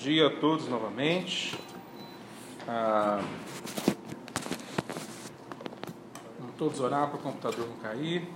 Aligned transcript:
dia 0.00 0.28
a 0.28 0.30
todos 0.30 0.66
novamente. 0.66 1.58
Ah, 2.66 3.22
vamos 6.38 6.54
todos 6.56 6.80
orar 6.80 7.08
para 7.08 7.18
o 7.18 7.22
computador 7.22 7.68
não 7.68 7.76
cair. 7.76 8.26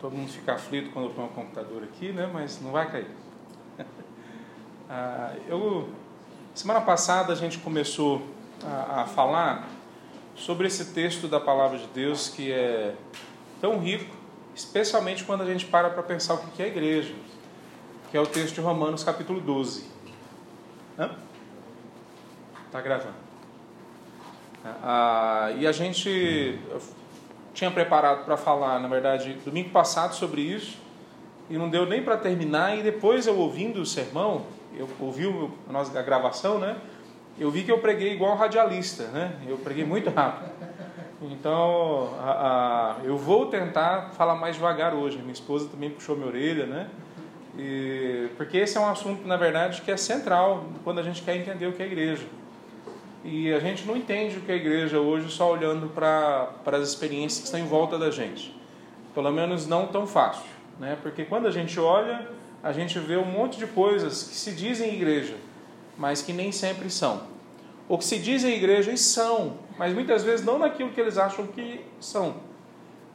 Todo 0.00 0.16
mundo 0.16 0.30
fica 0.30 0.54
aflito 0.54 0.90
quando 0.90 1.08
eu 1.08 1.10
ponho 1.10 1.28
o 1.28 1.32
computador 1.32 1.82
aqui, 1.82 2.12
né? 2.12 2.30
Mas 2.32 2.60
não 2.60 2.72
vai 2.72 2.90
cair. 2.90 3.10
Ah, 4.92 5.36
eu, 5.46 5.88
semana 6.52 6.80
passada 6.80 7.32
a 7.32 7.36
gente 7.36 7.58
começou 7.58 8.22
a, 8.66 9.02
a 9.02 9.06
falar 9.06 9.68
sobre 10.34 10.66
esse 10.66 10.86
texto 10.86 11.28
da 11.28 11.38
palavra 11.38 11.78
de 11.78 11.86
Deus 11.94 12.28
que 12.28 12.50
é 12.50 12.96
tão 13.60 13.78
rico, 13.78 14.12
especialmente 14.52 15.22
quando 15.22 15.42
a 15.42 15.46
gente 15.46 15.64
para 15.66 15.90
para 15.90 16.02
pensar 16.02 16.34
o 16.34 16.38
que 16.38 16.60
é 16.60 16.64
a 16.64 16.68
igreja, 16.68 17.14
que 18.10 18.16
é 18.16 18.20
o 18.20 18.26
texto 18.26 18.56
de 18.56 18.60
Romanos 18.60 19.04
capítulo 19.04 19.40
12. 19.40 19.89
Está 22.66 22.80
gravando. 22.80 23.14
Ah, 24.82 25.52
e 25.58 25.66
a 25.66 25.72
gente 25.72 26.58
tinha 27.54 27.70
preparado 27.70 28.24
para 28.24 28.36
falar, 28.36 28.78
na 28.78 28.88
verdade, 28.88 29.34
domingo 29.44 29.70
passado 29.70 30.14
sobre 30.14 30.42
isso, 30.42 30.78
e 31.48 31.56
não 31.56 31.68
deu 31.68 31.86
nem 31.86 32.02
para 32.02 32.16
terminar, 32.16 32.78
e 32.78 32.82
depois 32.82 33.26
eu 33.26 33.36
ouvindo 33.38 33.80
o 33.80 33.86
sermão, 33.86 34.46
eu 34.76 34.88
ouvi 35.00 35.26
a 35.68 35.72
nossa 35.72 36.00
gravação, 36.02 36.58
né? 36.58 36.76
Eu 37.38 37.50
vi 37.50 37.64
que 37.64 37.72
eu 37.72 37.78
preguei 37.78 38.12
igual 38.12 38.34
um 38.34 38.36
radialista, 38.36 39.04
né? 39.08 39.34
Eu 39.48 39.58
preguei 39.58 39.84
muito 39.84 40.10
rápido. 40.10 40.50
Então, 41.22 42.14
a, 42.20 42.96
a, 43.00 43.04
eu 43.04 43.16
vou 43.16 43.46
tentar 43.46 44.10
falar 44.12 44.34
mais 44.34 44.56
devagar 44.56 44.94
hoje. 44.94 45.18
Minha 45.18 45.32
esposa 45.32 45.68
também 45.68 45.90
puxou 45.90 46.16
minha 46.16 46.28
orelha, 46.28 46.66
né? 46.66 46.88
E, 47.58 48.28
porque 48.36 48.58
esse 48.58 48.76
é 48.76 48.80
um 48.80 48.88
assunto, 48.88 49.26
na 49.26 49.36
verdade, 49.36 49.82
que 49.82 49.90
é 49.90 49.96
central 49.96 50.64
quando 50.84 50.98
a 50.98 51.02
gente 51.02 51.22
quer 51.22 51.36
entender 51.36 51.66
o 51.66 51.72
que 51.72 51.82
é 51.82 51.86
igreja. 51.86 52.26
E 53.24 53.52
a 53.52 53.58
gente 53.58 53.86
não 53.86 53.96
entende 53.96 54.38
o 54.38 54.40
que 54.40 54.50
é 54.50 54.56
igreja 54.56 54.98
hoje 54.98 55.30
só 55.30 55.52
olhando 55.52 55.88
para 55.88 56.48
as 56.66 56.88
experiências 56.88 57.40
que 57.40 57.44
estão 57.46 57.60
em 57.60 57.66
volta 57.66 57.98
da 57.98 58.10
gente. 58.10 58.56
Pelo 59.14 59.30
menos 59.30 59.66
não 59.66 59.86
tão 59.86 60.06
fácil. 60.06 60.48
Né? 60.78 60.96
Porque 61.02 61.24
quando 61.24 61.46
a 61.46 61.50
gente 61.50 61.78
olha, 61.78 62.26
a 62.62 62.72
gente 62.72 62.98
vê 62.98 63.16
um 63.16 63.24
monte 63.24 63.58
de 63.58 63.66
coisas 63.66 64.22
que 64.22 64.34
se 64.34 64.52
dizem 64.52 64.94
igreja, 64.94 65.36
mas 65.98 66.22
que 66.22 66.32
nem 66.32 66.50
sempre 66.50 66.88
são. 66.88 67.22
Ou 67.88 67.98
que 67.98 68.04
se 68.04 68.18
dizem 68.18 68.54
igreja 68.54 68.90
e 68.90 68.96
são, 68.96 69.58
mas 69.76 69.92
muitas 69.92 70.22
vezes 70.22 70.46
não 70.46 70.58
naquilo 70.58 70.90
que 70.90 71.00
eles 71.00 71.18
acham 71.18 71.46
que 71.46 71.84
são. 72.00 72.36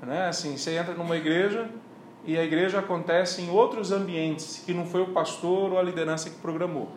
Né? 0.04 0.28
Assim, 0.28 0.58
você 0.58 0.78
entra 0.78 0.94
numa 0.94 1.16
igreja 1.16 1.68
e 2.26 2.38
a 2.38 2.44
igreja 2.44 2.80
acontece 2.80 3.42
em 3.42 3.50
outros 3.50 3.92
ambientes 3.92 4.64
que 4.66 4.74
não 4.74 4.86
foi 4.86 5.02
o 5.02 5.08
pastor 5.08 5.72
ou 5.72 5.80
a 5.80 5.84
liderança 5.84 6.30
que 6.30 6.38
programou. 6.38 6.90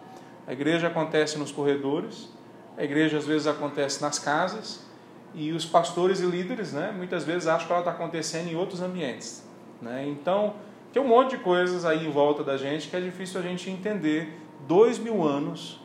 A 0.46 0.52
igreja 0.52 0.86
acontece 0.86 1.38
nos 1.38 1.52
corredores, 1.52 2.30
a 2.76 2.82
igreja 2.82 3.18
às 3.18 3.26
vezes 3.26 3.46
acontece 3.46 4.00
nas 4.00 4.18
casas 4.18 4.86
e 5.34 5.52
os 5.52 5.66
pastores 5.66 6.20
e 6.20 6.26
líderes, 6.26 6.72
né, 6.72 6.92
muitas 6.96 7.24
vezes 7.24 7.46
acham 7.46 7.66
que 7.66 7.72
ela 7.72 7.82
está 7.82 7.90
acontecendo 7.90 8.48
em 8.48 8.56
outros 8.56 8.80
ambientes. 8.80 9.46
Né? 9.82 10.06
Então, 10.08 10.54
tem 10.92 11.02
um 11.02 11.06
monte 11.06 11.36
de 11.36 11.42
coisas 11.42 11.84
aí 11.84 12.06
em 12.06 12.10
volta 12.10 12.42
da 12.42 12.56
gente 12.56 12.88
que 12.88 12.96
é 12.96 13.00
difícil 13.00 13.38
a 13.38 13.42
gente 13.42 13.68
entender 13.68 14.40
dois 14.66 14.98
mil 14.98 15.22
anos 15.22 15.78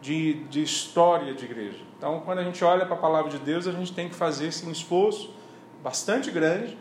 de, 0.00 0.34
de 0.44 0.62
história 0.62 1.34
de 1.34 1.44
igreja. 1.44 1.80
Então, 1.98 2.20
quando 2.24 2.38
a 2.38 2.44
gente 2.44 2.64
olha 2.64 2.86
para 2.86 2.94
a 2.94 2.98
palavra 2.98 3.30
de 3.30 3.38
Deus, 3.38 3.66
a 3.66 3.72
gente 3.72 3.92
tem 3.92 4.08
que 4.08 4.14
fazer 4.14 4.46
esse 4.46 4.66
um 4.66 4.70
esforço 4.70 5.34
bastante 5.82 6.30
grande 6.30 6.78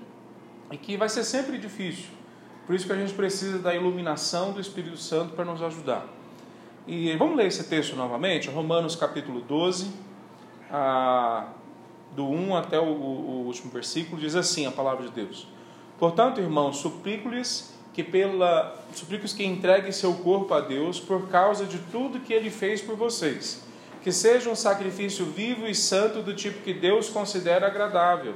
e 0.75 0.77
que 0.77 0.97
vai 0.97 1.07
ser 1.07 1.23
sempre 1.23 1.57
difícil. 1.57 2.09
Por 2.67 2.75
isso 2.75 2.85
que 2.85 2.91
a 2.91 2.97
gente 2.97 3.13
precisa 3.13 3.59
da 3.59 3.73
iluminação 3.73 4.51
do 4.51 4.59
Espírito 4.59 4.97
Santo 4.97 5.33
para 5.33 5.45
nos 5.45 5.61
ajudar. 5.61 6.05
E 6.85 7.15
vamos 7.15 7.37
ler 7.37 7.47
esse 7.47 7.63
texto 7.63 7.95
novamente, 7.95 8.49
Romanos 8.49 8.93
capítulo 8.93 9.39
12, 9.39 9.89
a, 10.69 11.47
do 12.13 12.25
1 12.27 12.55
até 12.57 12.77
o, 12.77 12.83
o, 12.83 13.45
último 13.45 13.71
versículo, 13.71 14.19
diz 14.19 14.35
assim 14.35 14.65
a 14.65 14.71
palavra 14.71 15.05
de 15.05 15.13
Deus. 15.13 15.47
Portanto, 15.97 16.41
irmãos, 16.41 16.77
suplico-lhes 16.77 17.73
que 17.93 18.03
pela 18.03 18.75
suplico 18.93 19.25
que 19.29 19.45
entreguem 19.45 19.93
seu 19.93 20.13
corpo 20.15 20.53
a 20.53 20.59
Deus 20.59 20.99
por 20.99 21.29
causa 21.29 21.65
de 21.65 21.77
tudo 21.89 22.19
que 22.19 22.33
ele 22.33 22.49
fez 22.49 22.81
por 22.81 22.97
vocês, 22.97 23.63
que 24.03 24.11
seja 24.11 24.49
um 24.49 24.55
sacrifício 24.55 25.25
vivo 25.25 25.65
e 25.65 25.73
santo 25.73 26.21
do 26.21 26.33
tipo 26.33 26.61
que 26.61 26.73
Deus 26.73 27.07
considera 27.07 27.65
agradável. 27.67 28.35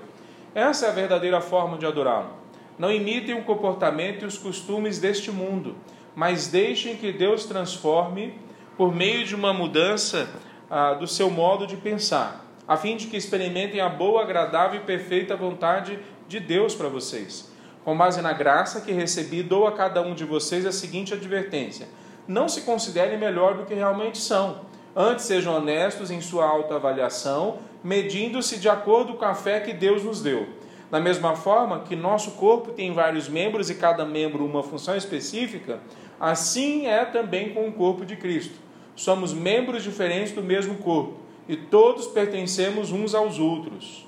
Essa 0.54 0.88
é 0.88 0.90
a 0.90 0.94
verdadeira 0.94 1.42
forma 1.42 1.78
de 1.78 1.86
adorá-lo. 1.86 2.30
Não 2.78 2.92
imitem 2.92 3.36
o 3.36 3.44
comportamento 3.44 4.24
e 4.24 4.26
os 4.26 4.38
costumes 4.38 5.00
deste 5.00 5.32
mundo, 5.32 5.76
mas 6.16 6.48
deixem 6.48 6.96
que 6.96 7.12
Deus 7.12 7.46
transforme 7.46 8.34
por 8.78 8.96
meio 8.96 9.26
de 9.26 9.36
uma 9.36 9.54
mudança 9.54 10.30
ah, 10.70 10.94
do 10.94 11.06
seu 11.06 11.30
modo 11.30 11.68
de 11.68 11.76
pensar, 11.76 12.46
a 12.68 12.78
fim 12.78 12.96
de 12.96 13.08
que 13.08 13.18
experimentem 13.18 13.82
a 13.82 13.90
boa, 13.90 14.22
agradável 14.22 14.80
e 14.80 14.84
perfeita 14.84 15.36
vontade 15.36 16.00
de 16.28 16.40
Deus 16.40 16.74
para 16.74 16.88
vocês. 16.88 17.52
Com 17.84 17.98
base 17.98 18.22
na 18.22 18.34
graça 18.34 18.82
que 18.82 18.92
recebi, 18.92 19.44
dou 19.44 19.68
a 19.68 19.72
cada 19.72 20.02
um 20.02 20.14
de 20.14 20.24
vocês 20.24 20.66
a 20.66 20.72
seguinte 20.72 21.14
advertência: 21.14 21.88
não 22.28 22.48
se 22.48 22.62
considerem 22.62 23.18
melhor 23.18 23.56
do 23.56 23.66
que 23.66 23.74
realmente 23.74 24.18
são. 24.18 24.62
Antes 25.02 25.24
sejam 25.24 25.56
honestos 25.56 26.12
em 26.12 26.20
sua 26.20 26.46
autoavaliação, 26.46 27.60
medindo-se 27.82 28.58
de 28.58 28.68
acordo 28.68 29.14
com 29.14 29.24
a 29.24 29.34
fé 29.34 29.62
que 29.62 29.72
Deus 29.72 30.04
nos 30.04 30.22
deu. 30.22 30.46
Da 30.92 31.00
mesma 31.00 31.38
forma 31.38 31.80
que 31.80 31.96
nosso 31.96 32.32
corpo 32.32 32.74
tem 32.74 32.92
vários 32.92 33.30
membros 33.30 33.70
e 33.70 33.76
cada 33.76 34.04
membro 34.04 34.46
uma 34.46 34.62
função 34.62 34.98
específica, 34.98 35.80
assim 36.20 36.86
é 36.86 37.06
também 37.06 37.54
com 37.54 37.66
o 37.66 37.72
corpo 37.72 38.06
de 38.06 38.18
Cristo. 38.18 38.56
Somos 38.94 39.34
membros 39.34 39.84
diferentes 39.84 40.34
do 40.34 40.44
mesmo 40.44 40.76
corpo 40.76 41.14
e 41.48 41.56
todos 41.56 42.06
pertencemos 42.08 42.92
uns 42.92 43.16
aos 43.16 43.40
outros. 43.40 44.06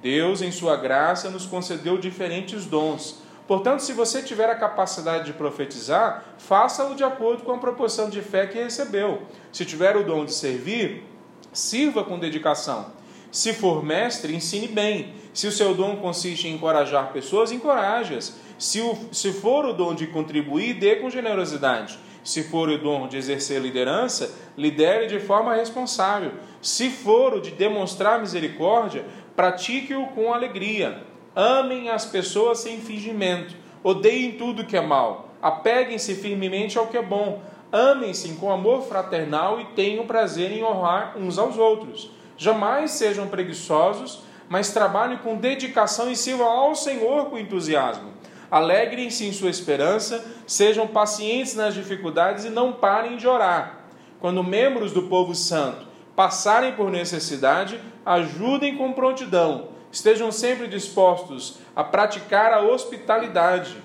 Deus, 0.00 0.40
em 0.40 0.52
sua 0.52 0.76
graça, 0.76 1.28
nos 1.30 1.46
concedeu 1.46 1.98
diferentes 1.98 2.64
dons. 2.64 3.24
Portanto, 3.48 3.80
se 3.80 3.94
você 3.94 4.20
tiver 4.20 4.50
a 4.50 4.54
capacidade 4.54 5.24
de 5.24 5.32
profetizar, 5.32 6.22
faça-o 6.36 6.94
de 6.94 7.02
acordo 7.02 7.44
com 7.44 7.52
a 7.52 7.58
proporção 7.58 8.10
de 8.10 8.20
fé 8.20 8.46
que 8.46 8.62
recebeu. 8.62 9.22
Se 9.50 9.64
tiver 9.64 9.96
o 9.96 10.04
dom 10.04 10.26
de 10.26 10.34
servir, 10.34 11.02
sirva 11.50 12.04
com 12.04 12.18
dedicação. 12.18 12.92
Se 13.32 13.54
for 13.54 13.82
mestre, 13.82 14.36
ensine 14.36 14.68
bem. 14.68 15.14
Se 15.32 15.46
o 15.46 15.52
seu 15.52 15.74
dom 15.74 15.96
consiste 15.96 16.46
em 16.46 16.56
encorajar 16.56 17.10
pessoas, 17.10 17.50
encoraje-as. 17.50 18.36
Se, 18.58 18.82
se 19.10 19.32
for 19.32 19.64
o 19.64 19.72
dom 19.72 19.94
de 19.94 20.08
contribuir, 20.08 20.74
dê 20.74 20.96
com 20.96 21.08
generosidade. 21.08 21.98
Se 22.22 22.42
for 22.42 22.68
o 22.68 22.76
dom 22.76 23.08
de 23.08 23.16
exercer 23.16 23.62
liderança, 23.62 24.30
lidere 24.58 25.06
de 25.06 25.20
forma 25.20 25.54
responsável. 25.54 26.32
Se 26.60 26.90
for 26.90 27.32
o 27.32 27.40
de 27.40 27.52
demonstrar 27.52 28.20
misericórdia, 28.20 29.06
pratique-o 29.34 30.08
com 30.08 30.34
alegria. 30.34 31.07
Amem 31.40 31.88
as 31.88 32.04
pessoas 32.04 32.58
sem 32.58 32.80
fingimento. 32.80 33.54
Odeiem 33.84 34.32
tudo 34.32 34.64
que 34.64 34.76
é 34.76 34.80
mal. 34.80 35.28
Apeguem-se 35.40 36.16
firmemente 36.16 36.76
ao 36.76 36.88
que 36.88 36.96
é 36.96 37.02
bom. 37.02 37.40
Amem-se 37.70 38.30
com 38.30 38.50
amor 38.50 38.82
fraternal 38.82 39.60
e 39.60 39.66
tenham 39.66 40.04
prazer 40.04 40.50
em 40.50 40.64
honrar 40.64 41.16
uns 41.16 41.38
aos 41.38 41.56
outros. 41.56 42.10
Jamais 42.36 42.90
sejam 42.90 43.28
preguiçosos, 43.28 44.24
mas 44.48 44.72
trabalhem 44.72 45.18
com 45.18 45.36
dedicação 45.36 46.10
e 46.10 46.16
sirvam 46.16 46.48
ao 46.48 46.74
Senhor 46.74 47.26
com 47.26 47.38
entusiasmo. 47.38 48.14
Alegrem-se 48.50 49.24
em 49.24 49.32
sua 49.32 49.48
esperança, 49.48 50.26
sejam 50.44 50.88
pacientes 50.88 51.54
nas 51.54 51.72
dificuldades 51.72 52.46
e 52.46 52.50
não 52.50 52.72
parem 52.72 53.16
de 53.16 53.28
orar. 53.28 53.84
Quando 54.18 54.42
membros 54.42 54.90
do 54.90 55.02
povo 55.02 55.36
santo 55.36 55.86
passarem 56.16 56.72
por 56.72 56.90
necessidade, 56.90 57.80
ajudem 58.04 58.76
com 58.76 58.92
prontidão. 58.92 59.77
Estejam 59.90 60.30
sempre 60.30 60.66
dispostos 60.66 61.58
a 61.74 61.82
praticar 61.82 62.52
a 62.52 62.60
hospitalidade. 62.60 63.76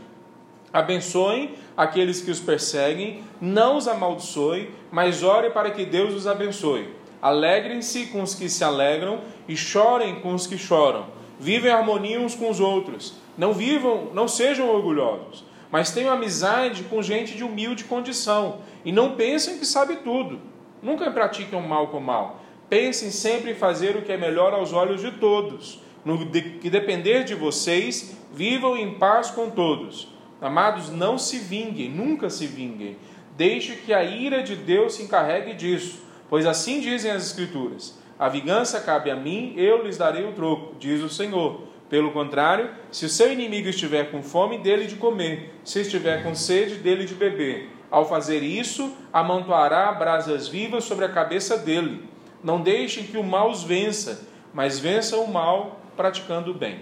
Abençoem 0.72 1.56
aqueles 1.78 2.22
que 2.22 2.32
os 2.32 2.40
perseguem, 2.40 3.24
não 3.40 3.78
os 3.78 3.88
amaldiçoem, 3.88 4.70
mas 4.92 5.24
ore 5.24 5.52
para 5.52 5.72
que 5.72 5.86
Deus 5.86 6.14
os 6.14 6.28
abençoe. 6.28 6.90
Alegrem-se 7.22 8.08
com 8.08 8.22
os 8.22 8.36
que 8.36 8.50
se 8.50 8.64
alegram 8.64 9.22
e 9.48 9.56
chorem 9.56 10.20
com 10.20 10.34
os 10.34 10.46
que 10.46 10.58
choram. 10.58 11.06
Vivem 11.40 11.72
em 11.72 11.74
harmonia 11.74 12.20
uns 12.20 12.36
com 12.36 12.50
os 12.50 12.60
outros. 12.60 13.16
Não 13.38 13.54
vivam, 13.54 14.10
não 14.14 14.28
sejam 14.28 14.70
orgulhosos, 14.70 15.44
mas 15.72 15.92
tenham 15.92 16.14
amizade 16.14 16.84
com 16.84 17.02
gente 17.02 17.36
de 17.36 17.44
humilde 17.44 17.86
condição 17.86 18.58
e 18.84 18.92
não 18.92 19.16
pensem 19.16 19.58
que 19.58 19.66
sabe 19.66 19.98
tudo. 19.98 20.40
Nunca 20.82 21.10
pratiquem 21.12 21.62
mal 21.62 21.88
com 21.88 22.00
mal. 22.00 22.42
Pensem 22.70 23.10
sempre 23.10 23.52
em 23.52 23.56
fazer 23.56 23.96
o 23.96 24.02
que 24.02 24.12
é 24.12 24.18
melhor 24.18 24.54
aos 24.54 24.74
olhos 24.74 25.02
de 25.02 25.12
todos. 25.12 25.80
No 26.04 26.26
que 26.30 26.70
depender 26.70 27.24
de 27.24 27.36
vocês, 27.36 28.18
vivam 28.34 28.76
em 28.76 28.96
paz 28.96 29.32
com 29.32 29.50
todos. 29.50 30.08
Amados, 30.42 30.90
não 30.90 31.18
se 31.18 31.40
vinguem, 31.40 31.90
nunca 31.90 32.30
se 32.30 32.46
vinguem. 32.48 32.98
Deixe 33.38 33.76
que 33.76 33.94
a 33.94 34.04
ira 34.04 34.44
de 34.44 34.56
Deus 34.56 34.96
se 34.96 35.04
encarregue 35.04 35.54
disso 35.54 36.04
Pois 36.34 36.48
assim 36.48 36.80
dizem 36.80 37.12
as 37.12 37.28
Escrituras: 37.28 37.96
A 38.18 38.28
vingança 38.28 38.82
cabe 38.82 39.12
a 39.12 39.16
mim, 39.16 39.54
eu 39.56 39.84
lhes 39.84 40.00
darei 40.00 40.26
o 40.26 40.32
troco, 40.32 40.74
diz 40.80 41.00
o 41.04 41.08
Senhor. 41.08 41.62
Pelo 41.88 42.12
contrário, 42.12 42.72
se 42.92 43.06
o 43.06 43.10
seu 43.10 43.32
inimigo 43.32 43.70
estiver 43.70 44.10
com 44.10 44.24
fome, 44.24 44.58
dele 44.58 44.88
de 44.88 44.96
comer, 44.96 45.54
se 45.64 45.82
estiver 45.82 46.24
com 46.24 46.34
sede, 46.34 46.78
dele 46.78 47.06
de 47.06 47.14
beber. 47.14 47.70
Ao 47.92 48.10
fazer 48.10 48.42
isso, 48.42 48.98
amontoará 49.14 49.92
brasas 49.92 50.48
vivas 50.48 50.86
sobre 50.86 51.06
a 51.06 51.10
cabeça 51.10 51.56
dele. 51.56 52.04
Não 52.44 52.60
deixem 52.60 53.04
que 53.04 53.16
o 53.16 53.24
mal 53.24 53.52
os 53.52 53.62
vença, 53.64 54.28
mas 54.52 54.80
vença 54.80 55.18
o 55.18 55.32
mal 55.32 55.83
praticando 55.96 56.52
o 56.52 56.54
bem. 56.54 56.82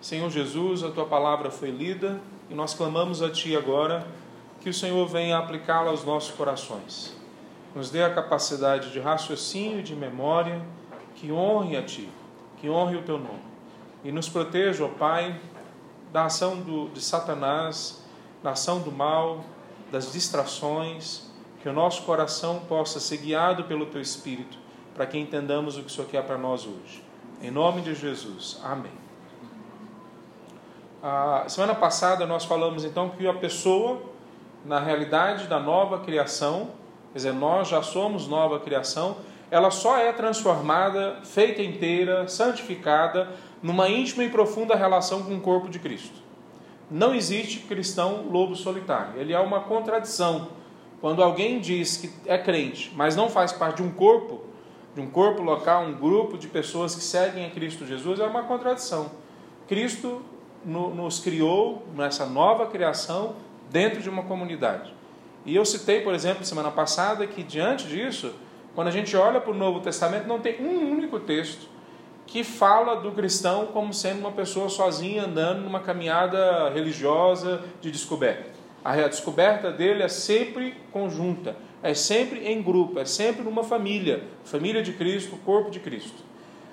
Senhor 0.00 0.30
Jesus, 0.30 0.82
a 0.84 0.90
tua 0.90 1.06
palavra 1.06 1.50
foi 1.50 1.70
lida 1.70 2.20
e 2.48 2.54
nós 2.54 2.72
clamamos 2.74 3.20
a 3.20 3.30
ti 3.30 3.56
agora 3.56 4.06
que 4.60 4.70
o 4.70 4.74
Senhor 4.74 5.06
venha 5.06 5.38
aplicá-la 5.38 5.90
aos 5.90 6.04
nossos 6.04 6.34
corações. 6.34 7.16
Nos 7.74 7.90
dê 7.90 8.02
a 8.02 8.14
capacidade 8.14 8.92
de 8.92 9.00
raciocínio 9.00 9.80
e 9.80 9.82
de 9.82 9.94
memória 9.94 10.62
que 11.14 11.32
honre 11.32 11.76
a 11.76 11.82
ti, 11.82 12.08
que 12.58 12.68
honre 12.68 12.96
o 12.96 13.02
teu 13.02 13.18
nome. 13.18 13.42
E 14.04 14.12
nos 14.12 14.28
proteja, 14.28 14.84
ó 14.84 14.88
Pai, 14.88 15.40
da 16.12 16.26
ação 16.26 16.60
do, 16.60 16.88
de 16.88 17.00
Satanás, 17.00 18.04
da 18.42 18.50
ação 18.52 18.80
do 18.80 18.92
mal, 18.92 19.44
das 19.90 20.12
distrações, 20.12 21.28
que 21.60 21.68
o 21.68 21.72
nosso 21.72 22.02
coração 22.02 22.60
possa 22.68 23.00
ser 23.00 23.18
guiado 23.18 23.64
pelo 23.64 23.86
Teu 23.86 24.00
Espírito, 24.00 24.58
para 24.94 25.06
que 25.06 25.18
entendamos 25.18 25.76
o 25.76 25.82
que 25.82 25.88
o 25.88 25.90
Senhor 25.90 26.08
quer 26.08 26.24
para 26.24 26.38
nós 26.38 26.66
hoje. 26.66 27.07
Em 27.40 27.52
nome 27.52 27.82
de 27.82 27.94
Jesus. 27.94 28.60
Amém. 28.64 28.90
A 31.00 31.44
semana 31.48 31.74
passada 31.74 32.26
nós 32.26 32.44
falamos 32.44 32.84
então 32.84 33.10
que 33.10 33.28
a 33.28 33.32
pessoa, 33.32 34.02
na 34.64 34.80
realidade 34.80 35.46
da 35.46 35.60
nova 35.60 36.00
criação, 36.00 36.70
quer 37.12 37.18
dizer, 37.18 37.32
nós 37.32 37.68
já 37.68 37.80
somos 37.80 38.26
nova 38.26 38.58
criação, 38.58 39.18
ela 39.52 39.70
só 39.70 39.98
é 39.98 40.12
transformada, 40.12 41.20
feita 41.22 41.62
inteira, 41.62 42.26
santificada, 42.26 43.28
numa 43.62 43.88
íntima 43.88 44.24
e 44.24 44.30
profunda 44.30 44.74
relação 44.74 45.22
com 45.22 45.36
o 45.36 45.40
corpo 45.40 45.68
de 45.68 45.78
Cristo. 45.78 46.20
Não 46.90 47.14
existe 47.14 47.60
cristão 47.60 48.26
lobo 48.28 48.56
solitário. 48.56 49.12
Ele 49.16 49.32
é 49.32 49.38
uma 49.38 49.60
contradição. 49.60 50.48
Quando 51.00 51.22
alguém 51.22 51.60
diz 51.60 51.96
que 51.96 52.10
é 52.26 52.36
crente, 52.36 52.92
mas 52.96 53.14
não 53.14 53.28
faz 53.28 53.52
parte 53.52 53.76
de 53.76 53.82
um 53.84 53.92
corpo, 53.92 54.47
de 54.98 55.04
um 55.04 55.08
corpo 55.08 55.42
local, 55.42 55.84
um 55.84 55.94
grupo 55.94 56.36
de 56.36 56.48
pessoas 56.48 56.92
que 56.92 57.00
seguem 57.00 57.46
a 57.46 57.50
Cristo 57.50 57.86
Jesus, 57.86 58.18
é 58.18 58.24
uma 58.24 58.42
contradição. 58.42 59.12
Cristo 59.68 60.22
nos 60.64 61.20
criou 61.20 61.86
nessa 61.94 62.26
nova 62.26 62.66
criação 62.66 63.36
dentro 63.70 64.02
de 64.02 64.10
uma 64.10 64.24
comunidade. 64.24 64.92
E 65.46 65.54
eu 65.54 65.64
citei, 65.64 66.00
por 66.00 66.14
exemplo, 66.14 66.44
semana 66.44 66.72
passada, 66.72 67.26
que 67.28 67.44
diante 67.44 67.86
disso, 67.86 68.34
quando 68.74 68.88
a 68.88 68.90
gente 68.90 69.16
olha 69.16 69.40
para 69.40 69.52
o 69.52 69.54
Novo 69.54 69.78
Testamento, 69.78 70.26
não 70.26 70.40
tem 70.40 70.60
um 70.60 70.90
único 70.90 71.20
texto 71.20 71.68
que 72.26 72.42
fala 72.42 72.96
do 72.96 73.12
cristão 73.12 73.66
como 73.66 73.94
sendo 73.94 74.18
uma 74.18 74.32
pessoa 74.32 74.68
sozinha 74.68 75.24
andando 75.24 75.62
numa 75.62 75.78
caminhada 75.78 76.70
religiosa 76.70 77.62
de 77.80 77.90
descoberta. 77.92 78.50
A 78.84 78.96
descoberta 79.06 79.70
dele 79.70 80.02
é 80.02 80.08
sempre 80.08 80.74
conjunta, 80.92 81.56
é 81.82 81.94
sempre 81.94 82.46
em 82.46 82.62
grupo, 82.62 82.98
é 82.98 83.04
sempre 83.04 83.42
numa 83.42 83.62
família, 83.62 84.24
família 84.44 84.82
de 84.82 84.92
Cristo, 84.92 85.36
corpo 85.44 85.70
de 85.70 85.80
Cristo. 85.80 86.22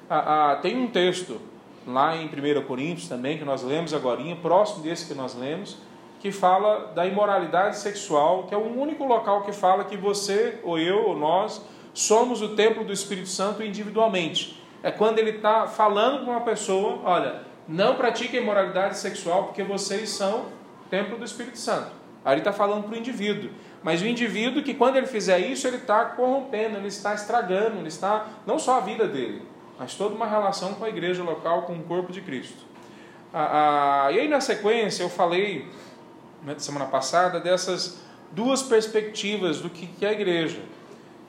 Ah, 0.10 0.52
ah, 0.52 0.56
tem 0.57 0.78
um 0.78 0.88
texto 0.88 1.40
lá 1.88 2.16
em 2.16 2.28
1 2.28 2.62
Coríntios 2.66 3.07
também, 3.07 3.38
que 3.38 3.46
nós 3.46 3.63
lemos 3.63 3.94
agora, 3.94 4.22
próximo 4.42 4.84
desse 4.84 5.07
que 5.07 5.13
nós 5.13 5.36
lemos, 5.36 5.78
que 6.19 6.31
fala 6.31 6.92
da 6.96 7.06
imoralidade 7.06 7.78
sexual, 7.78 8.44
que 8.44 8.56
é 8.56 8.57
o 8.57 8.80
único 8.80 9.06
local 9.06 9.44
que 9.44 9.52
fala 9.52 9.84
que 9.84 9.96
você, 9.96 10.60
ou 10.63 10.80
eu, 10.80 11.08
ou 11.08 11.16
nós, 11.16 11.62
somos 11.94 12.42
o 12.42 12.56
templo 12.56 12.84
do 12.84 12.92
Espírito 12.92 13.30
Santo 13.30 13.63
individualmente 13.63 14.66
é 14.86 14.92
quando 14.92 15.18
ele 15.18 15.31
está 15.31 15.66
falando 15.66 16.24
com 16.24 16.30
uma 16.30 16.42
pessoa: 16.42 17.00
olha, 17.04 17.42
não 17.68 17.96
pratique 17.96 18.38
imoralidade 18.38 19.00
sexual 19.00 19.46
porque 19.46 19.63
vocês 19.63 20.10
são 20.10 20.46
templo 20.92 21.18
do 21.18 21.25
Espírito 21.25 21.58
Santo. 21.58 21.90
Aí 22.24 22.36
ele 22.36 22.42
está 22.42 22.54
falando 22.54 22.84
para 22.84 22.94
o 22.94 22.98
indivíduo. 22.98 23.50
Mas 23.86 24.02
o 24.02 24.08
indivíduo 24.08 24.64
que 24.64 24.74
quando 24.74 24.96
ele 24.96 25.06
fizer 25.06 25.38
isso, 25.38 25.68
ele 25.68 25.78
está 25.78 26.06
corrompendo, 26.06 26.76
ele 26.78 26.88
está 26.88 27.14
estragando, 27.14 27.78
ele 27.78 27.88
está, 27.88 28.26
não 28.44 28.58
só 28.58 28.78
a 28.78 28.80
vida 28.80 29.08
dele, 29.08 29.44
mas 29.78 29.94
toda 29.94 30.16
uma 30.16 30.26
relação 30.26 30.74
com 30.74 30.86
a 30.86 30.90
igreja 30.90 31.22
local, 31.22 31.62
com 31.68 31.74
o 31.74 31.84
corpo 31.84 32.12
de 32.12 32.20
Cristo. 32.20 32.64
Ah, 33.32 34.08
ah, 34.08 34.12
e 34.12 34.22
aí 34.22 34.28
na 34.28 34.42
sequência 34.42 35.04
eu 35.04 35.10
falei, 35.10 35.68
na 36.44 36.58
semana 36.58 36.86
passada, 36.86 37.40
dessas 37.40 38.02
duas 38.32 38.64
perspectivas 38.64 39.60
do 39.60 39.70
que 39.70 40.04
é 40.04 40.10
a 40.10 40.14
igreja. 40.14 40.62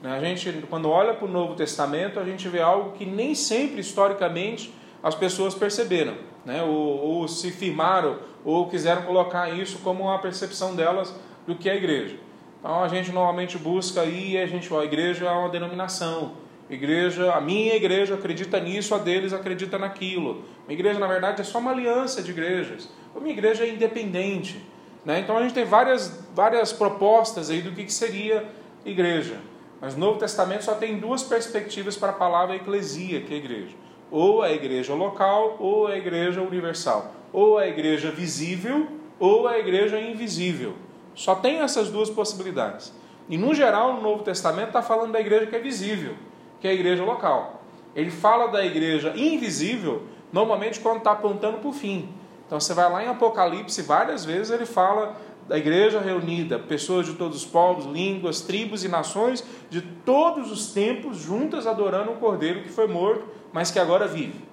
Né? 0.00 0.16
A 0.16 0.20
gente, 0.20 0.64
quando 0.70 0.88
olha 0.88 1.12
para 1.12 1.26
o 1.26 1.30
Novo 1.30 1.56
Testamento, 1.56 2.18
a 2.18 2.24
gente 2.24 2.48
vê 2.48 2.62
algo 2.62 2.92
que 2.92 3.04
nem 3.04 3.34
sempre, 3.34 3.82
historicamente, 3.82 4.72
as 5.02 5.14
pessoas 5.14 5.54
perceberam, 5.54 6.14
né? 6.42 6.62
ou, 6.62 6.72
ou 6.72 7.28
se 7.28 7.50
firmaram, 7.50 8.18
ou 8.42 8.66
quiseram 8.66 9.02
colocar 9.02 9.50
isso 9.50 9.80
como 9.80 10.04
uma 10.04 10.18
percepção 10.20 10.74
delas 10.74 11.14
do 11.46 11.54
que 11.54 11.68
é 11.68 11.72
a 11.72 11.76
igreja. 11.76 12.24
Então 12.66 12.82
a 12.82 12.88
gente 12.88 13.12
normalmente 13.12 13.56
busca 13.56 14.00
aí, 14.00 14.36
a 14.36 14.44
gente, 14.44 14.74
a 14.74 14.82
igreja 14.82 15.24
é 15.24 15.30
uma 15.30 15.48
denominação, 15.48 16.32
igreja, 16.68 17.32
a 17.32 17.40
minha 17.40 17.76
igreja 17.76 18.16
acredita 18.16 18.58
nisso, 18.58 18.92
a 18.92 18.98
deles 18.98 19.32
acredita 19.32 19.78
naquilo. 19.78 20.42
A 20.68 20.72
igreja, 20.72 20.98
na 20.98 21.06
verdade, 21.06 21.40
é 21.40 21.44
só 21.44 21.60
uma 21.60 21.70
aliança 21.70 22.20
de 22.20 22.32
igrejas. 22.32 22.88
A 23.14 23.20
minha 23.20 23.32
igreja 23.32 23.62
é 23.62 23.68
independente. 23.68 24.60
Né? 25.04 25.20
Então 25.20 25.38
a 25.38 25.42
gente 25.42 25.54
tem 25.54 25.64
várias, 25.64 26.26
várias 26.34 26.72
propostas 26.72 27.50
aí 27.50 27.62
do 27.62 27.70
que, 27.70 27.84
que 27.84 27.92
seria 27.92 28.44
igreja. 28.84 29.36
Mas 29.80 29.94
o 29.94 30.00
Novo 30.00 30.18
Testamento 30.18 30.64
só 30.64 30.74
tem 30.74 30.98
duas 30.98 31.22
perspectivas 31.22 31.96
para 31.96 32.10
a 32.10 32.14
palavra 32.14 32.56
eclesia, 32.56 33.20
que 33.20 33.32
é 33.32 33.36
igreja. 33.36 33.76
Ou 34.10 34.42
a 34.42 34.50
igreja 34.50 34.92
local, 34.92 35.56
ou 35.60 35.86
a 35.86 35.96
igreja 35.96 36.42
universal. 36.42 37.14
Ou 37.32 37.58
a 37.58 37.68
igreja 37.68 38.10
visível, 38.10 38.88
ou 39.20 39.46
a 39.46 39.56
igreja 39.56 40.00
invisível. 40.00 40.74
Só 41.16 41.34
tem 41.34 41.60
essas 41.60 41.90
duas 41.90 42.10
possibilidades. 42.10 42.92
E 43.28 43.36
no 43.36 43.54
geral, 43.54 43.94
no 43.94 44.02
Novo 44.02 44.22
Testamento 44.22 44.68
está 44.68 44.82
falando 44.82 45.12
da 45.12 45.20
igreja 45.20 45.46
que 45.46 45.56
é 45.56 45.58
visível, 45.58 46.14
que 46.60 46.68
é 46.68 46.70
a 46.70 46.74
igreja 46.74 47.02
local. 47.02 47.62
Ele 47.94 48.10
fala 48.10 48.48
da 48.48 48.64
igreja 48.64 49.14
invisível, 49.16 50.02
normalmente 50.30 50.78
quando 50.78 50.98
está 50.98 51.12
apontando 51.12 51.58
para 51.58 51.68
o 51.68 51.72
fim. 51.72 52.10
Então 52.46 52.60
você 52.60 52.74
vai 52.74 52.92
lá 52.92 53.02
em 53.02 53.08
Apocalipse, 53.08 53.80
várias 53.82 54.24
vezes 54.24 54.52
ele 54.52 54.66
fala 54.66 55.16
da 55.48 55.56
igreja 55.56 56.00
reunida, 56.00 56.58
pessoas 56.58 57.06
de 57.06 57.14
todos 57.14 57.38
os 57.38 57.44
povos, 57.46 57.86
línguas, 57.86 58.42
tribos 58.42 58.84
e 58.84 58.88
nações 58.88 59.42
de 59.70 59.80
todos 59.80 60.52
os 60.52 60.72
tempos 60.72 61.16
juntas 61.16 61.66
adorando 61.66 62.10
um 62.10 62.16
cordeiro 62.16 62.62
que 62.62 62.68
foi 62.68 62.86
morto, 62.86 63.26
mas 63.52 63.70
que 63.70 63.78
agora 63.78 64.06
vive. 64.06 64.44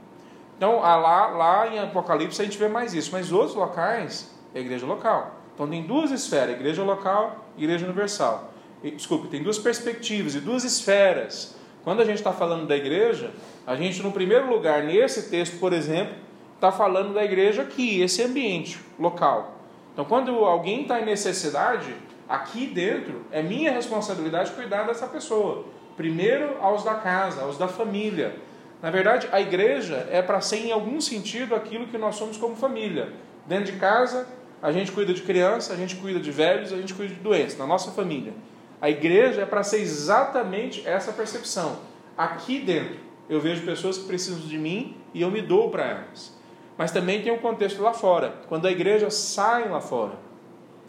Então, 0.55 0.79
lá, 0.79 1.27
lá 1.27 1.67
em 1.67 1.79
Apocalipse 1.79 2.41
a 2.41 2.45
gente 2.45 2.57
vê 2.57 2.69
mais 2.69 2.93
isso, 2.93 3.11
mas 3.11 3.31
outros 3.31 3.55
locais 3.55 4.33
é 4.55 4.59
a 4.59 4.61
igreja 4.61 4.85
local. 4.85 5.42
Então, 5.53 5.67
tem 5.67 5.83
duas 5.83 6.11
esferas: 6.11 6.55
igreja 6.55 6.83
local 6.83 7.45
e 7.57 7.63
igreja 7.63 7.85
universal. 7.85 8.53
E, 8.83 8.91
desculpe, 8.91 9.27
tem 9.27 9.41
duas 9.41 9.57
perspectivas 9.57 10.35
e 10.35 10.39
duas 10.39 10.63
esferas. 10.63 11.55
Quando 11.83 12.01
a 12.01 12.05
gente 12.05 12.17
está 12.17 12.31
falando 12.31 12.65
da 12.65 12.75
igreja, 12.75 13.31
a 13.67 13.75
gente, 13.75 14.01
no 14.01 14.11
primeiro 14.11 14.49
lugar, 14.49 14.83
nesse 14.83 15.29
texto, 15.29 15.59
por 15.59 15.73
exemplo, 15.73 16.15
está 16.55 16.71
falando 16.71 17.13
da 17.13 17.23
igreja 17.23 17.61
aqui, 17.61 18.01
esse 18.01 18.23
ambiente 18.23 18.79
local. 18.97 19.55
Então, 19.91 20.05
quando 20.05 20.31
alguém 20.45 20.83
está 20.83 20.99
em 21.01 21.05
necessidade, 21.05 21.93
aqui 22.27 22.65
dentro 22.65 23.25
é 23.31 23.41
minha 23.41 23.71
responsabilidade 23.71 24.51
cuidar 24.51 24.83
dessa 24.83 25.07
pessoa. 25.07 25.65
Primeiro 25.95 26.57
aos 26.61 26.83
da 26.83 26.95
casa, 26.95 27.41
aos 27.43 27.57
da 27.57 27.67
família. 27.67 28.35
Na 28.81 28.89
verdade, 28.89 29.27
a 29.31 29.39
igreja 29.39 30.07
é 30.09 30.21
para 30.21 30.41
ser, 30.41 30.65
em 30.65 30.71
algum 30.71 30.99
sentido, 30.99 31.53
aquilo 31.53 31.87
que 31.87 31.97
nós 31.97 32.15
somos 32.15 32.37
como 32.37 32.55
família. 32.55 33.13
Dentro 33.45 33.71
de 33.71 33.79
casa, 33.79 34.27
a 34.63 34.71
gente 34.71 34.93
cuida 34.93 35.13
de 35.13 35.21
criança, 35.21 35.73
a 35.73 35.75
gente 35.75 35.97
cuida 35.97 36.21
de 36.21 36.31
velhos, 36.31 36.71
a 36.71 36.77
gente 36.77 36.93
cuida 36.93 37.13
de 37.13 37.19
doentes, 37.19 37.57
na 37.57 37.67
nossa 37.67 37.91
família. 37.91 38.33
A 38.79 38.89
igreja 38.89 39.41
é 39.41 39.45
para 39.45 39.61
ser 39.61 39.81
exatamente 39.81 40.87
essa 40.87 41.11
percepção. 41.11 41.79
Aqui 42.17 42.59
dentro, 42.59 42.95
eu 43.29 43.41
vejo 43.41 43.65
pessoas 43.65 43.97
que 43.97 44.05
precisam 44.05 44.39
de 44.39 44.57
mim 44.57 44.95
e 45.13 45.21
eu 45.21 45.29
me 45.29 45.41
dou 45.41 45.69
para 45.69 45.85
elas. 45.85 46.33
Mas 46.77 46.91
também 46.91 47.21
tem 47.21 47.33
um 47.33 47.39
contexto 47.39 47.81
lá 47.81 47.93
fora, 47.93 48.35
quando 48.47 48.65
a 48.65 48.71
igreja 48.71 49.09
sai 49.09 49.67
lá 49.67 49.81
fora. 49.81 50.13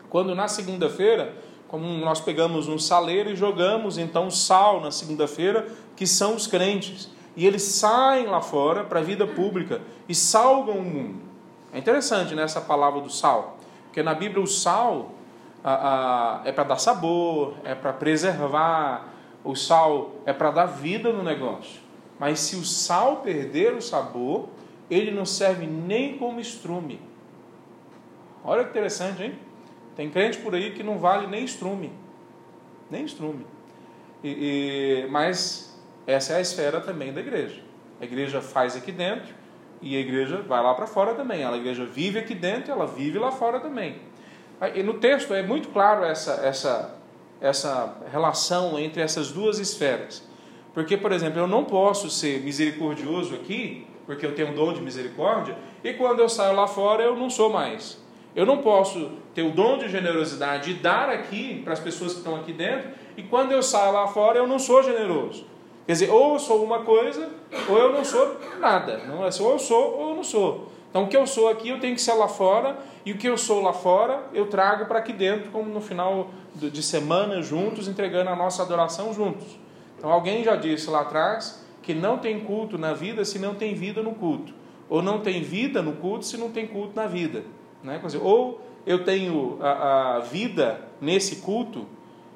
Quando 0.08 0.36
na 0.36 0.46
segunda-feira, 0.46 1.34
como 1.66 1.84
nós 1.84 2.20
pegamos 2.20 2.68
um 2.68 2.78
saleiro 2.78 3.30
e 3.30 3.36
jogamos 3.36 3.98
então 3.98 4.30
sal 4.30 4.80
na 4.80 4.92
segunda-feira, 4.92 5.66
que 5.96 6.06
são 6.06 6.36
os 6.36 6.46
crentes, 6.46 7.10
e 7.36 7.44
eles 7.44 7.62
saem 7.62 8.26
lá 8.26 8.40
fora 8.40 8.84
para 8.84 9.00
a 9.00 9.02
vida 9.02 9.26
pública 9.26 9.80
e 10.08 10.14
salgam 10.14 10.76
o 10.76 10.84
mundo. 10.84 11.24
É 11.74 11.78
interessante 11.78 12.36
nessa 12.36 12.60
né, 12.60 12.66
palavra 12.68 13.00
do 13.00 13.10
sal, 13.10 13.53
porque 13.94 14.02
na 14.02 14.12
Bíblia 14.12 14.42
o 14.42 14.46
sal 14.48 15.12
a, 15.62 16.40
a, 16.42 16.48
é 16.48 16.50
para 16.50 16.64
dar 16.64 16.78
sabor, 16.78 17.54
é 17.62 17.76
para 17.76 17.92
preservar, 17.92 19.08
o 19.44 19.54
sal 19.54 20.16
é 20.26 20.32
para 20.32 20.50
dar 20.50 20.66
vida 20.66 21.12
no 21.12 21.22
negócio. 21.22 21.80
Mas 22.18 22.40
se 22.40 22.56
o 22.56 22.64
sal 22.64 23.18
perder 23.18 23.72
o 23.72 23.80
sabor, 23.80 24.48
ele 24.90 25.12
não 25.12 25.24
serve 25.24 25.64
nem 25.64 26.18
como 26.18 26.40
estrume. 26.40 27.00
Olha 28.44 28.64
que 28.64 28.70
interessante, 28.70 29.22
hein? 29.22 29.38
Tem 29.94 30.10
crente 30.10 30.38
por 30.38 30.56
aí 30.56 30.72
que 30.72 30.82
não 30.82 30.98
vale 30.98 31.28
nem 31.28 31.44
estrume. 31.44 31.92
Nem 32.90 33.04
estrume. 33.04 33.46
E, 34.24 35.04
e, 35.04 35.08
mas 35.08 35.80
essa 36.04 36.32
é 36.32 36.36
a 36.38 36.40
esfera 36.40 36.80
também 36.80 37.12
da 37.12 37.20
igreja. 37.20 37.62
A 38.00 38.04
igreja 38.04 38.40
faz 38.42 38.74
aqui 38.74 38.90
dentro 38.90 39.32
e 39.84 39.96
a 39.96 40.00
igreja 40.00 40.38
vai 40.48 40.62
lá 40.62 40.72
para 40.72 40.86
fora 40.86 41.14
também. 41.14 41.44
A 41.44 41.54
igreja 41.54 41.84
vive 41.84 42.18
aqui 42.18 42.34
dentro 42.34 42.70
e 42.70 42.72
ela 42.72 42.86
vive 42.86 43.18
lá 43.18 43.30
fora 43.30 43.60
também. 43.60 43.96
E 44.74 44.82
no 44.82 44.94
texto 44.94 45.34
é 45.34 45.42
muito 45.42 45.68
claro 45.68 46.04
essa, 46.04 46.40
essa, 46.42 46.94
essa 47.38 47.98
relação 48.10 48.78
entre 48.78 49.02
essas 49.02 49.30
duas 49.30 49.58
esferas. 49.58 50.26
Porque, 50.72 50.96
por 50.96 51.12
exemplo, 51.12 51.38
eu 51.38 51.46
não 51.46 51.64
posso 51.64 52.08
ser 52.08 52.40
misericordioso 52.40 53.34
aqui, 53.34 53.86
porque 54.06 54.24
eu 54.24 54.34
tenho 54.34 54.48
um 54.48 54.54
dom 54.54 54.72
de 54.72 54.80
misericórdia, 54.80 55.56
e 55.84 55.92
quando 55.92 56.20
eu 56.20 56.28
saio 56.30 56.56
lá 56.56 56.66
fora 56.66 57.02
eu 57.02 57.14
não 57.14 57.28
sou 57.28 57.50
mais. 57.50 58.02
Eu 58.34 58.46
não 58.46 58.58
posso 58.58 59.12
ter 59.34 59.42
o 59.42 59.50
dom 59.50 59.76
de 59.76 59.88
generosidade 59.88 60.70
e 60.70 60.74
dar 60.74 61.10
aqui 61.10 61.60
para 61.62 61.74
as 61.74 61.80
pessoas 61.80 62.12
que 62.12 62.18
estão 62.18 62.34
aqui 62.36 62.52
dentro, 62.52 62.88
e 63.18 63.22
quando 63.22 63.52
eu 63.52 63.62
saio 63.62 63.92
lá 63.92 64.06
fora 64.06 64.38
eu 64.38 64.46
não 64.46 64.58
sou 64.58 64.82
generoso. 64.82 65.46
Quer 65.86 65.92
dizer, 65.92 66.10
ou 66.10 66.34
eu 66.34 66.38
sou 66.38 66.64
uma 66.64 66.80
coisa, 66.80 67.28
ou 67.68 67.76
eu 67.76 67.92
não 67.92 68.04
sou 68.04 68.36
nada. 68.58 68.98
Não 69.06 69.24
é 69.24 69.30
ou 69.40 69.52
eu 69.52 69.58
sou 69.58 69.98
ou 69.98 70.10
eu 70.10 70.16
não 70.16 70.24
sou. 70.24 70.68
Então 70.88 71.04
o 71.04 71.08
que 71.08 71.16
eu 71.16 71.26
sou 71.26 71.48
aqui 71.48 71.68
eu 71.68 71.80
tenho 71.80 71.94
que 71.94 72.00
ser 72.00 72.12
lá 72.14 72.28
fora, 72.28 72.78
e 73.04 73.12
o 73.12 73.18
que 73.18 73.28
eu 73.28 73.36
sou 73.36 73.60
lá 73.60 73.72
fora 73.72 74.24
eu 74.32 74.46
trago 74.46 74.86
para 74.86 75.00
aqui 75.00 75.12
dentro, 75.12 75.50
como 75.50 75.68
no 75.68 75.80
final 75.80 76.30
de 76.54 76.82
semana 76.82 77.42
juntos, 77.42 77.88
entregando 77.88 78.30
a 78.30 78.36
nossa 78.36 78.62
adoração 78.62 79.12
juntos. 79.12 79.58
Então 79.98 80.10
alguém 80.10 80.44
já 80.44 80.56
disse 80.56 80.88
lá 80.88 81.00
atrás 81.00 81.62
que 81.82 81.92
não 81.92 82.16
tem 82.16 82.40
culto 82.40 82.78
na 82.78 82.94
vida 82.94 83.24
se 83.24 83.38
não 83.38 83.54
tem 83.54 83.74
vida 83.74 84.02
no 84.02 84.14
culto, 84.14 84.54
ou 84.88 85.02
não 85.02 85.20
tem 85.20 85.42
vida 85.42 85.82
no 85.82 85.94
culto 85.94 86.24
se 86.24 86.38
não 86.38 86.50
tem 86.50 86.66
culto 86.66 86.94
na 86.94 87.06
vida. 87.06 87.42
Né? 87.82 88.00
Dizer, 88.02 88.20
ou 88.22 88.60
eu 88.86 89.04
tenho 89.04 89.58
a, 89.60 90.16
a 90.16 90.18
vida 90.20 90.80
nesse 91.00 91.36
culto, 91.36 91.86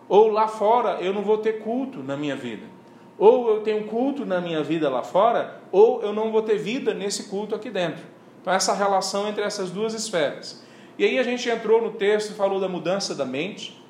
ou 0.09 0.29
lá 0.29 0.49
fora 0.49 0.99
eu 1.01 1.15
não 1.15 1.23
vou 1.23 1.39
ter 1.39 1.61
culto 1.61 2.03
na 2.03 2.17
minha 2.17 2.37
vida. 2.37 2.78
Ou 3.19 3.49
eu 3.49 3.61
tenho 3.63 3.85
culto 3.89 4.25
na 4.25 4.41
minha 4.41 4.63
vida 4.63 4.89
lá 4.89 5.03
fora, 5.03 5.61
ou 5.73 6.01
eu 6.03 6.13
não 6.13 6.31
vou 6.31 6.43
ter 6.43 6.57
vida 6.57 6.95
nesse 6.95 7.25
culto 7.25 7.55
aqui 7.55 7.69
dentro. 7.69 8.05
Então, 8.41 8.53
essa 8.53 8.73
relação 8.73 9.29
entre 9.29 9.43
essas 9.43 9.71
duas 9.71 9.93
esferas. 9.93 10.65
E 10.97 11.05
aí 11.05 11.19
a 11.19 11.23
gente 11.23 11.49
entrou 11.49 11.83
no 11.83 11.93
texto 11.93 12.31
e 12.31 12.35
falou 12.35 12.61
da 12.61 12.69
mudança 12.69 13.15
da 13.15 13.25
mente. 13.25 13.81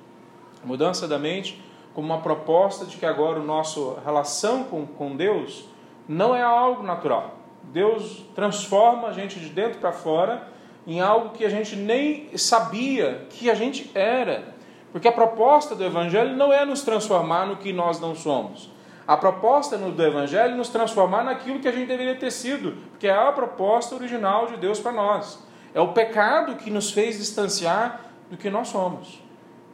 Mudança 0.65 1.07
da 1.07 1.19
mente 1.19 1.63
como 1.95 2.09
uma 2.09 2.21
proposta 2.21 2.85
de 2.85 2.97
que 2.97 3.05
agora 3.05 3.41
a 3.41 3.43
nossa 3.43 4.01
relação 4.05 4.65
com, 4.65 4.87
com 4.87 5.17
Deus 5.17 5.65
não 6.09 6.35
é 6.35 6.43
algo 6.43 6.83
natural. 6.83 7.37
Deus 7.65 8.25
transforma 8.35 9.09
a 9.09 9.13
gente 9.13 9.39
de 9.39 9.49
dentro 9.49 9.79
para 9.79 9.93
fora 9.93 10.49
em 10.87 11.01
algo 11.01 11.31
que 11.31 11.45
a 11.45 11.49
gente 11.49 11.77
nem 11.77 12.37
sabia 12.37 13.27
que 13.31 13.51
a 13.51 13.55
gente 13.55 13.91
era. 13.95 14.55
Porque 14.93 15.07
a 15.07 15.13
proposta 15.13 15.75
do 15.75 15.85
Evangelho 15.85 16.35
não 16.37 16.53
é 16.53 16.65
nos 16.65 16.83
transformar 16.83 17.47
no 17.47 17.57
que 17.57 17.73
nós 17.73 18.01
não 18.01 18.15
somos. 18.15 18.71
A 19.09 19.17
proposta 19.17 19.79
do 19.79 20.05
Evangelho 20.05 20.55
nos 20.55 20.69
transformar 20.69 21.25
naquilo 21.25 21.61
que 21.61 21.67
a 21.67 21.73
gente 21.73 21.89
deveria 21.89 22.15
ter 22.15 22.31
sido, 22.31 22.73
porque 22.91 23.09
é 23.09 23.11
a 23.11 23.33
proposta 23.33 23.95
original 23.95 24.49
de 24.49 24.59
Deus 24.59 24.81
para 24.81 24.93
nós. 24.93 25.43
É 25.73 25.81
o 25.81 25.95
pecado 25.95 26.57
que 26.57 26.71
nos 26.71 26.91
fez 26.91 27.17
distanciar 27.17 28.03
do 28.31 28.37
que 28.37 28.51
nós 28.51 28.69
somos. 28.69 29.23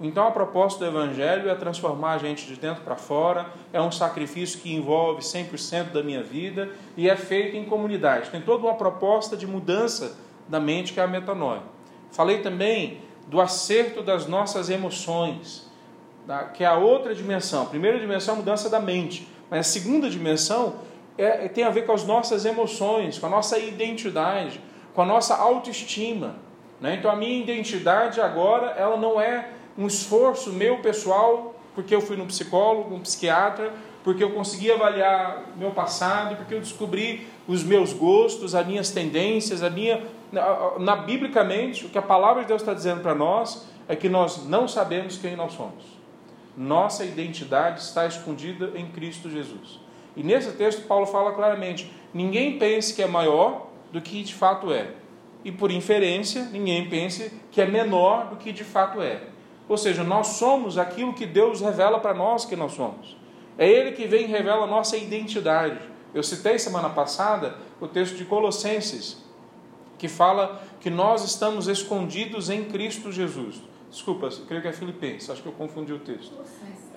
Então 0.01 0.29
a 0.29 0.31
proposta 0.31 0.79
do 0.79 0.87
Evangelho 0.87 1.51
é 1.51 1.55
transformar 1.57 2.13
a 2.13 2.19
gente 2.19 2.47
de 2.47 2.55
dentro 2.55 2.85
para 2.85 2.95
fora, 2.95 3.47
é 3.73 3.81
um 3.81 3.91
sacrifício 3.91 4.61
que 4.61 4.73
envolve 4.73 5.21
100% 5.21 5.91
da 5.91 6.01
minha 6.01 6.23
vida 6.23 6.71
e 6.97 7.11
é 7.11 7.17
feito 7.17 7.57
em 7.57 7.65
comunidade. 7.65 8.31
Tem 8.31 8.41
toda 8.41 8.65
uma 8.65 8.75
proposta 8.75 9.37
de 9.37 9.49
mudança 9.49 10.17
da 10.49 10.61
mente 10.61 10.93
que 10.93 11.01
é 11.01 11.03
a 11.03 11.09
metanoia. 11.09 11.63
Falei 12.13 12.41
também 12.41 13.01
do 13.27 13.41
acerto 13.41 14.01
das 14.01 14.29
nossas 14.29 14.71
emoções, 14.71 15.69
que 16.55 16.65
é 16.65 16.67
a 16.67 16.77
outra 16.77 17.15
dimensão. 17.15 17.63
A 17.63 17.67
primeira 17.67 17.99
dimensão 17.99 18.35
é 18.35 18.37
a 18.37 18.41
mudança 18.41 18.71
da 18.71 18.81
mente, 18.81 19.29
mas 19.51 19.61
a 19.61 19.63
segunda 19.63 20.09
dimensão 20.09 20.77
é, 21.17 21.49
tem 21.49 21.65
a 21.65 21.71
ver 21.71 21.87
com 21.87 21.93
as 21.93 22.05
nossas 22.05 22.45
emoções, 22.45 23.19
com 23.19 23.27
a 23.27 23.31
nossa 23.31 23.59
identidade, 23.59 24.61
com 24.95 25.03
a 25.03 25.07
nossa 25.07 25.35
autoestima. 25.37 26.37
Né? 26.81 26.97
Então 26.99 27.11
a 27.11 27.17
minha 27.17 27.41
identidade 27.41 28.21
agora 28.21 28.75
ela 28.77 28.97
não 28.97 29.21
é 29.21 29.49
um 29.77 29.87
esforço 29.87 30.53
meu 30.53 30.79
pessoal, 30.79 31.55
porque 31.75 31.95
eu 31.95 32.01
fui 32.01 32.17
no 32.17 32.27
psicólogo, 32.27 32.95
um 32.95 33.01
psiquiatra, 33.01 33.73
porque 34.03 34.23
eu 34.23 34.31
consegui 34.31 34.71
avaliar 34.71 35.45
meu 35.57 35.71
passado, 35.71 36.37
porque 36.37 36.55
eu 36.55 36.61
descobri 36.61 37.27
os 37.49 37.65
meus 37.65 37.93
gostos, 37.93 38.55
as 38.55 38.67
minhas 38.67 38.91
tendências, 38.91 39.63
a 39.63 39.71
minha 39.71 40.03
na, 40.31 40.79
na 40.79 40.97
biblicamente 40.97 41.87
o 41.87 41.89
que 41.89 41.97
a 41.97 42.03
palavra 42.03 42.43
de 42.43 42.49
Deus 42.49 42.61
está 42.61 42.75
dizendo 42.75 43.01
para 43.01 43.15
nós 43.15 43.67
é 43.89 43.95
que 43.95 44.09
nós 44.09 44.47
não 44.47 44.67
sabemos 44.67 45.17
quem 45.17 45.37
nós 45.37 45.53
somos. 45.53 45.94
Nossa 46.57 47.05
identidade 47.05 47.81
está 47.81 48.07
escondida 48.07 48.73
em 48.75 48.87
Cristo 48.91 49.29
Jesus. 49.29 49.81
E 50.17 50.23
nesse 50.23 50.53
texto 50.53 50.87
Paulo 50.87 51.07
fala 51.07 51.33
claramente: 51.33 51.93
ninguém 52.13 52.59
pense 52.59 52.95
que 52.95 53.03
é 53.03 53.07
maior 53.07 53.69
do 53.93 54.01
que 54.01 54.23
de 54.23 54.35
fato 54.35 54.73
é. 54.73 54.93
E 55.45 55.53
por 55.53 55.71
inferência, 55.71 56.49
ninguém 56.51 56.89
pense 56.89 57.33
que 57.51 57.61
é 57.61 57.67
menor 57.67 58.29
do 58.29 58.37
que 58.37 58.53
de 58.53 58.65
fato 58.65 59.03
é. 59.03 59.23
Ou 59.69 59.77
seja, 59.77 60.03
nós 60.03 60.29
somos 60.29 60.79
aquilo 60.79 61.13
que 61.13 61.27
Deus 61.27 61.61
revela 61.61 61.99
para 61.99 62.15
nós 62.15 62.45
que 62.45 62.57
nós 62.57 62.73
somos. 62.73 63.17
É 63.59 63.69
Ele 63.69 63.93
que 63.93 64.07
vem 64.07 64.25
e 64.25 64.27
revela 64.27 64.65
a 64.65 64.67
nossa 64.67 64.97
identidade. 64.97 65.79
Eu 66.13 66.23
citei 66.23 66.59
semana 66.59 66.91
passada 66.91 67.57
o 67.81 67.87
texto 67.87 68.17
de 68.17 68.25
Colossenses, 68.25 69.23
que 69.99 70.09
fala 70.09 70.63
que 70.81 70.91
nós 70.91 71.25
estamos 71.25 71.67
escondidos 71.67 72.51
em 72.51 72.65
Cristo 72.65 73.11
Jesus. 73.11 73.61
Desculpa, 73.95 74.29
creio 74.49 74.61
que 74.61 74.67
é 74.67 74.73
Filipenses, 74.73 75.31
acho 75.31 75.41
que 75.41 75.49
eu 75.49 75.53
confundi 75.53 75.93
o 75.93 76.01
texto. 76.01 76.35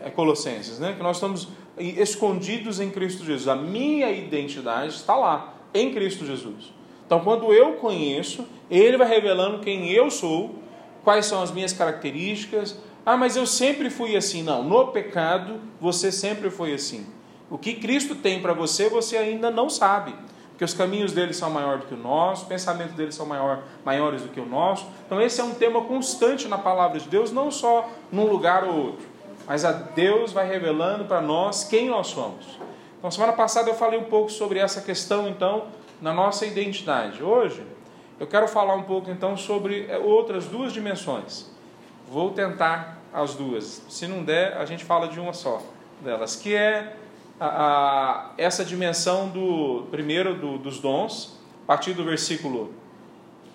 É 0.03 0.09
Colossenses, 0.09 0.79
né? 0.79 0.93
Que 0.97 1.03
nós 1.03 1.17
estamos 1.17 1.47
escondidos 1.77 2.79
em 2.79 2.89
Cristo 2.89 3.23
Jesus. 3.23 3.47
A 3.47 3.55
minha 3.55 4.11
identidade 4.11 4.95
está 4.95 5.15
lá, 5.15 5.53
em 5.75 5.93
Cristo 5.93 6.25
Jesus. 6.25 6.73
Então, 7.05 7.19
quando 7.19 7.53
eu 7.53 7.73
conheço, 7.73 8.47
Ele 8.69 8.97
vai 8.97 9.07
revelando 9.07 9.59
quem 9.59 9.91
eu 9.91 10.09
sou 10.09 10.55
quais 11.03 11.27
são 11.27 11.41
as 11.41 11.51
minhas 11.51 11.71
características. 11.71 12.77
Ah, 13.05 13.15
mas 13.15 13.37
eu 13.37 13.45
sempre 13.45 13.91
fui 13.91 14.17
assim. 14.17 14.41
Não, 14.41 14.63
no 14.63 14.87
pecado 14.87 15.61
você 15.79 16.11
sempre 16.11 16.49
foi 16.49 16.73
assim. 16.73 17.05
O 17.49 17.59
que 17.59 17.75
Cristo 17.75 18.15
tem 18.15 18.41
para 18.41 18.53
você, 18.53 18.89
você 18.89 19.17
ainda 19.17 19.51
não 19.51 19.69
sabe. 19.69 20.13
Porque 20.57 20.65
os 20.65 20.73
caminhos 20.73 21.13
dele 21.13 21.35
são 21.35 21.51
maiores 21.51 21.81
do 21.81 21.87
que 21.89 21.93
o 21.93 21.97
nosso, 21.97 22.41
os 22.41 22.47
pensamentos 22.47 22.95
dele 22.95 23.11
são 23.11 23.27
maior, 23.27 23.61
maiores 23.85 24.23
do 24.23 24.29
que 24.29 24.39
o 24.39 24.45
nosso. 24.45 24.87
Então, 25.05 25.21
esse 25.21 25.39
é 25.39 25.43
um 25.43 25.53
tema 25.53 25.83
constante 25.83 26.47
na 26.47 26.57
palavra 26.57 26.99
de 26.99 27.07
Deus, 27.07 27.31
não 27.31 27.51
só 27.51 27.87
num 28.11 28.25
lugar 28.25 28.63
ou 28.63 28.75
outro, 28.75 29.05
mas 29.45 29.63
a 29.63 29.71
Deus 29.71 30.33
vai 30.33 30.49
revelando 30.49 31.05
para 31.05 31.21
nós 31.21 31.63
quem 31.63 31.89
nós 31.89 32.07
somos. 32.07 32.43
Então, 32.97 33.11
semana 33.11 33.33
passada 33.33 33.69
eu 33.69 33.75
falei 33.75 33.99
um 33.99 34.05
pouco 34.05 34.31
sobre 34.31 34.57
essa 34.57 34.81
questão, 34.81 35.27
então, 35.27 35.65
na 36.01 36.11
nossa 36.11 36.43
identidade. 36.43 37.21
Hoje, 37.21 37.63
eu 38.19 38.25
quero 38.25 38.47
falar 38.47 38.73
um 38.73 38.81
pouco 38.81 39.11
então 39.11 39.37
sobre 39.37 39.87
outras 40.03 40.45
duas 40.45 40.73
dimensões. 40.73 41.51
Vou 42.09 42.31
tentar 42.31 42.97
as 43.13 43.35
duas. 43.35 43.83
Se 43.87 44.07
não 44.07 44.23
der, 44.23 44.57
a 44.57 44.65
gente 44.65 44.83
fala 44.83 45.07
de 45.07 45.19
uma 45.19 45.33
só 45.33 45.61
delas, 46.01 46.35
que 46.35 46.55
é 46.55 46.95
a, 47.39 47.45
a, 47.45 48.31
essa 48.37 48.65
dimensão 48.65 49.29
do 49.29 49.85
primeiro 49.91 50.35
do, 50.35 50.57
dos 50.57 50.79
dons, 50.79 51.37
a 51.63 51.67
partir 51.67 51.93
do 51.93 52.03
versículo, 52.03 52.73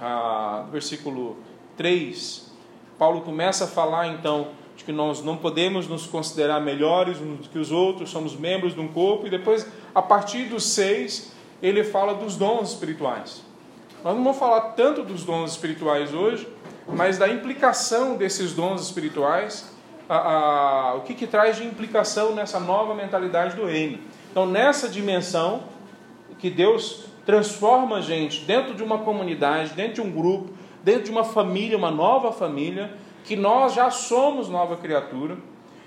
a, 0.00 0.62
do 0.66 0.72
versículo 0.72 1.36
3, 1.76 2.52
Paulo 2.98 3.22
começa 3.22 3.64
a 3.64 3.66
falar 3.66 4.08
então 4.08 4.48
de 4.76 4.84
que 4.84 4.92
nós 4.92 5.22
não 5.22 5.36
podemos 5.36 5.88
nos 5.88 6.06
considerar 6.06 6.60
melhores 6.60 7.18
do 7.18 7.48
que 7.48 7.58
os 7.58 7.70
outros, 7.70 8.10
somos 8.10 8.36
membros 8.36 8.74
de 8.74 8.80
um 8.80 8.88
corpo, 8.88 9.26
e 9.26 9.30
depois, 9.30 9.66
a 9.94 10.00
partir 10.00 10.44
do 10.44 10.60
6, 10.60 11.32
ele 11.62 11.84
fala 11.84 12.14
dos 12.14 12.36
dons 12.36 12.70
espirituais. 12.70 13.42
Nós 14.02 14.16
não 14.16 14.24
vamos 14.24 14.38
falar 14.38 14.60
tanto 14.72 15.02
dos 15.02 15.24
dons 15.24 15.52
espirituais 15.52 16.12
hoje, 16.12 16.48
mas 16.88 17.18
da 17.18 17.28
implicação 17.28 18.16
desses 18.16 18.52
dons 18.52 18.82
espirituais, 18.82 19.71
a, 20.08 20.16
a, 20.16 20.94
o 20.94 21.00
que, 21.02 21.14
que 21.14 21.26
traz 21.26 21.56
de 21.56 21.64
implicação 21.64 22.34
nessa 22.34 22.60
nova 22.60 22.94
mentalidade 22.94 23.56
do 23.56 23.64
reino. 23.64 23.98
Então, 24.30 24.46
nessa 24.46 24.88
dimensão 24.88 25.64
que 26.38 26.50
Deus 26.50 27.04
transforma 27.24 27.98
a 27.98 28.00
gente 28.00 28.44
dentro 28.44 28.74
de 28.74 28.82
uma 28.82 28.98
comunidade, 28.98 29.74
dentro 29.74 29.94
de 29.94 30.00
um 30.00 30.10
grupo, 30.10 30.52
dentro 30.82 31.04
de 31.04 31.10
uma 31.10 31.24
família, 31.24 31.76
uma 31.76 31.90
nova 31.90 32.32
família, 32.32 32.94
que 33.24 33.36
nós 33.36 33.74
já 33.74 33.90
somos 33.90 34.48
nova 34.48 34.76
criatura, 34.76 35.36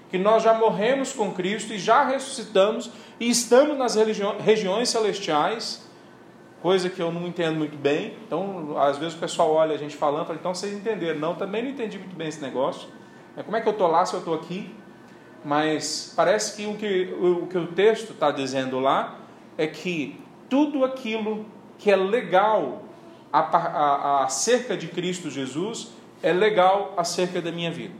que 0.09 0.17
nós 0.17 0.43
já 0.43 0.53
morremos 0.53 1.11
com 1.11 1.31
Cristo 1.33 1.73
e 1.73 1.79
já 1.79 2.05
ressuscitamos 2.05 2.89
e 3.19 3.29
estamos 3.29 3.77
nas 3.77 3.95
regiões 4.39 4.89
celestiais 4.89 5.85
coisa 6.65 6.89
que 6.89 6.99
eu 6.99 7.11
não 7.11 7.27
entendo 7.27 7.57
muito 7.57 7.77
bem. 7.77 8.15
Então, 8.25 8.75
às 8.79 8.97
vezes 8.97 9.13
o 9.13 9.19
pessoal 9.19 9.51
olha 9.51 9.75
a 9.75 9.77
gente 9.77 9.95
falando, 9.95 10.25
fala, 10.25 10.39
então 10.39 10.51
vocês 10.51 10.73
entenderam. 10.73 11.19
Não, 11.19 11.35
também 11.35 11.61
não 11.61 11.69
entendi 11.69 11.99
muito 11.99 12.15
bem 12.15 12.27
esse 12.27 12.41
negócio. 12.41 12.89
É, 13.37 13.43
como 13.43 13.57
é 13.57 13.61
que 13.61 13.67
eu 13.67 13.73
estou 13.73 13.87
lá 13.87 14.05
se 14.05 14.13
eu 14.13 14.19
estou 14.19 14.33
aqui? 14.33 14.73
Mas 15.43 16.13
parece 16.15 16.55
que 16.55 16.65
o 16.65 16.75
que 16.75 17.13
o, 17.19 17.47
que 17.47 17.57
o 17.57 17.67
texto 17.67 18.13
está 18.13 18.31
dizendo 18.31 18.79
lá 18.79 19.19
é 19.57 19.67
que 19.67 20.19
tudo 20.49 20.83
aquilo 20.83 21.45
que 21.77 21.91
é 21.91 21.95
legal 21.95 22.83
acerca 23.31 24.77
de 24.77 24.87
Cristo 24.87 25.29
Jesus 25.29 25.89
é 26.23 26.31
legal 26.31 26.93
acerca 26.97 27.41
da 27.41 27.51
minha 27.51 27.69
vida. 27.69 27.93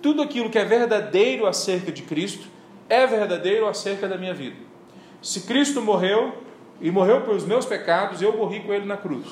Tudo 0.00 0.22
aquilo 0.22 0.48
que 0.48 0.58
é 0.58 0.64
verdadeiro 0.64 1.46
acerca 1.46 1.92
de 1.92 2.02
Cristo 2.02 2.48
é 2.88 3.06
verdadeiro 3.06 3.66
acerca 3.66 4.08
da 4.08 4.16
minha 4.16 4.32
vida. 4.32 4.56
Se 5.20 5.42
Cristo 5.42 5.80
morreu, 5.80 6.42
e 6.80 6.90
morreu 6.90 7.20
pelos 7.20 7.44
meus 7.44 7.64
pecados, 7.64 8.20
eu 8.20 8.36
morri 8.36 8.60
com 8.60 8.74
ele 8.74 8.84
na 8.84 8.96
cruz. 8.96 9.26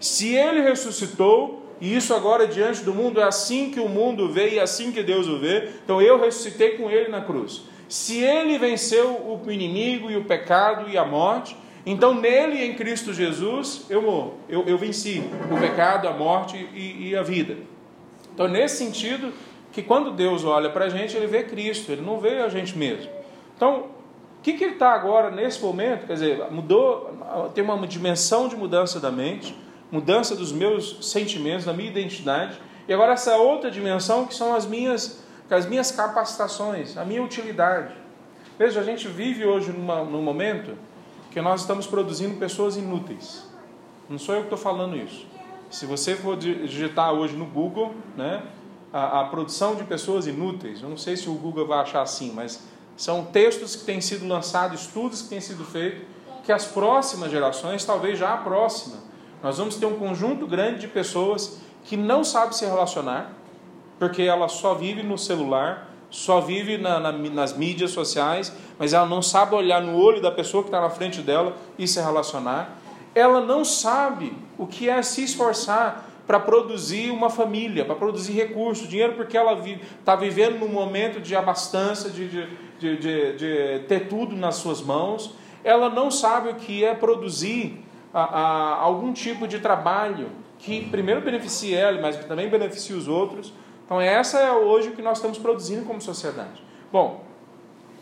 Se 0.00 0.34
ele 0.34 0.60
ressuscitou, 0.60 1.67
e 1.80 1.94
isso 1.94 2.14
agora 2.14 2.46
diante 2.46 2.82
do 2.82 2.94
mundo 2.94 3.20
é 3.20 3.24
assim 3.24 3.70
que 3.70 3.80
o 3.80 3.88
mundo 3.88 4.30
vê 4.30 4.50
e 4.50 4.58
é 4.58 4.62
assim 4.62 4.90
que 4.90 5.02
Deus 5.02 5.28
o 5.28 5.38
vê. 5.38 5.68
Então 5.84 6.02
eu 6.02 6.20
ressuscitei 6.20 6.76
com 6.76 6.90
ele 6.90 7.08
na 7.08 7.20
cruz. 7.20 7.62
Se 7.88 8.18
ele 8.18 8.58
venceu 8.58 9.40
o 9.44 9.50
inimigo 9.50 10.10
e 10.10 10.16
o 10.16 10.24
pecado 10.24 10.90
e 10.90 10.98
a 10.98 11.04
morte, 11.04 11.56
então 11.86 12.12
nele, 12.12 12.62
em 12.64 12.74
Cristo 12.74 13.14
Jesus, 13.14 13.86
eu 13.88 14.02
morro. 14.02 14.34
Eu, 14.48 14.64
eu 14.66 14.76
venci 14.76 15.22
o 15.50 15.58
pecado, 15.58 16.06
a 16.06 16.12
morte 16.12 16.56
e, 16.74 17.08
e 17.08 17.16
a 17.16 17.22
vida. 17.22 17.56
Então, 18.34 18.46
nesse 18.46 18.76
sentido, 18.76 19.32
que 19.72 19.82
quando 19.82 20.12
Deus 20.12 20.44
olha 20.44 20.70
para 20.70 20.84
a 20.84 20.88
gente, 20.88 21.16
ele 21.16 21.26
vê 21.26 21.44
Cristo, 21.44 21.90
ele 21.90 22.02
não 22.02 22.20
vê 22.20 22.40
a 22.40 22.48
gente 22.48 22.76
mesmo. 22.76 23.10
Então, 23.56 23.86
o 24.38 24.42
que, 24.42 24.52
que 24.52 24.64
ele 24.64 24.74
está 24.74 24.92
agora 24.92 25.30
nesse 25.30 25.62
momento? 25.62 26.06
Quer 26.06 26.12
dizer, 26.12 26.50
mudou, 26.50 27.10
tem 27.54 27.64
uma 27.64 27.86
dimensão 27.86 28.48
de 28.48 28.54
mudança 28.54 29.00
da 29.00 29.10
mente, 29.10 29.56
mudança 29.90 30.34
dos 30.34 30.52
meus 30.52 31.10
sentimentos, 31.10 31.64
da 31.64 31.72
minha 31.72 31.90
identidade, 31.90 32.60
e 32.86 32.92
agora 32.92 33.12
essa 33.12 33.36
outra 33.36 33.70
dimensão 33.70 34.26
que 34.26 34.34
são 34.34 34.54
as 34.54 34.66
minhas, 34.66 35.22
as 35.50 35.66
minhas 35.66 35.90
capacitações, 35.90 36.96
a 36.96 37.04
minha 37.04 37.22
utilidade. 37.22 37.94
Veja, 38.58 38.80
a 38.80 38.82
gente 38.82 39.06
vive 39.08 39.44
hoje 39.44 39.70
numa, 39.70 40.02
num 40.04 40.22
momento 40.22 40.76
que 41.30 41.40
nós 41.40 41.60
estamos 41.60 41.86
produzindo 41.86 42.36
pessoas 42.36 42.76
inúteis. 42.76 43.46
Não 44.08 44.18
sou 44.18 44.34
eu 44.34 44.40
que 44.40 44.46
estou 44.46 44.58
falando 44.58 44.96
isso. 44.96 45.26
Se 45.70 45.84
você 45.84 46.16
for 46.16 46.36
digitar 46.36 47.12
hoje 47.12 47.36
no 47.36 47.44
Google, 47.44 47.94
né, 48.16 48.42
a, 48.92 49.20
a, 49.20 49.24
produção 49.26 49.74
de 49.74 49.84
pessoas 49.84 50.26
inúteis, 50.26 50.80
eu 50.80 50.88
não 50.88 50.96
sei 50.96 51.16
se 51.16 51.28
o 51.28 51.34
Google 51.34 51.66
vai 51.66 51.80
achar 51.80 52.00
assim, 52.00 52.32
mas 52.34 52.62
são 52.96 53.26
textos 53.26 53.76
que 53.76 53.84
têm 53.84 54.00
sido 54.00 54.26
lançados, 54.26 54.80
estudos 54.80 55.22
que 55.22 55.28
têm 55.28 55.40
sido 55.40 55.64
feitos, 55.64 56.02
que 56.42 56.50
as 56.50 56.64
próximas 56.64 57.30
gerações, 57.30 57.84
talvez 57.84 58.18
já 58.18 58.32
a 58.32 58.38
próxima, 58.38 58.96
nós 59.42 59.58
vamos 59.58 59.76
ter 59.76 59.86
um 59.86 59.96
conjunto 59.96 60.46
grande 60.46 60.80
de 60.80 60.88
pessoas 60.88 61.60
que 61.84 61.96
não 61.96 62.24
sabe 62.24 62.56
se 62.56 62.64
relacionar, 62.64 63.32
porque 63.98 64.22
ela 64.22 64.48
só 64.48 64.74
vive 64.74 65.02
no 65.02 65.16
celular, 65.16 65.88
só 66.10 66.40
vive 66.40 66.78
na, 66.78 66.98
na, 66.98 67.12
nas 67.12 67.56
mídias 67.56 67.90
sociais, 67.90 68.52
mas 68.78 68.92
ela 68.92 69.06
não 69.06 69.22
sabe 69.22 69.54
olhar 69.54 69.80
no 69.82 69.96
olho 69.96 70.20
da 70.20 70.30
pessoa 70.30 70.62
que 70.62 70.68
está 70.68 70.80
na 70.80 70.90
frente 70.90 71.20
dela 71.20 71.56
e 71.78 71.86
se 71.86 72.00
relacionar. 72.00 72.78
Ela 73.14 73.40
não 73.40 73.64
sabe 73.64 74.32
o 74.56 74.66
que 74.66 74.88
é 74.88 75.02
se 75.02 75.24
esforçar 75.24 76.08
para 76.26 76.38
produzir 76.38 77.10
uma 77.10 77.30
família, 77.30 77.86
para 77.86 77.94
produzir 77.94 78.32
recursos, 78.32 78.86
dinheiro, 78.86 79.14
porque 79.14 79.36
ela 79.36 79.58
está 79.98 80.14
vi, 80.14 80.28
vivendo 80.28 80.60
num 80.60 80.68
momento 80.68 81.20
de 81.20 81.34
abastança, 81.34 82.10
de, 82.10 82.28
de, 82.28 82.48
de, 82.78 83.32
de, 83.36 83.78
ter 83.88 84.08
tudo 84.08 84.36
nas 84.36 84.56
suas 84.56 84.82
mãos. 84.82 85.34
Ela 85.64 85.88
não 85.88 86.10
sabe 86.10 86.50
o 86.50 86.54
que 86.54 86.84
é 86.84 86.94
produzir 86.94 87.82
a, 88.12 88.22
a, 88.22 88.74
algum 88.80 89.12
tipo 89.12 89.46
de 89.46 89.58
trabalho 89.58 90.30
que 90.58 90.88
primeiro 90.88 91.20
beneficie 91.20 91.74
ela, 91.74 92.00
mas 92.00 92.16
também 92.24 92.48
beneficie 92.48 92.94
os 92.94 93.06
outros. 93.08 93.52
Então, 93.84 94.00
essa 94.00 94.38
é 94.38 94.52
hoje 94.52 94.88
o 94.88 94.92
que 94.92 95.02
nós 95.02 95.18
estamos 95.18 95.38
produzindo 95.38 95.84
como 95.84 96.00
sociedade. 96.00 96.62
Bom, 96.92 97.24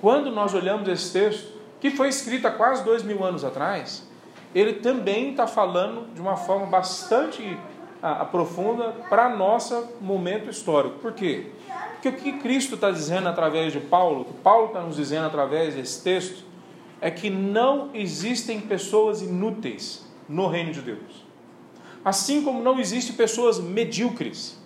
quando 0.00 0.30
nós 0.30 0.54
olhamos 0.54 0.88
esse 0.88 1.12
texto, 1.12 1.52
que 1.80 1.90
foi 1.90 2.08
escrito 2.08 2.46
há 2.46 2.50
quase 2.50 2.84
dois 2.84 3.02
mil 3.02 3.22
anos 3.24 3.44
atrás, 3.44 4.08
ele 4.54 4.74
também 4.74 5.30
está 5.30 5.46
falando 5.46 6.12
de 6.14 6.20
uma 6.20 6.36
forma 6.36 6.66
bastante 6.66 7.58
a, 8.02 8.22
a 8.22 8.24
profunda 8.24 8.94
para 9.08 9.28
nosso 9.28 9.88
momento 10.00 10.48
histórico. 10.48 10.98
Por 10.98 11.12
quê? 11.12 11.50
Porque 11.92 12.08
o 12.08 12.12
que 12.12 12.32
Cristo 12.40 12.76
está 12.76 12.90
dizendo 12.90 13.28
através 13.28 13.72
de 13.72 13.80
Paulo, 13.80 14.22
o 14.22 14.24
que 14.24 14.32
Paulo 14.34 14.68
está 14.68 14.80
nos 14.80 14.96
dizendo 14.96 15.26
através 15.26 15.74
desse 15.74 16.02
texto, 16.02 16.44
é 17.00 17.10
que 17.10 17.28
não 17.30 17.90
existem 17.94 18.60
pessoas 18.60 19.22
inúteis 19.22 20.06
no 20.28 20.48
reino 20.48 20.72
de 20.72 20.80
Deus. 20.80 21.24
Assim 22.04 22.42
como 22.42 22.62
não 22.62 22.78
existem 22.78 23.14
pessoas 23.14 23.58
medíocres. 23.58 24.56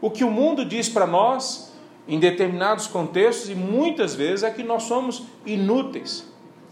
O 0.00 0.10
que 0.10 0.24
o 0.24 0.30
mundo 0.30 0.64
diz 0.64 0.88
para 0.88 1.06
nós, 1.06 1.72
em 2.06 2.18
determinados 2.18 2.86
contextos, 2.86 3.48
e 3.48 3.54
muitas 3.54 4.14
vezes, 4.14 4.42
é 4.42 4.50
que 4.50 4.62
nós 4.62 4.82
somos 4.82 5.22
inúteis, 5.46 6.26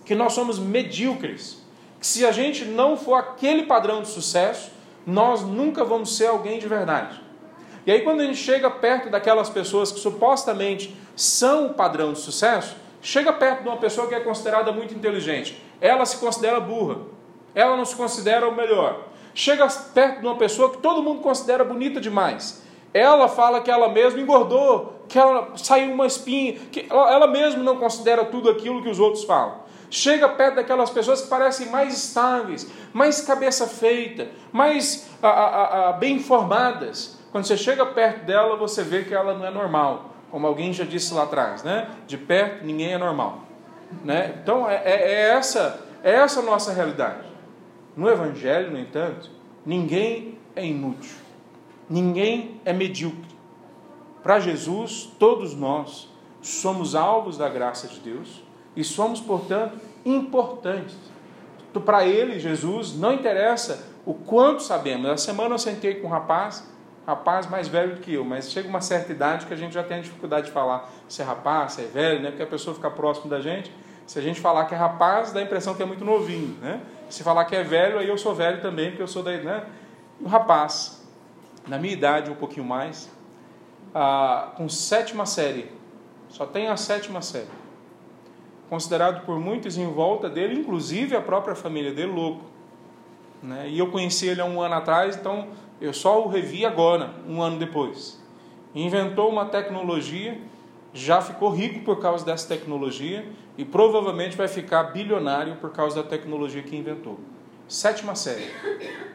que 0.04 0.14
nós 0.14 0.32
somos 0.32 0.58
medíocres. 0.58 1.62
Que 2.00 2.06
se 2.06 2.26
a 2.26 2.32
gente 2.32 2.64
não 2.64 2.96
for 2.96 3.14
aquele 3.14 3.62
padrão 3.62 4.02
de 4.02 4.08
sucesso, 4.08 4.72
nós 5.06 5.42
nunca 5.42 5.84
vamos 5.84 6.16
ser 6.16 6.26
alguém 6.26 6.58
de 6.58 6.66
verdade. 6.66 7.20
E 7.86 7.90
aí, 7.90 8.02
quando 8.02 8.20
a 8.20 8.24
gente 8.24 8.38
chega 8.38 8.70
perto 8.70 9.10
daquelas 9.10 9.48
pessoas 9.48 9.90
que 9.90 9.98
supostamente 9.98 10.96
são 11.16 11.66
o 11.66 11.74
padrão 11.74 12.12
de 12.12 12.20
sucesso, 12.20 12.76
chega 13.02 13.32
perto 13.32 13.62
de 13.62 13.68
uma 13.68 13.76
pessoa 13.76 14.06
que 14.06 14.14
é 14.14 14.20
considerada 14.20 14.72
muito 14.72 14.94
inteligente. 14.94 15.62
Ela 15.80 16.06
se 16.06 16.16
considera 16.16 16.60
burra. 16.60 16.98
Ela 17.54 17.76
não 17.76 17.84
se 17.84 17.94
considera 17.94 18.48
o 18.48 18.54
melhor. 18.54 19.08
Chega 19.34 19.66
perto 19.68 20.20
de 20.20 20.26
uma 20.26 20.36
pessoa 20.36 20.70
que 20.70 20.78
todo 20.78 21.02
mundo 21.02 21.20
considera 21.20 21.64
bonita 21.64 22.00
demais. 22.00 22.62
Ela 22.94 23.28
fala 23.28 23.60
que 23.60 23.70
ela 23.70 23.88
mesma 23.88 24.20
engordou, 24.20 25.04
que 25.08 25.18
ela 25.18 25.52
saiu 25.56 25.92
uma 25.92 26.06
espinha, 26.06 26.54
que 26.70 26.86
ela 26.88 27.26
mesma 27.26 27.62
não 27.62 27.76
considera 27.76 28.24
tudo 28.24 28.48
aquilo 28.48 28.82
que 28.82 28.88
os 28.88 28.98
outros 28.98 29.24
falam 29.24 29.62
chega 29.92 30.26
perto 30.26 30.54
daquelas 30.54 30.88
pessoas 30.88 31.20
que 31.20 31.28
parecem 31.28 31.68
mais 31.68 31.92
estáveis, 31.92 32.66
mais 32.94 33.20
cabeça 33.20 33.66
feita, 33.66 34.28
mais 34.50 35.06
a, 35.22 35.28
a, 35.28 35.88
a, 35.90 35.92
bem 35.92 36.16
informadas. 36.16 37.18
Quando 37.30 37.44
você 37.44 37.58
chega 37.58 37.84
perto 37.84 38.24
dela, 38.24 38.56
você 38.56 38.82
vê 38.82 39.04
que 39.04 39.12
ela 39.12 39.34
não 39.34 39.44
é 39.44 39.50
normal, 39.50 40.11
como 40.32 40.46
alguém 40.46 40.72
já 40.72 40.84
disse 40.84 41.12
lá 41.12 41.24
atrás, 41.24 41.62
né? 41.62 41.90
De 42.06 42.16
perto 42.16 42.64
ninguém 42.64 42.94
é 42.94 42.98
normal, 42.98 43.40
né? 44.02 44.40
Então 44.42 44.68
é, 44.68 44.76
é, 44.76 45.12
é 45.12 45.20
essa 45.28 45.78
é 46.02 46.12
essa 46.12 46.40
a 46.40 46.42
nossa 46.42 46.72
realidade. 46.72 47.28
No 47.94 48.08
Evangelho, 48.08 48.70
no 48.70 48.78
entanto, 48.78 49.30
ninguém 49.64 50.38
é 50.56 50.66
inútil, 50.66 51.16
ninguém 51.88 52.60
é 52.64 52.72
medíocre. 52.72 53.30
Para 54.22 54.40
Jesus, 54.40 55.10
todos 55.18 55.54
nós 55.54 56.08
somos 56.40 56.94
alvos 56.94 57.36
da 57.36 57.48
graça 57.50 57.86
de 57.86 58.00
Deus 58.00 58.42
e 58.74 58.82
somos, 58.82 59.20
portanto, 59.20 59.78
importantes. 60.04 60.96
Para 61.84 62.06
ele, 62.06 62.38
Jesus, 62.38 62.96
não 62.96 63.12
interessa 63.12 63.86
o 64.06 64.14
quanto 64.14 64.62
sabemos. 64.62 65.06
Na 65.06 65.16
semana 65.18 65.54
eu 65.54 65.58
sentei 65.58 65.96
com 65.96 66.06
um 66.06 66.10
rapaz, 66.10 66.66
rapaz 67.06 67.48
mais 67.48 67.68
velho 67.68 67.96
do 67.96 68.00
que 68.00 68.14
eu, 68.14 68.24
mas 68.24 68.50
chega 68.50 68.68
uma 68.68 68.80
certa 68.80 69.12
idade 69.12 69.46
que 69.46 69.52
a 69.52 69.56
gente 69.56 69.72
já 69.72 69.82
tem 69.82 69.98
a 69.98 70.00
dificuldade 70.00 70.46
de 70.46 70.52
falar 70.52 70.90
se 71.08 71.20
é 71.20 71.24
rapaz, 71.24 71.72
se 71.72 71.82
é 71.82 71.86
velho, 71.86 72.22
né? 72.22 72.30
porque 72.30 72.42
a 72.42 72.46
pessoa 72.46 72.74
fica 72.74 72.90
próximo 72.90 73.28
da 73.28 73.40
gente. 73.40 73.72
Se 74.06 74.18
a 74.18 74.22
gente 74.22 74.40
falar 74.40 74.66
que 74.66 74.74
é 74.74 74.76
rapaz, 74.76 75.32
dá 75.32 75.40
a 75.40 75.42
impressão 75.42 75.74
que 75.74 75.82
é 75.82 75.86
muito 75.86 76.04
novinho. 76.04 76.56
Né? 76.60 76.80
Se 77.08 77.22
falar 77.22 77.44
que 77.44 77.54
é 77.54 77.62
velho, 77.62 77.98
aí 77.98 78.08
eu 78.08 78.18
sou 78.18 78.34
velho 78.34 78.60
também, 78.60 78.90
porque 78.90 79.02
eu 79.02 79.08
sou 79.08 79.22
da. 79.22 79.32
Né? 79.32 79.64
Um 80.20 80.26
rapaz, 80.26 81.02
na 81.66 81.78
minha 81.78 81.92
idade, 81.92 82.30
um 82.30 82.34
pouquinho 82.34 82.66
mais, 82.66 83.10
ah, 83.94 84.52
com 84.56 84.68
sétima 84.68 85.24
série, 85.24 85.70
só 86.28 86.46
tem 86.46 86.68
a 86.68 86.76
sétima 86.76 87.22
série 87.22 87.62
considerado 88.72 89.26
por 89.26 89.38
muitos 89.38 89.76
em 89.76 89.86
volta 89.86 90.30
dele, 90.30 90.58
inclusive 90.58 91.14
a 91.14 91.20
própria 91.20 91.54
família 91.54 91.92
dele, 91.92 92.10
louco. 92.10 92.46
Né? 93.42 93.68
E 93.68 93.78
eu 93.78 93.90
conheci 93.90 94.26
ele 94.26 94.40
há 94.40 94.46
um 94.46 94.62
ano 94.62 94.76
atrás, 94.76 95.14
então 95.14 95.48
eu 95.82 95.92
só 95.92 96.24
o 96.24 96.28
revi 96.28 96.64
agora, 96.64 97.12
um 97.28 97.42
ano 97.42 97.58
depois. 97.58 98.22
Inventou 98.72 99.28
uma 99.28 99.46
tecnologia, 99.46 100.40
já 100.94 101.20
ficou 101.20 101.50
rico 101.50 101.80
por 101.80 102.00
causa 102.00 102.24
dessa 102.24 102.46
tecnologia 102.46 103.26
e 103.58 103.64
provavelmente 103.64 104.36
vai 104.36 104.46
ficar 104.46 104.84
bilionário 104.84 105.56
por 105.56 105.70
causa 105.70 106.02
da 106.02 106.08
tecnologia 106.08 106.62
que 106.62 106.76
inventou. 106.76 107.18
Sétima 107.66 108.14
série. 108.14 108.48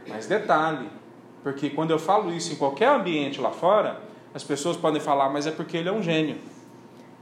Mas 0.07 0.27
detalhe, 0.27 0.89
porque 1.41 1.69
quando 1.69 1.91
eu 1.91 1.99
falo 1.99 2.33
isso 2.33 2.51
em 2.51 2.57
qualquer 2.57 2.89
ambiente 2.89 3.39
lá 3.39 3.51
fora, 3.51 4.01
as 4.33 4.43
pessoas 4.43 4.75
podem 4.75 4.99
falar, 4.99 5.29
mas 5.29 5.47
é 5.47 5.51
porque 5.51 5.77
ele 5.77 5.87
é 5.87 5.91
um 5.91 6.03
gênio. 6.03 6.37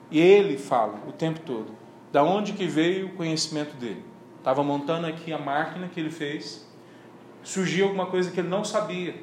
E 0.09 0.19
ele 0.19 0.57
fala 0.57 0.95
o 1.07 1.11
tempo 1.11 1.39
todo. 1.41 1.67
Da 2.11 2.23
onde 2.23 2.53
que 2.53 2.65
veio 2.65 3.07
o 3.07 3.13
conhecimento 3.13 3.75
dele? 3.77 4.03
Estava 4.39 4.63
montando 4.63 5.05
aqui 5.05 5.31
a 5.31 5.37
máquina 5.37 5.87
que 5.87 5.99
ele 5.99 6.09
fez, 6.09 6.67
surgiu 7.43 7.85
alguma 7.85 8.07
coisa 8.07 8.31
que 8.31 8.39
ele 8.39 8.49
não 8.49 8.63
sabia. 8.63 9.15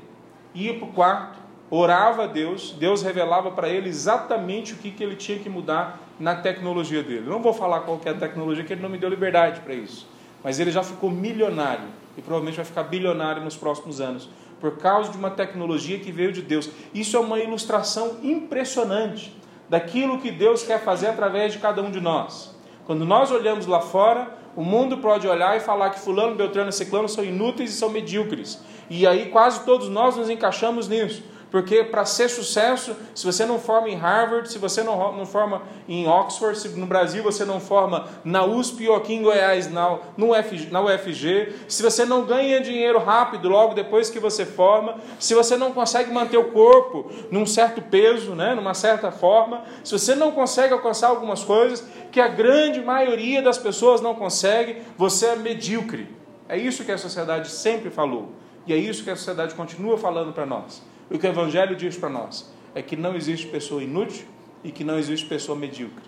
Ia 0.55 0.75
para 0.75 0.85
o 0.85 0.93
quarto, 0.93 1.39
orava 1.71 2.25
a 2.25 2.27
Deus, 2.27 2.75
Deus 2.79 3.03
revelava 3.03 3.51
para 3.51 3.69
ele 3.69 3.89
exatamente 3.89 4.75
o 4.75 4.77
que, 4.77 4.91
que 4.91 5.03
ele 5.03 5.17
tinha 5.17 5.39
que 5.39 5.49
mudar 5.49 6.01
na 6.21 6.35
tecnologia 6.37 7.03
dele. 7.03 7.29
Não 7.29 7.41
vou 7.41 7.53
falar 7.55 7.81
qual 7.81 8.01
é 8.05 8.11
a 8.11 8.15
tecnologia, 8.15 8.63
que 8.63 8.73
ele 8.73 8.83
não 8.83 8.91
me 8.91 8.99
deu 8.99 9.09
liberdade 9.09 9.61
para 9.61 9.75
isso. 9.75 10.07
Mas 10.45 10.61
ele 10.61 10.71
já 10.71 10.83
ficou 10.83 11.11
milionário 11.11 11.89
e 12.17 12.21
provavelmente 12.21 12.57
vai 12.57 12.65
ficar 12.65 12.83
bilionário 12.85 13.43
nos 13.43 13.57
próximos 13.57 14.01
anos, 14.01 14.29
por 14.61 14.77
causa 14.77 15.11
de 15.11 15.17
uma 15.17 15.31
tecnologia 15.31 15.99
que 15.99 16.13
veio 16.13 16.33
de 16.33 16.43
Deus. 16.43 16.71
Isso 16.95 17.17
é 17.17 17.21
uma 17.21 17.39
ilustração 17.39 18.19
impressionante 18.23 19.35
daquilo 19.69 20.19
que 20.19 20.31
Deus 20.31 20.63
quer 20.63 20.81
fazer 20.81 21.09
através 21.09 21.53
de 21.53 21.59
cada 21.59 21.83
um 21.83 21.91
de 21.91 22.01
nós. 22.01 22.55
Quando 22.85 23.05
nós 23.05 23.31
olhamos 23.31 23.67
lá 23.67 23.81
fora, 23.81 24.37
o 24.55 24.63
mundo 24.63 24.99
pode 24.99 25.27
olhar 25.27 25.57
e 25.57 25.61
falar 25.61 25.91
que 25.91 26.01
fulano, 26.01 26.35
beltrano 26.35 26.69
e 26.69 26.73
ciclano 26.73 27.09
são 27.09 27.25
inúteis 27.25 27.71
e 27.71 27.77
são 27.77 27.89
medíocres. 27.89 28.63
E 28.95 29.07
aí 29.07 29.31
quase 29.31 29.65
todos 29.65 29.89
nós 29.89 30.19
nos 30.19 30.29
encaixamos 30.29 30.87
nisso. 30.87 31.23
Porque 31.51 31.83
para 31.83 32.05
ser 32.05 32.29
sucesso, 32.29 32.95
se 33.15 33.25
você 33.25 33.47
não 33.47 33.59
forma 33.59 33.89
em 33.89 33.97
Harvard, 33.97 34.51
se 34.51 34.59
você 34.59 34.83
não, 34.83 35.17
não 35.17 35.25
forma 35.25 35.63
em 35.89 36.07
Oxford, 36.07 36.59
se 36.59 36.69
no 36.69 36.85
Brasil 36.85 37.23
você 37.23 37.43
não 37.43 37.59
forma 37.59 38.07
na 38.23 38.45
USP 38.45 38.87
ou 38.89 38.97
aqui 38.97 39.15
em 39.15 39.23
Goiás 39.23 39.71
na, 39.71 39.99
no 40.15 40.33
UFG, 40.33 40.71
na 40.71 40.83
UFG, 40.83 41.55
se 41.69 41.83
você 41.83 42.05
não 42.05 42.27
ganha 42.27 42.61
dinheiro 42.61 42.99
rápido 42.99 43.49
logo 43.49 43.73
depois 43.73 44.11
que 44.11 44.21
você 44.21 44.45
forma, 44.45 44.97
se 45.19 45.35
você 45.35 45.57
não 45.57 45.73
consegue 45.73 46.13
manter 46.13 46.37
o 46.37 46.51
corpo 46.53 47.11
num 47.31 47.47
certo 47.47 47.81
peso, 47.81 48.35
né, 48.35 48.55
numa 48.55 48.75
certa 48.75 49.11
forma, 49.11 49.63
se 49.83 49.99
você 49.99 50.15
não 50.15 50.33
consegue 50.33 50.75
alcançar 50.75 51.09
algumas 51.09 51.43
coisas 51.43 51.83
que 52.11 52.21
a 52.21 52.29
grande 52.29 52.83
maioria 52.83 53.41
das 53.41 53.57
pessoas 53.57 54.03
não 54.03 54.15
consegue, 54.15 54.83
você 54.99 55.29
é 55.29 55.37
medíocre. 55.37 56.09
É 56.47 56.59
isso 56.59 56.85
que 56.85 56.93
a 56.93 56.99
sociedade 56.99 57.51
sempre 57.51 57.89
falou. 57.89 58.43
E 58.67 58.73
é 58.73 58.77
isso 58.77 59.03
que 59.05 59.11
a 59.11 59.17
sociedade 59.17 59.55
continua 59.55 59.99
falando 59.99 60.33
para 60.33 60.47
nós. 60.47 60.83
O 61.11 61.19
que 61.19 61.27
o 61.27 61.31
Evangelho 61.31 61.77
diz 61.77 61.97
para 61.97 62.09
nós 62.09 62.53
é 62.75 62.83
que 62.83 62.97
não 62.97 63.15
existe 63.15 63.47
pessoa 63.49 63.83
inútil 63.83 64.27
e 64.65 64.71
que 64.71 64.85
não 64.85 64.99
existe 64.99 65.27
pessoa 65.27 65.59
medíocre. 65.59 66.05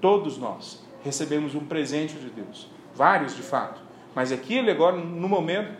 Todos 0.00 0.38
nós 0.38 0.82
recebemos 1.02 1.54
um 1.54 1.64
presente 1.64 2.14
de 2.14 2.30
Deus, 2.30 2.68
vários 2.94 3.34
de 3.34 3.42
fato, 3.42 3.80
mas 4.14 4.32
aqui 4.32 4.54
ele 4.54 4.70
agora, 4.70 4.96
no 4.96 5.28
momento, 5.28 5.76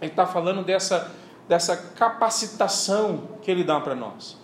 ele 0.00 0.10
está 0.10 0.26
falando 0.26 0.64
dessa, 0.64 1.14
dessa 1.48 1.76
capacitação 1.76 3.28
que 3.42 3.50
ele 3.50 3.64
dá 3.64 3.80
para 3.80 3.94
nós. 3.94 4.38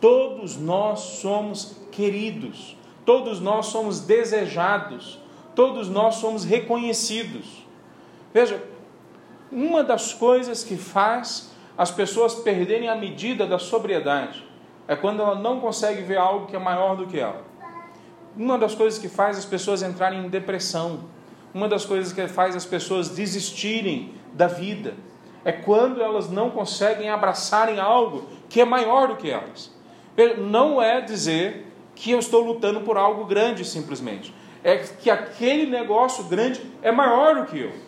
Todos 0.00 0.56
nós 0.56 1.00
somos 1.00 1.76
queridos, 1.92 2.76
todos 3.04 3.40
nós 3.40 3.66
somos 3.66 4.00
desejados, 4.00 5.18
todos 5.54 5.88
nós 5.88 6.16
somos 6.16 6.44
reconhecidos. 6.44 7.66
Veja, 8.32 8.62
uma 9.50 9.82
das 9.82 10.12
coisas 10.12 10.62
que 10.62 10.76
faz 10.76 11.50
as 11.76 11.90
pessoas 11.90 12.34
perderem 12.34 12.88
a 12.88 12.96
medida 12.96 13.46
da 13.46 13.58
sobriedade 13.58 14.44
é 14.86 14.96
quando 14.96 15.22
ela 15.22 15.34
não 15.34 15.60
consegue 15.60 16.02
ver 16.02 16.16
algo 16.16 16.46
que 16.46 16.56
é 16.56 16.58
maior 16.58 16.96
do 16.96 17.06
que 17.06 17.18
ela. 17.18 17.44
Uma 18.36 18.58
das 18.58 18.74
coisas 18.74 18.98
que 18.98 19.08
faz 19.08 19.38
as 19.38 19.44
pessoas 19.44 19.82
entrarem 19.82 20.24
em 20.24 20.28
depressão, 20.28 21.04
uma 21.52 21.68
das 21.68 21.84
coisas 21.84 22.12
que 22.12 22.26
faz 22.26 22.56
as 22.56 22.64
pessoas 22.64 23.10
desistirem 23.10 24.14
da 24.32 24.46
vida, 24.46 24.94
é 25.44 25.52
quando 25.52 26.02
elas 26.02 26.30
não 26.30 26.50
conseguem 26.50 27.08
abraçarem 27.08 27.80
algo 27.80 28.28
que 28.48 28.60
é 28.60 28.64
maior 28.64 29.08
do 29.08 29.16
que 29.16 29.30
elas. 29.30 29.72
Não 30.38 30.82
é 30.82 31.00
dizer 31.00 31.66
que 31.94 32.10
eu 32.10 32.18
estou 32.18 32.42
lutando 32.42 32.80
por 32.80 32.96
algo 32.96 33.24
grande 33.24 33.64
simplesmente, 33.64 34.34
é 34.62 34.76
que 34.78 35.10
aquele 35.10 35.66
negócio 35.66 36.24
grande 36.24 36.60
é 36.82 36.90
maior 36.90 37.36
do 37.36 37.46
que 37.46 37.58
eu. 37.60 37.87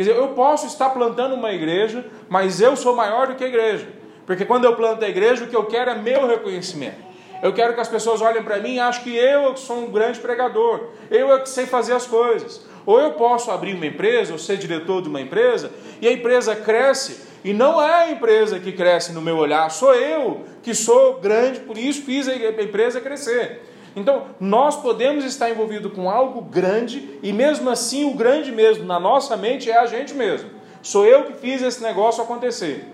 Quer 0.00 0.04
dizer, 0.04 0.16
eu 0.16 0.28
posso 0.28 0.66
estar 0.66 0.88
plantando 0.88 1.34
uma 1.34 1.52
igreja, 1.52 2.06
mas 2.26 2.58
eu 2.58 2.74
sou 2.74 2.96
maior 2.96 3.26
do 3.26 3.34
que 3.34 3.44
a 3.44 3.46
igreja. 3.46 3.86
Porque 4.24 4.46
quando 4.46 4.64
eu 4.64 4.74
planto 4.74 5.04
a 5.04 5.08
igreja, 5.10 5.44
o 5.44 5.46
que 5.46 5.54
eu 5.54 5.66
quero 5.66 5.90
é 5.90 5.94
meu 5.94 6.26
reconhecimento. 6.26 6.96
Eu 7.42 7.52
quero 7.52 7.74
que 7.74 7.80
as 7.80 7.88
pessoas 7.88 8.22
olhem 8.22 8.42
para 8.42 8.56
mim 8.60 8.76
e 8.76 8.80
achem 8.80 9.02
que 9.04 9.14
eu 9.14 9.54
sou 9.58 9.76
um 9.76 9.90
grande 9.90 10.18
pregador, 10.18 10.88
eu 11.10 11.30
é 11.34 11.40
que 11.40 11.50
sei 11.50 11.66
fazer 11.66 11.92
as 11.92 12.06
coisas. 12.06 12.64
Ou 12.86 12.98
eu 12.98 13.12
posso 13.12 13.50
abrir 13.50 13.74
uma 13.74 13.84
empresa, 13.84 14.32
ou 14.32 14.38
ser 14.38 14.56
diretor 14.56 15.02
de 15.02 15.10
uma 15.10 15.20
empresa, 15.20 15.70
e 16.00 16.08
a 16.08 16.12
empresa 16.12 16.56
cresce, 16.56 17.20
e 17.44 17.52
não 17.52 17.78
é 17.78 18.04
a 18.04 18.10
empresa 18.10 18.58
que 18.58 18.72
cresce 18.72 19.12
no 19.12 19.20
meu 19.20 19.36
olhar, 19.36 19.70
sou 19.70 19.94
eu 19.94 20.46
que 20.62 20.74
sou 20.74 21.20
grande, 21.20 21.60
por 21.60 21.76
isso 21.76 22.00
fiz 22.06 22.26
a 22.26 22.34
empresa 22.34 23.02
crescer. 23.02 23.69
Então, 23.96 24.26
nós 24.38 24.76
podemos 24.76 25.24
estar 25.24 25.50
envolvidos 25.50 25.92
com 25.92 26.08
algo 26.08 26.42
grande 26.42 27.18
e 27.22 27.32
mesmo 27.32 27.68
assim 27.68 28.04
o 28.04 28.14
grande 28.14 28.52
mesmo 28.52 28.84
na 28.84 29.00
nossa 29.00 29.36
mente 29.36 29.70
é 29.70 29.78
a 29.78 29.86
gente 29.86 30.14
mesmo. 30.14 30.50
Sou 30.82 31.04
eu 31.04 31.24
que 31.24 31.34
fiz 31.34 31.60
esse 31.62 31.82
negócio 31.82 32.22
acontecer. 32.22 32.86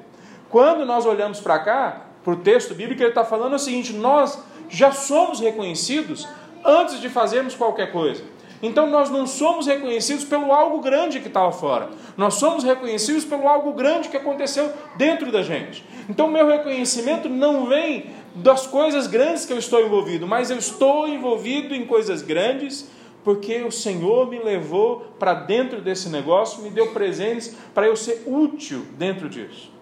Quando 0.49 0.85
nós 0.85 1.05
olhamos 1.05 1.41
para 1.41 1.59
cá, 1.59 2.07
para 2.25 2.33
o 2.33 2.37
texto 2.37 2.75
bíblico, 2.75 3.03
ele 3.03 3.11
está 3.11 3.25
falando 3.25 3.55
o 3.55 3.59
seguinte: 3.59 3.93
nós 3.93 4.43
já 4.69 4.91
somos 4.91 5.39
reconhecidos 5.39 6.27
antes 6.65 7.01
de 7.01 7.09
fazermos 7.09 7.55
qualquer 7.55 7.93
coisa. 7.93 8.23
Então 8.63 8.87
nós 8.87 9.11
não 9.11 9.27
somos 9.27 9.67
reconhecidos 9.67 10.25
pelo 10.25 10.53
algo 10.53 10.81
grande 10.81 11.21
que 11.21 11.29
está 11.29 11.45
lá 11.45 11.53
fora. 11.53 11.91
Nós 12.17 12.35
somos 12.35 12.65
reconhecidos 12.65 13.25
pelo 13.25 13.47
algo 13.47 13.73
grande 13.73 14.09
que 14.09 14.17
aconteceu 14.17 14.73
dentro 14.97 15.31
da 15.31 15.43
gente. 15.43 15.85
Então 16.09 16.29
meu 16.29 16.47
reconhecimento 16.47 17.29
não 17.29 17.67
vem 17.67 18.07
das 18.37 18.67
coisas 18.67 19.07
grandes 19.07 19.45
que 19.45 19.53
eu 19.53 19.59
estou 19.59 19.81
envolvido, 19.85 20.27
mas 20.27 20.51
eu 20.51 20.59
estou 20.59 21.09
envolvido 21.09 21.75
em 21.75 21.87
coisas 21.87 22.23
grandes 22.23 22.89
porque 23.25 23.63
o 23.63 23.73
Senhor 23.73 24.29
me 24.29 24.39
levou 24.39 25.01
para 25.19 25.35
dentro 25.35 25.81
desse 25.81 26.09
negócio, 26.09 26.63
me 26.63 26.71
deu 26.71 26.93
presentes 26.93 27.57
para 27.75 27.87
eu 27.87 27.97
ser 27.97 28.23
útil 28.25 28.87
dentro 28.97 29.29
disso. 29.29 29.73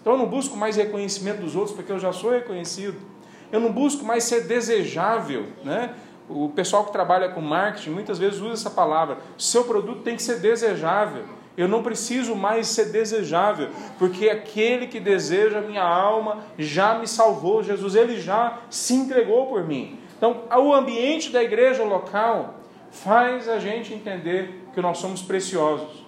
Então 0.00 0.14
eu 0.14 0.18
não 0.18 0.26
busco 0.26 0.54
mais 0.56 0.76
reconhecimento 0.76 1.40
dos 1.40 1.56
outros 1.56 1.74
porque 1.74 1.90
eu 1.90 1.98
já 1.98 2.12
sou 2.12 2.30
reconhecido. 2.30 2.96
Eu 3.50 3.58
não 3.58 3.72
busco 3.72 4.04
mais 4.04 4.24
ser 4.24 4.42
desejável, 4.42 5.46
né? 5.64 5.94
O 6.28 6.50
pessoal 6.50 6.84
que 6.84 6.92
trabalha 6.92 7.30
com 7.30 7.40
marketing 7.40 7.90
muitas 7.90 8.18
vezes 8.18 8.38
usa 8.40 8.52
essa 8.52 8.70
palavra. 8.70 9.18
Seu 9.38 9.64
produto 9.64 10.02
tem 10.02 10.14
que 10.14 10.22
ser 10.22 10.38
desejável. 10.38 11.24
Eu 11.60 11.68
não 11.68 11.82
preciso 11.82 12.34
mais 12.34 12.68
ser 12.68 12.86
desejável, 12.86 13.68
porque 13.98 14.30
aquele 14.30 14.86
que 14.86 14.98
deseja 14.98 15.58
a 15.58 15.60
minha 15.60 15.82
alma 15.82 16.38
já 16.58 16.98
me 16.98 17.06
salvou. 17.06 17.62
Jesus, 17.62 17.94
ele 17.94 18.18
já 18.18 18.60
se 18.70 18.94
entregou 18.94 19.44
por 19.44 19.62
mim. 19.62 19.98
Então, 20.16 20.44
o 20.56 20.72
ambiente 20.72 21.28
da 21.28 21.42
igreja 21.42 21.84
local 21.84 22.54
faz 22.90 23.46
a 23.46 23.58
gente 23.58 23.92
entender 23.92 24.68
que 24.72 24.80
nós 24.80 24.96
somos 24.96 25.20
preciosos. 25.20 26.02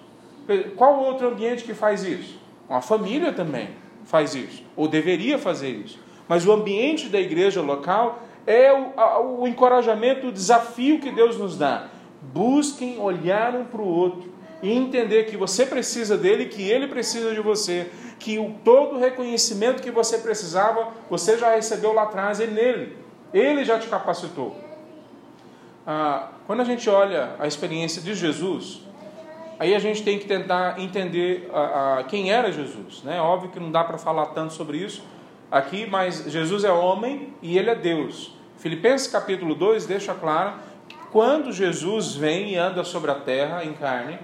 Qual 0.75 0.99
outro 1.03 1.27
ambiente 1.27 1.63
que 1.63 1.75
faz 1.75 2.03
isso? 2.03 2.39
Uma 2.67 2.81
família 2.81 3.31
também 3.31 3.69
faz 4.05 4.33
isso, 4.33 4.63
ou 4.75 4.87
deveria 4.87 5.37
fazer 5.37 5.69
isso. 5.69 5.99
Mas 6.27 6.47
o 6.47 6.51
ambiente 6.51 7.09
da 7.09 7.19
igreja 7.19 7.61
local 7.61 8.23
é 8.47 8.73
o, 8.73 9.41
o 9.41 9.47
encorajamento, 9.47 10.29
o 10.29 10.31
desafio 10.31 10.99
que 10.99 11.11
Deus 11.11 11.37
nos 11.37 11.59
dá. 11.59 11.89
Busquem 12.23 12.97
olhar 12.99 13.53
um 13.55 13.65
para 13.65 13.81
o 13.81 13.87
outro 13.87 14.32
e 14.63 14.71
entender 14.71 15.25
que 15.25 15.35
você 15.35 15.65
precisa 15.65 16.17
dele, 16.17 16.45
que 16.45 16.63
ele 16.63 16.87
precisa 16.87 17.35
de 17.35 17.41
você, 17.41 17.91
que 18.17 18.39
o, 18.39 18.55
todo 18.63 18.95
o 18.95 18.99
reconhecimento 18.99 19.83
que 19.83 19.91
você 19.91 20.19
precisava, 20.19 20.87
você 21.09 21.37
já 21.37 21.53
recebeu 21.53 21.91
lá 21.91 22.03
atrás, 22.03 22.39
é 22.39 22.47
nele. 22.47 22.97
Ele 23.33 23.65
já 23.65 23.77
te 23.77 23.89
capacitou. 23.89 24.55
Ah, 25.85 26.29
quando 26.47 26.61
a 26.61 26.63
gente 26.63 26.89
olha 26.89 27.35
a 27.39 27.45
experiência 27.45 28.01
de 28.01 28.15
Jesus, 28.15 28.79
aí 29.59 29.75
a 29.75 29.79
gente 29.79 30.01
tem 30.01 30.17
que 30.17 30.25
tentar 30.25 30.79
entender 30.79 31.49
ah, 31.53 31.97
ah, 31.99 32.03
quem 32.05 32.31
era 32.31 32.49
Jesus. 32.49 33.03
Né? 33.03 33.19
Óbvio 33.19 33.51
que 33.51 33.59
não 33.59 33.69
dá 33.69 33.83
para 33.83 33.97
falar 33.97 34.27
tanto 34.27 34.53
sobre 34.53 34.77
isso 34.77 35.03
aqui, 35.51 35.85
mas 35.85 36.23
Jesus 36.31 36.63
é 36.63 36.71
homem 36.71 37.33
e 37.41 37.57
ele 37.57 37.69
é 37.69 37.75
Deus. 37.75 38.33
Filipenses 38.57 39.07
capítulo 39.07 39.55
2 39.55 39.85
deixa 39.85 40.13
claro 40.13 40.53
que 40.87 40.95
quando 41.11 41.51
Jesus 41.51 42.15
vem 42.15 42.53
e 42.53 42.55
anda 42.55 42.85
sobre 42.85 43.11
a 43.11 43.15
terra 43.15 43.65
em 43.65 43.73
carne, 43.73 44.17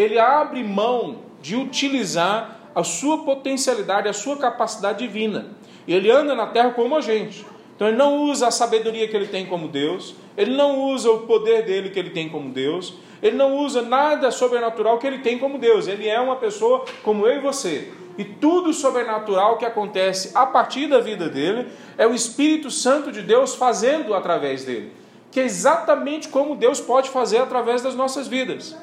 ele 0.00 0.18
abre 0.18 0.62
mão 0.62 1.18
de 1.40 1.56
utilizar 1.56 2.70
a 2.74 2.84
sua 2.84 3.18
potencialidade, 3.18 4.08
a 4.08 4.12
sua 4.12 4.36
capacidade 4.36 5.06
divina. 5.06 5.48
E 5.86 5.94
ele 5.94 6.10
anda 6.10 6.34
na 6.34 6.46
terra 6.46 6.70
como 6.70 6.96
a 6.96 7.00
gente. 7.00 7.44
Então 7.74 7.88
ele 7.88 7.96
não 7.96 8.24
usa 8.24 8.48
a 8.48 8.50
sabedoria 8.50 9.08
que 9.08 9.16
ele 9.16 9.26
tem 9.26 9.46
como 9.46 9.66
Deus, 9.66 10.14
ele 10.36 10.54
não 10.54 10.80
usa 10.84 11.10
o 11.10 11.20
poder 11.20 11.64
dele 11.64 11.90
que 11.90 11.98
ele 11.98 12.10
tem 12.10 12.28
como 12.28 12.50
Deus, 12.50 12.94
ele 13.22 13.36
não 13.36 13.56
usa 13.58 13.82
nada 13.82 14.30
sobrenatural 14.30 14.98
que 14.98 15.06
ele 15.06 15.18
tem 15.18 15.38
como 15.38 15.58
Deus. 15.58 15.88
Ele 15.88 16.08
é 16.08 16.20
uma 16.20 16.36
pessoa 16.36 16.84
como 17.02 17.26
eu 17.26 17.36
e 17.36 17.40
você. 17.40 17.92
E 18.16 18.24
tudo 18.24 18.72
sobrenatural 18.72 19.56
que 19.56 19.64
acontece 19.64 20.30
a 20.34 20.44
partir 20.44 20.88
da 20.88 21.00
vida 21.00 21.28
dele 21.28 21.68
é 21.96 22.06
o 22.06 22.14
Espírito 22.14 22.70
Santo 22.70 23.12
de 23.12 23.22
Deus 23.22 23.54
fazendo 23.54 24.14
através 24.14 24.64
dele. 24.64 24.92
Que 25.30 25.40
é 25.40 25.44
exatamente 25.44 26.28
como 26.28 26.56
Deus 26.56 26.80
pode 26.80 27.08
fazer 27.08 27.38
através 27.38 27.82
das 27.82 27.94
nossas 27.94 28.26
vidas. 28.26 28.76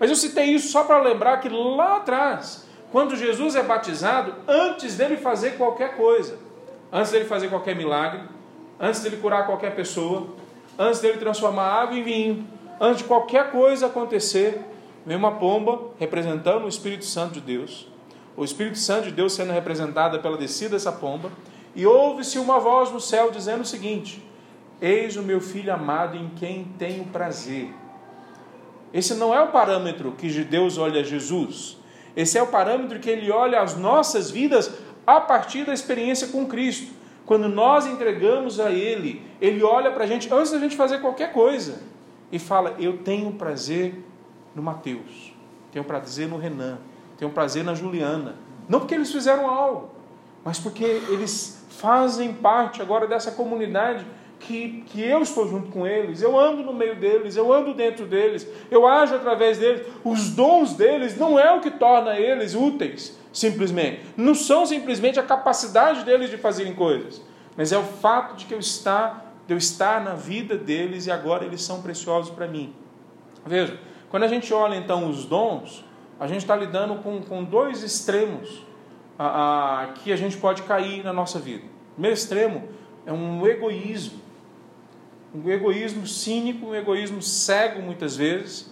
Mas 0.00 0.08
eu 0.08 0.16
citei 0.16 0.46
isso 0.46 0.72
só 0.72 0.82
para 0.82 1.02
lembrar 1.02 1.36
que 1.40 1.48
lá 1.50 1.98
atrás, 1.98 2.66
quando 2.90 3.14
Jesus 3.14 3.54
é 3.54 3.62
batizado, 3.62 4.34
antes 4.48 4.96
dele 4.96 5.18
fazer 5.18 5.58
qualquer 5.58 5.94
coisa, 5.94 6.38
antes 6.90 7.12
dele 7.12 7.26
fazer 7.26 7.48
qualquer 7.48 7.76
milagre, 7.76 8.22
antes 8.80 9.02
dele 9.02 9.18
curar 9.18 9.44
qualquer 9.44 9.76
pessoa, 9.76 10.28
antes 10.78 11.00
dele 11.00 11.18
transformar 11.18 11.66
água 11.66 11.98
em 11.98 12.02
vinho, 12.02 12.48
antes 12.80 13.02
de 13.02 13.04
qualquer 13.04 13.50
coisa 13.50 13.86
acontecer, 13.86 14.62
vem 15.04 15.18
uma 15.18 15.32
pomba 15.32 15.78
representando 15.98 16.64
o 16.64 16.68
Espírito 16.68 17.04
Santo 17.04 17.34
de 17.34 17.40
Deus, 17.42 17.86
o 18.34 18.42
Espírito 18.42 18.78
Santo 18.78 19.04
de 19.04 19.12
Deus 19.12 19.34
sendo 19.34 19.52
representada 19.52 20.18
pela 20.18 20.38
descida 20.38 20.70
dessa 20.70 20.90
pomba, 20.90 21.30
e 21.76 21.86
ouve-se 21.86 22.38
uma 22.38 22.58
voz 22.58 22.90
no 22.90 23.00
céu 23.00 23.30
dizendo 23.30 23.60
o 23.60 23.66
seguinte: 23.66 24.24
Eis 24.80 25.16
o 25.16 25.22
meu 25.22 25.42
filho 25.42 25.72
amado 25.72 26.16
em 26.16 26.30
quem 26.30 26.64
tenho 26.78 27.04
prazer. 27.04 27.70
Esse 28.92 29.14
não 29.14 29.34
é 29.34 29.40
o 29.40 29.48
parâmetro 29.48 30.12
que 30.12 30.28
Deus 30.44 30.78
olha 30.78 31.04
Jesus. 31.04 31.78
Esse 32.16 32.38
é 32.38 32.42
o 32.42 32.48
parâmetro 32.48 32.98
que 32.98 33.08
ele 33.08 33.30
olha 33.30 33.60
as 33.60 33.76
nossas 33.76 34.30
vidas 34.30 34.72
a 35.06 35.20
partir 35.20 35.64
da 35.64 35.72
experiência 35.72 36.28
com 36.28 36.46
Cristo. 36.46 36.92
Quando 37.24 37.48
nós 37.48 37.86
entregamos 37.86 38.58
a 38.58 38.72
Ele, 38.72 39.22
Ele 39.40 39.62
olha 39.62 39.92
para 39.92 40.04
a 40.04 40.06
gente 40.06 40.32
antes 40.32 40.50
da 40.50 40.58
gente 40.58 40.76
fazer 40.76 40.98
qualquer 40.98 41.32
coisa 41.32 41.80
e 42.32 42.38
fala: 42.38 42.74
Eu 42.78 42.98
tenho 42.98 43.30
prazer 43.32 44.04
no 44.54 44.62
Mateus, 44.62 45.32
tenho 45.70 45.84
prazer 45.84 46.28
no 46.28 46.36
Renan, 46.36 46.78
tenho 47.16 47.30
prazer 47.30 47.62
na 47.62 47.74
Juliana. 47.74 48.34
Não 48.68 48.80
porque 48.80 48.94
eles 48.94 49.12
fizeram 49.12 49.48
algo, 49.48 49.90
mas 50.44 50.58
porque 50.58 50.84
eles 50.84 51.64
fazem 51.70 52.34
parte 52.34 52.82
agora 52.82 53.06
dessa 53.06 53.30
comunidade 53.30 54.04
que, 54.40 54.82
que 54.86 55.02
eu 55.02 55.22
estou 55.22 55.46
junto 55.46 55.70
com 55.70 55.86
eles, 55.86 56.22
eu 56.22 56.38
ando 56.38 56.62
no 56.62 56.72
meio 56.72 56.96
deles, 56.96 57.36
eu 57.36 57.52
ando 57.52 57.74
dentro 57.74 58.06
deles, 58.06 58.48
eu 58.70 58.86
ajo 58.86 59.14
através 59.14 59.58
deles. 59.58 59.86
Os 60.02 60.30
dons 60.30 60.74
deles 60.74 61.16
não 61.16 61.38
é 61.38 61.52
o 61.52 61.60
que 61.60 61.70
torna 61.70 62.18
eles 62.18 62.54
úteis, 62.54 63.16
simplesmente. 63.32 64.00
Não 64.16 64.34
são 64.34 64.66
simplesmente 64.66 65.20
a 65.20 65.22
capacidade 65.22 66.04
deles 66.04 66.30
de 66.30 66.38
fazerem 66.38 66.74
coisas, 66.74 67.22
mas 67.56 67.70
é 67.70 67.78
o 67.78 67.82
fato 67.82 68.34
de 68.34 68.46
que 68.46 68.54
eu 68.54 68.58
estar, 68.58 69.32
de 69.46 69.52
eu 69.52 69.58
estar 69.58 70.02
na 70.02 70.14
vida 70.14 70.56
deles 70.56 71.06
e 71.06 71.10
agora 71.10 71.44
eles 71.44 71.62
são 71.62 71.82
preciosos 71.82 72.30
para 72.30 72.48
mim. 72.48 72.74
Veja, 73.44 73.78
quando 74.08 74.24
a 74.24 74.28
gente 74.28 74.52
olha 74.52 74.74
então 74.74 75.08
os 75.08 75.26
dons, 75.26 75.84
a 76.18 76.26
gente 76.26 76.40
está 76.40 76.56
lidando 76.56 76.96
com, 76.96 77.20
com 77.22 77.44
dois 77.44 77.82
extremos 77.82 78.64
a, 79.18 79.82
a, 79.82 79.86
que 79.88 80.12
a 80.12 80.16
gente 80.16 80.38
pode 80.38 80.62
cair 80.62 81.04
na 81.04 81.12
nossa 81.12 81.38
vida. 81.38 81.64
O 81.64 81.94
primeiro 81.94 82.16
extremo 82.16 82.68
é 83.04 83.12
um 83.12 83.46
egoísmo 83.46 84.29
um 85.34 85.48
egoísmo 85.48 86.06
cínico, 86.06 86.66
um 86.66 86.74
egoísmo 86.74 87.22
cego 87.22 87.80
muitas 87.80 88.16
vezes, 88.16 88.70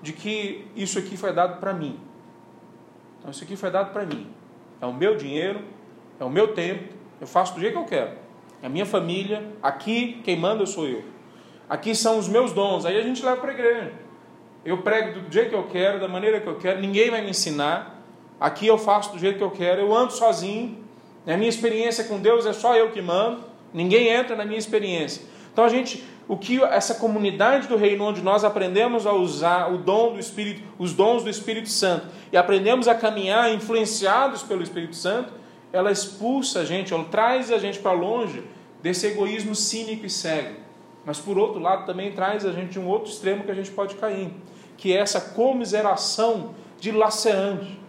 de 0.00 0.12
que 0.12 0.66
isso 0.74 0.98
aqui 0.98 1.16
foi 1.16 1.32
dado 1.32 1.60
para 1.60 1.72
mim. 1.72 1.98
Então, 3.18 3.30
isso 3.30 3.44
aqui 3.44 3.56
foi 3.56 3.70
dado 3.70 3.92
para 3.92 4.06
mim. 4.06 4.28
É 4.80 4.86
o 4.86 4.92
meu 4.92 5.16
dinheiro, 5.16 5.60
é 6.18 6.24
o 6.24 6.30
meu 6.30 6.54
tempo, 6.54 6.94
eu 7.20 7.26
faço 7.26 7.54
do 7.54 7.60
jeito 7.60 7.72
que 7.74 7.78
eu 7.78 7.84
quero. 7.84 8.12
É 8.62 8.66
a 8.66 8.68
minha 8.68 8.86
família, 8.86 9.46
aqui 9.62 10.20
quem 10.24 10.36
manda 10.36 10.64
sou 10.66 10.86
eu. 10.86 11.04
Aqui 11.68 11.94
são 11.94 12.18
os 12.18 12.28
meus 12.28 12.52
dons, 12.52 12.86
aí 12.86 12.96
a 12.96 13.02
gente 13.02 13.24
leva 13.24 13.40
para 13.40 13.50
a 13.50 13.54
igreja. 13.54 13.92
Eu 14.64 14.78
prego 14.78 15.20
do 15.20 15.32
jeito 15.32 15.50
que 15.50 15.54
eu 15.54 15.64
quero, 15.64 16.00
da 16.00 16.08
maneira 16.08 16.40
que 16.40 16.46
eu 16.46 16.56
quero, 16.56 16.80
ninguém 16.80 17.10
vai 17.10 17.22
me 17.22 17.30
ensinar. 17.30 18.02
Aqui 18.40 18.66
eu 18.66 18.78
faço 18.78 19.12
do 19.12 19.18
jeito 19.18 19.38
que 19.38 19.44
eu 19.44 19.50
quero, 19.50 19.80
eu 19.80 19.94
ando 19.94 20.12
sozinho. 20.12 20.78
A 21.26 21.36
minha 21.36 21.48
experiência 21.48 22.04
com 22.04 22.18
Deus 22.18 22.46
é 22.46 22.52
só 22.52 22.74
eu 22.74 22.90
que 22.90 23.02
mando, 23.02 23.44
ninguém 23.72 24.08
entra 24.08 24.34
na 24.34 24.44
minha 24.44 24.58
experiência. 24.58 25.22
Então 25.58 25.66
a 25.66 25.70
gente, 25.70 26.04
o 26.28 26.36
que 26.36 26.62
essa 26.62 26.94
comunidade 26.94 27.66
do 27.66 27.74
reino 27.74 28.04
onde 28.04 28.22
nós 28.22 28.44
aprendemos 28.44 29.08
a 29.08 29.12
usar 29.12 29.74
o 29.74 29.78
dom 29.78 30.12
do 30.12 30.20
Espírito, 30.20 30.62
os 30.78 30.92
dons 30.92 31.24
do 31.24 31.28
Espírito 31.28 31.68
Santo 31.68 32.06
e 32.32 32.36
aprendemos 32.36 32.86
a 32.86 32.94
caminhar 32.94 33.52
influenciados 33.52 34.44
pelo 34.44 34.62
Espírito 34.62 34.94
Santo, 34.94 35.32
ela 35.72 35.90
expulsa 35.90 36.60
a 36.60 36.64
gente, 36.64 36.94
ela 36.94 37.02
traz 37.06 37.50
a 37.50 37.58
gente 37.58 37.80
para 37.80 37.90
longe 37.90 38.44
desse 38.80 39.08
egoísmo 39.08 39.52
cínico 39.52 40.06
e 40.06 40.10
cego. 40.10 40.60
Mas 41.04 41.18
por 41.18 41.36
outro 41.36 41.58
lado 41.58 41.86
também 41.86 42.12
traz 42.12 42.46
a 42.46 42.52
gente 42.52 42.70
de 42.70 42.78
um 42.78 42.86
outro 42.86 43.10
extremo 43.10 43.42
que 43.42 43.50
a 43.50 43.54
gente 43.54 43.72
pode 43.72 43.96
cair, 43.96 44.30
que 44.76 44.92
é 44.92 45.00
essa 45.00 45.20
comiseração 45.20 46.54
dilacerante. 46.78 47.80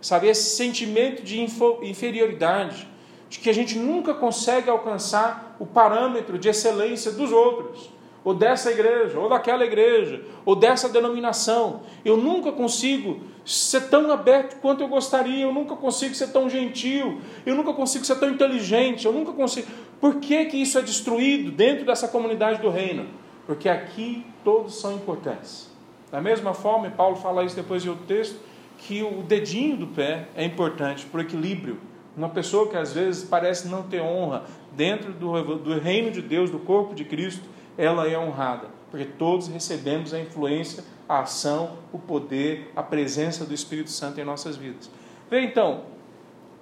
Sabe, 0.00 0.28
esse 0.28 0.54
sentimento 0.54 1.24
de 1.24 1.40
inferioridade, 1.40 2.86
de 3.28 3.40
que 3.40 3.50
a 3.50 3.52
gente 3.52 3.76
nunca 3.76 4.14
consegue 4.14 4.70
alcançar 4.70 5.47
o 5.58 5.66
parâmetro 5.66 6.38
de 6.38 6.48
excelência 6.48 7.12
dos 7.12 7.32
outros, 7.32 7.90
ou 8.24 8.34
dessa 8.34 8.70
igreja, 8.70 9.18
ou 9.18 9.28
daquela 9.28 9.64
igreja, 9.64 10.22
ou 10.44 10.54
dessa 10.54 10.88
denominação. 10.88 11.82
Eu 12.04 12.16
nunca 12.16 12.52
consigo 12.52 13.20
ser 13.44 13.88
tão 13.88 14.10
aberto 14.10 14.60
quanto 14.60 14.82
eu 14.82 14.88
gostaria, 14.88 15.42
eu 15.42 15.52
nunca 15.52 15.74
consigo 15.74 16.14
ser 16.14 16.28
tão 16.28 16.48
gentil, 16.48 17.20
eu 17.46 17.54
nunca 17.54 17.72
consigo 17.72 18.04
ser 18.04 18.16
tão 18.16 18.30
inteligente, 18.30 19.06
eu 19.06 19.12
nunca 19.12 19.32
consigo. 19.32 19.66
Por 20.00 20.16
que, 20.16 20.44
que 20.46 20.56
isso 20.56 20.78
é 20.78 20.82
destruído 20.82 21.50
dentro 21.50 21.86
dessa 21.86 22.06
comunidade 22.08 22.60
do 22.60 22.68
reino? 22.68 23.06
Porque 23.46 23.68
aqui 23.68 24.24
todos 24.44 24.78
são 24.78 24.92
importantes. 24.92 25.70
Da 26.10 26.20
mesma 26.20 26.52
forma, 26.52 26.90
Paulo 26.90 27.16
fala 27.16 27.44
isso 27.44 27.56
depois 27.56 27.82
de 27.82 27.88
outro 27.88 28.04
texto, 28.04 28.38
que 28.78 29.02
o 29.02 29.22
dedinho 29.22 29.76
do 29.76 29.86
pé 29.86 30.28
é 30.36 30.44
importante 30.44 31.06
para 31.06 31.18
o 31.18 31.20
equilíbrio 31.22 31.78
uma 32.18 32.28
pessoa 32.28 32.68
que 32.68 32.76
às 32.76 32.92
vezes 32.92 33.22
parece 33.22 33.68
não 33.68 33.84
ter 33.84 34.00
honra 34.00 34.42
dentro 34.78 35.12
do, 35.12 35.56
do 35.56 35.76
reino 35.80 36.12
de 36.12 36.22
Deus, 36.22 36.50
do 36.50 36.60
corpo 36.60 36.94
de 36.94 37.04
Cristo, 37.04 37.42
ela 37.76 38.08
é 38.08 38.16
honrada, 38.16 38.68
porque 38.92 39.04
todos 39.04 39.48
recebemos 39.48 40.14
a 40.14 40.20
influência, 40.20 40.84
a 41.08 41.18
ação, 41.18 41.78
o 41.92 41.98
poder, 41.98 42.70
a 42.76 42.82
presença 42.82 43.44
do 43.44 43.52
Espírito 43.52 43.90
Santo 43.90 44.20
em 44.20 44.24
nossas 44.24 44.56
vidas. 44.56 44.88
Vê 45.28 45.40
então, 45.40 45.82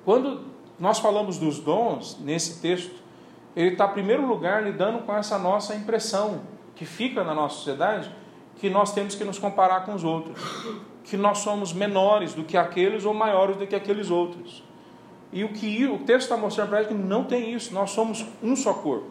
quando 0.02 0.46
nós 0.79 0.98
falamos 0.98 1.37
dos 1.37 1.59
dons 1.59 2.18
nesse 2.18 2.62
texto, 2.62 2.94
ele 3.55 3.72
está, 3.72 3.87
em 3.87 3.92
primeiro 3.92 4.26
lugar, 4.26 4.64
lidando 4.64 5.00
com 5.00 5.14
essa 5.14 5.38
nossa 5.38 5.74
impressão 5.74 6.40
que 6.74 6.87
fica 6.87 7.22
na 7.22 7.35
nossa 7.35 7.57
sociedade, 7.57 8.11
que 8.57 8.70
nós 8.70 8.94
temos 8.94 9.14
que 9.14 9.24
nos 9.24 9.38
comparar 9.38 9.85
com 9.85 9.94
os 9.94 10.05
outros, 10.05 10.40
que 11.05 11.18
nós 11.18 11.38
somos 11.38 11.74
menores 11.74 12.33
do 12.33 12.44
que 12.44 12.57
aqueles 12.57 13.05
ou 13.05 13.12
maiores 13.12 13.59
do 13.59 13.66
que 13.66 13.76
aqueles 13.76 14.11
outros. 14.11 14.65
E 15.37 15.44
o 15.44 15.51
que 15.51 15.85
o 15.85 15.99
texto 15.99 16.22
está 16.22 16.37
mostrando 16.38 16.70
para 16.70 16.79
gente 16.79 16.94
é 16.94 16.96
que 16.96 16.99
não 16.99 17.22
tem 17.22 17.53
isso. 17.53 17.75
Nós 17.75 17.90
somos 17.90 18.25
um 18.42 18.57
só 18.57 18.72
corpo. 18.72 19.11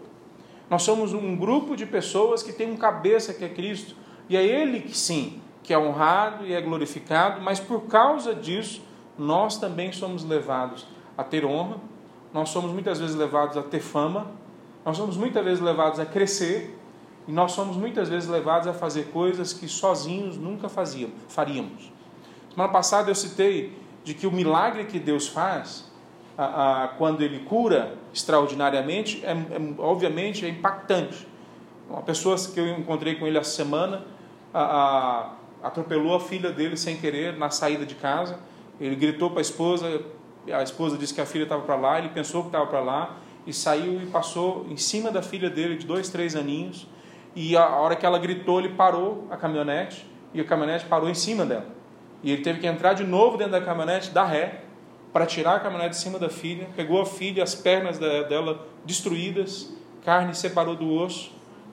Nós 0.68 0.82
somos 0.82 1.14
um 1.14 1.36
grupo 1.38 1.76
de 1.76 1.86
pessoas 1.86 2.42
que 2.42 2.52
tem 2.52 2.72
um 2.72 2.76
cabeça 2.76 3.32
que 3.32 3.46
é 3.46 3.48
Cristo. 3.50 3.96
E 4.28 4.36
é 4.36 4.44
Ele 4.44 4.80
que 4.80 4.98
sim, 4.98 5.40
que 5.62 5.72
é 5.72 5.78
honrado 5.78 6.44
e 6.48 6.52
é 6.52 6.60
glorificado, 6.60 7.42
mas 7.42 7.60
por 7.60 7.82
causa 7.82 8.34
disso, 8.34 8.82
nós 9.16 9.60
também 9.60 9.92
somos 9.92 10.26
levados 10.26 10.88
a 11.16 11.24
ter 11.24 11.46
honra, 11.46 11.78
nós 12.34 12.50
somos 12.50 12.72
muitas 12.72 13.00
vezes 13.00 13.16
levados 13.16 13.56
a 13.56 13.62
ter 13.62 13.80
fama, 13.80 14.32
nós 14.84 14.98
somos 14.98 15.18
muitas 15.18 15.46
vezes 15.46 15.62
levados 15.62 16.00
a 16.00 16.08
crescer, 16.08 16.76
e 17.28 17.32
nós 17.32 17.52
somos 17.52 17.78
muitas 17.78 18.10
vezes 18.10 18.28
levados 18.28 18.68
a 18.68 18.74
fazer 18.74 19.12
coisas 19.12 19.54
que 19.54 19.68
sozinhos 19.68 20.38
nunca 20.38 20.70
fazíamos, 20.70 21.18
faríamos. 21.28 21.94
Semana 22.50 22.74
passada 22.74 23.12
eu 23.12 23.16
citei 23.16 23.78
de 24.04 24.16
que 24.16 24.26
o 24.26 24.32
milagre 24.32 24.86
que 24.86 24.98
Deus 24.98 25.28
faz 25.28 25.85
a, 26.38 26.84
a, 26.84 26.88
quando 26.90 27.22
ele 27.22 27.40
cura 27.40 27.96
extraordinariamente, 28.14 29.24
é, 29.26 29.32
é, 29.32 29.36
obviamente 29.78 30.46
é 30.46 30.50
impactante. 30.50 31.28
Uma 31.90 32.02
pessoa 32.02 32.36
que 32.38 32.60
eu 32.60 32.68
encontrei 32.68 33.16
com 33.16 33.28
ele 33.28 33.38
essa 33.38 33.52
semana 33.52 34.04
a, 34.54 35.34
atropelou 35.64 36.16
a 36.16 36.20
filha 36.20 36.52
dele 36.52 36.78
sem 36.78 36.98
querer 36.98 37.38
na 37.38 37.50
saída 37.50 37.86
de 37.86 37.96
casa. 37.96 38.40
Ele 38.80 38.96
gritou 38.96 39.30
para 39.30 39.40
a 39.40 39.42
esposa, 39.42 40.02
a 40.52 40.62
esposa 40.62 40.98
disse 40.98 41.14
que 41.14 41.22
a 41.22 41.26
filha 41.26 41.44
estava 41.44 41.62
para 41.62 41.76
lá, 41.76 42.00
ele 42.00 42.10
pensou 42.10 42.42
que 42.42 42.50
estava 42.50 42.68
para 42.68 42.82
lá 42.82 43.18
e 43.48 43.54
saiu 43.54 44.02
e 44.02 44.06
passou 44.08 44.66
em 44.70 44.78
cima 44.78 45.12
da 45.12 45.22
filha 45.22 45.50
dele 45.50 45.76
de 45.78 45.86
dois, 45.86 46.10
três 46.10 46.36
aninhos. 46.36 46.88
E 47.36 47.56
a 47.56 47.68
hora 47.78 47.96
que 47.96 48.06
ela 48.06 48.18
gritou, 48.18 48.60
ele 48.60 48.70
parou 48.70 49.28
a 49.30 49.38
caminhonete 49.38 50.10
e 50.34 50.42
a 50.42 50.44
caminhonete 50.44 50.86
parou 50.86 51.10
em 51.10 51.14
cima 51.14 51.46
dela. 51.46 51.68
E 52.24 52.32
ele 52.32 52.42
teve 52.42 52.60
que 52.60 52.68
entrar 52.68 52.94
de 52.94 53.04
novo 53.04 53.38
dentro 53.38 53.54
da 53.54 53.62
caminhonete, 53.62 54.10
dar 54.10 54.26
ré, 54.26 54.65
para 55.16 55.26
tirar 55.26 55.56
a 55.56 55.60
caminhonete 55.62 55.92
de 55.92 56.02
cima 56.02 56.20
da 56.20 56.28
filha, 56.28 56.68
pegou 56.76 57.02
a 57.02 57.06
filha, 57.06 57.42
as 57.42 57.56
pernas 57.56 57.98
dela 57.98 58.68
destruídas, 58.84 59.74
carne 60.04 60.36
separou 60.36 60.76
do 60.76 60.92
osso, 60.92 61.32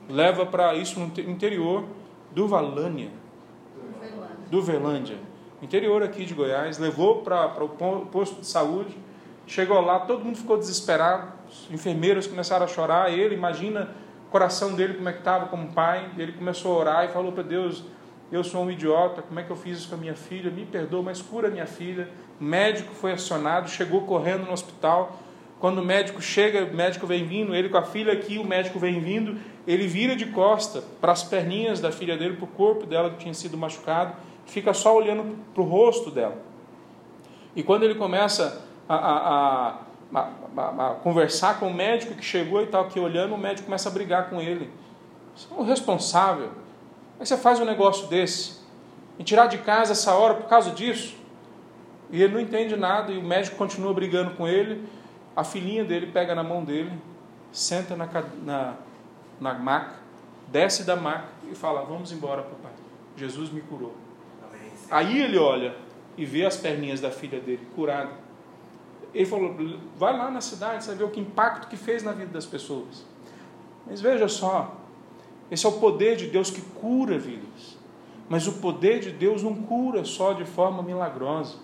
leva 0.09 0.46
para 0.46 0.76
isso 0.76 1.00
no 1.00 1.07
interior 1.28 1.85
do 2.31 2.46
Valânia, 2.46 3.11
do 4.48 4.62
Verlândia, 4.62 5.18
interior 5.61 6.05
aqui 6.05 6.24
de 6.24 6.35
Goiás, 6.35 6.78
levou 6.78 7.22
para 7.22 7.64
o 7.64 8.07
posto 8.07 8.40
de 8.42 8.46
saúde, 8.46 8.96
chegou 9.44 9.81
lá, 9.81 9.98
todo 9.98 10.24
mundo 10.24 10.38
ficou 10.38 10.57
desesperado, 10.57 11.33
os 11.48 11.68
enfermeiros 11.68 12.28
começaram 12.28 12.64
a 12.64 12.68
chorar, 12.68 13.12
ele, 13.12 13.35
imagina 13.35 13.90
o 14.28 14.31
coração 14.31 14.76
dele 14.76 14.94
como 14.94 15.09
é 15.09 15.12
que 15.12 15.18
estava 15.18 15.46
como 15.46 15.72
pai, 15.72 16.12
ele 16.16 16.31
começou 16.31 16.76
a 16.76 16.78
orar 16.78 17.05
e 17.07 17.09
falou 17.09 17.33
para 17.33 17.42
Deus, 17.42 17.83
eu 18.33 18.42
sou 18.42 18.64
um 18.64 18.70
idiota, 18.70 19.20
como 19.20 19.38
é 19.40 19.42
que 19.42 19.50
eu 19.50 19.57
fiz 19.57 19.81
isso 19.81 19.90
com 19.90 19.94
a 19.96 19.98
minha 19.98 20.14
filha? 20.14 20.50
Me 20.50 20.64
perdoa, 20.64 21.02
mas 21.02 21.20
cura 21.20 21.50
minha 21.50 21.66
filha. 21.66 22.09
O 22.42 22.44
médico 22.44 22.92
foi 22.92 23.12
acionado, 23.12 23.70
chegou 23.70 24.00
correndo 24.00 24.44
no 24.44 24.52
hospital. 24.52 25.16
Quando 25.61 25.78
o 25.78 25.85
médico 25.85 26.20
chega, 26.20 26.64
o 26.64 26.74
médico 26.74 27.07
vem 27.07 27.24
vindo, 27.24 27.55
ele 27.55 27.68
com 27.68 27.78
a 27.78 27.85
filha 27.85 28.12
aqui, 28.12 28.37
o 28.37 28.44
médico 28.44 28.81
vem 28.81 28.98
vindo, 28.98 29.38
ele 29.64 29.87
vira 29.87 30.16
de 30.16 30.26
costa 30.26 30.83
para 31.00 31.12
as 31.12 31.22
perninhas 31.22 31.78
da 31.78 31.92
filha 31.92 32.16
dele, 32.16 32.35
para 32.35 32.44
o 32.44 32.48
corpo 32.48 32.85
dela 32.85 33.11
que 33.11 33.18
tinha 33.18 33.33
sido 33.33 33.57
machucado, 33.57 34.16
fica 34.44 34.74
só 34.74 34.92
olhando 34.92 35.38
para 35.55 35.62
o 35.62 35.64
rosto 35.64 36.11
dela. 36.11 36.37
E 37.55 37.62
quando 37.62 37.85
ele 37.85 37.94
começa 37.94 38.61
a, 38.88 38.96
a, 38.96 39.78
a, 40.12 40.20
a, 40.57 40.94
conversar 40.96 41.61
com 41.61 41.68
o 41.68 41.72
médico 41.72 42.16
que 42.16 42.24
chegou 42.24 42.61
e 42.61 42.66
tal, 42.66 42.87
aqui 42.87 42.98
olhando, 42.98 43.37
o 43.37 43.38
médico 43.38 43.66
começa 43.66 43.88
a 43.88 43.92
brigar 43.92 44.28
com 44.28 44.40
ele. 44.40 44.68
Você 45.37 45.46
é 45.48 45.57
o 45.57 45.62
responsável 45.62 46.50
Aí 47.20 47.26
você 47.26 47.37
faz 47.37 47.61
um 47.61 47.64
negócio 47.64 48.09
desse, 48.09 48.55
e 49.16 49.22
tirar 49.22 49.46
de 49.46 49.59
casa 49.59 49.92
essa 49.92 50.12
hora 50.12 50.35
por 50.35 50.48
causa 50.48 50.72
disso, 50.72 51.21
e 52.12 52.22
ele 52.22 52.35
não 52.35 52.40
entende 52.40 52.77
nada, 52.77 53.11
e 53.11 53.16
o 53.16 53.25
médico 53.25 53.57
continua 53.57 53.94
brigando 53.94 54.33
com 54.33 54.46
ele, 54.46 54.87
a 55.35 55.42
filhinha 55.42 55.83
dele 55.83 56.09
pega 56.09 56.35
na 56.35 56.42
mão 56.42 56.62
dele, 56.62 56.92
senta 57.51 57.96
na, 57.96 58.07
na, 58.44 58.75
na 59.40 59.55
maca, 59.55 59.94
desce 60.48 60.85
da 60.85 60.94
maca 60.94 61.29
e 61.51 61.55
fala: 61.55 61.83
Vamos 61.83 62.12
embora, 62.12 62.42
papai. 62.42 62.72
Jesus 63.16 63.51
me 63.51 63.62
curou. 63.62 63.94
Aí 64.90 65.22
ele 65.22 65.38
olha 65.38 65.75
e 66.16 66.27
vê 66.27 66.44
as 66.44 66.57
perninhas 66.57 67.01
da 67.01 67.11
filha 67.11 67.40
dele 67.40 67.66
curada. 67.75 68.11
Ele 69.14 69.25
falou: 69.25 69.57
Vai 69.96 70.16
lá 70.16 70.31
na 70.31 70.42
cidade, 70.42 70.85
você 70.85 70.90
vai 70.90 70.98
ver 70.98 71.05
o 71.05 71.11
que 71.11 71.20
impacto 71.20 71.68
que 71.68 71.79
fez 71.79 72.03
na 72.03 72.12
vida 72.12 72.31
das 72.31 72.44
pessoas. 72.44 73.07
Mas 73.87 74.03
veja 74.03 74.29
só, 74.29 74.77
esse 75.51 75.64
é 75.64 75.68
o 75.68 75.72
poder 75.72 76.16
de 76.16 76.27
Deus 76.27 76.51
que 76.51 76.61
cura 76.61 77.18
vidas. 77.18 77.79
Mas 78.29 78.46
o 78.46 78.53
poder 78.53 79.01
de 79.01 79.11
Deus 79.11 79.42
não 79.42 79.55
cura 79.55 80.05
só 80.05 80.35
de 80.35 80.44
forma 80.44 80.83
milagrosa. 80.83 81.57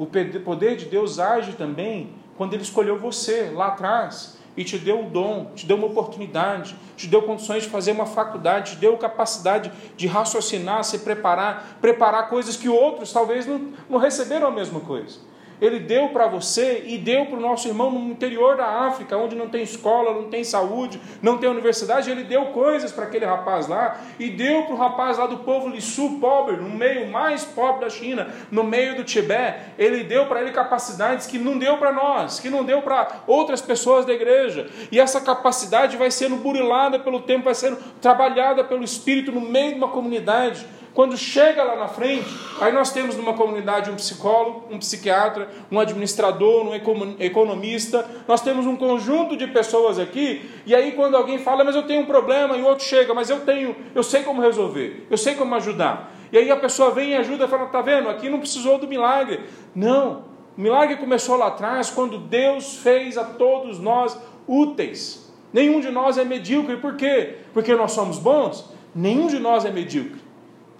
O 0.00 0.06
poder 0.06 0.76
de 0.76 0.86
Deus 0.86 1.18
age 1.18 1.52
também 1.52 2.08
quando 2.34 2.54
Ele 2.54 2.62
escolheu 2.62 2.98
você 2.98 3.50
lá 3.54 3.66
atrás 3.66 4.38
e 4.56 4.64
te 4.64 4.78
deu 4.78 4.98
um 4.98 5.10
dom, 5.10 5.52
te 5.54 5.66
deu 5.66 5.76
uma 5.76 5.88
oportunidade, 5.88 6.74
te 6.96 7.06
deu 7.06 7.20
condições 7.20 7.64
de 7.64 7.68
fazer 7.68 7.92
uma 7.92 8.06
faculdade, 8.06 8.72
te 8.72 8.76
deu 8.78 8.96
capacidade 8.96 9.70
de 9.98 10.06
raciocinar, 10.06 10.82
se 10.84 11.00
preparar, 11.00 11.76
preparar 11.82 12.30
coisas 12.30 12.56
que 12.56 12.66
outros 12.66 13.12
talvez 13.12 13.44
não, 13.44 13.74
não 13.90 13.98
receberam 13.98 14.46
a 14.46 14.50
mesma 14.50 14.80
coisa. 14.80 15.18
Ele 15.60 15.78
deu 15.78 16.08
para 16.08 16.26
você 16.26 16.84
e 16.86 16.96
deu 16.98 17.26
para 17.26 17.36
o 17.36 17.40
nosso 17.40 17.68
irmão 17.68 17.90
no 17.90 18.10
interior 18.10 18.56
da 18.56 18.66
África, 18.66 19.16
onde 19.16 19.36
não 19.36 19.48
tem 19.48 19.62
escola, 19.62 20.14
não 20.14 20.24
tem 20.24 20.42
saúde, 20.42 21.00
não 21.22 21.38
tem 21.38 21.48
universidade. 21.48 22.10
Ele 22.10 22.24
deu 22.24 22.46
coisas 22.46 22.92
para 22.92 23.04
aquele 23.04 23.24
rapaz 23.24 23.66
lá 23.66 24.00
e 24.18 24.30
deu 24.30 24.62
para 24.64 24.74
o 24.74 24.78
rapaz 24.78 25.18
lá 25.18 25.26
do 25.26 25.38
povo 25.38 25.68
Lissu, 25.68 26.18
pobre, 26.20 26.56
no 26.56 26.70
meio 26.70 27.08
mais 27.08 27.44
pobre 27.44 27.84
da 27.84 27.90
China, 27.90 28.28
no 28.50 28.64
meio 28.64 28.96
do 28.96 29.04
Tibete. 29.04 29.60
Ele 29.78 30.04
deu 30.04 30.26
para 30.26 30.40
ele 30.40 30.52
capacidades 30.52 31.26
que 31.26 31.38
não 31.38 31.58
deu 31.58 31.76
para 31.76 31.92
nós, 31.92 32.40
que 32.40 32.48
não 32.48 32.64
deu 32.64 32.82
para 32.82 33.22
outras 33.26 33.60
pessoas 33.60 34.06
da 34.06 34.12
igreja. 34.12 34.68
E 34.90 34.98
essa 34.98 35.20
capacidade 35.20 35.96
vai 35.96 36.10
sendo 36.10 36.36
burilada 36.36 36.98
pelo 36.98 37.20
tempo, 37.20 37.44
vai 37.44 37.54
sendo 37.54 37.76
trabalhada 38.00 38.64
pelo 38.64 38.82
Espírito 38.82 39.30
no 39.32 39.40
meio 39.40 39.72
de 39.72 39.78
uma 39.78 39.88
comunidade 39.88 40.66
quando 40.94 41.16
chega 41.16 41.62
lá 41.62 41.76
na 41.76 41.88
frente, 41.88 42.28
aí 42.60 42.72
nós 42.72 42.92
temos 42.92 43.16
numa 43.16 43.34
comunidade 43.34 43.90
um 43.90 43.94
psicólogo, 43.94 44.66
um 44.70 44.78
psiquiatra, 44.78 45.48
um 45.70 45.78
administrador, 45.78 46.66
um 46.66 46.74
economista, 47.18 48.08
nós 48.26 48.40
temos 48.40 48.66
um 48.66 48.76
conjunto 48.76 49.36
de 49.36 49.46
pessoas 49.46 49.98
aqui, 49.98 50.50
e 50.66 50.74
aí 50.74 50.92
quando 50.92 51.16
alguém 51.16 51.38
fala, 51.38 51.62
mas 51.62 51.76
eu 51.76 51.84
tenho 51.84 52.02
um 52.02 52.06
problema, 52.06 52.56
e 52.56 52.62
o 52.62 52.66
outro 52.66 52.84
chega, 52.84 53.14
mas 53.14 53.30
eu 53.30 53.40
tenho, 53.40 53.76
eu 53.94 54.02
sei 54.02 54.22
como 54.22 54.42
resolver, 54.42 55.06
eu 55.08 55.16
sei 55.16 55.34
como 55.34 55.54
ajudar. 55.54 56.12
E 56.32 56.38
aí 56.38 56.50
a 56.50 56.56
pessoa 56.56 56.90
vem 56.90 57.10
e 57.10 57.16
ajuda 57.16 57.48
fala, 57.48 57.66
tá 57.66 57.80
vendo, 57.80 58.08
aqui 58.08 58.28
não 58.28 58.38
precisou 58.38 58.78
do 58.78 58.86
milagre. 58.86 59.40
Não, 59.74 60.24
o 60.56 60.60
milagre 60.60 60.96
começou 60.96 61.36
lá 61.36 61.48
atrás, 61.48 61.90
quando 61.90 62.18
Deus 62.18 62.76
fez 62.76 63.16
a 63.16 63.24
todos 63.24 63.78
nós 63.78 64.16
úteis. 64.46 65.32
Nenhum 65.52 65.80
de 65.80 65.90
nós 65.90 66.18
é 66.18 66.24
medíocre, 66.24 66.76
por 66.76 66.96
quê? 66.96 67.36
Porque 67.52 67.74
nós 67.74 67.92
somos 67.92 68.18
bons? 68.18 68.70
Nenhum 68.94 69.26
de 69.26 69.38
nós 69.38 69.64
é 69.64 69.70
medíocre. 69.70 70.19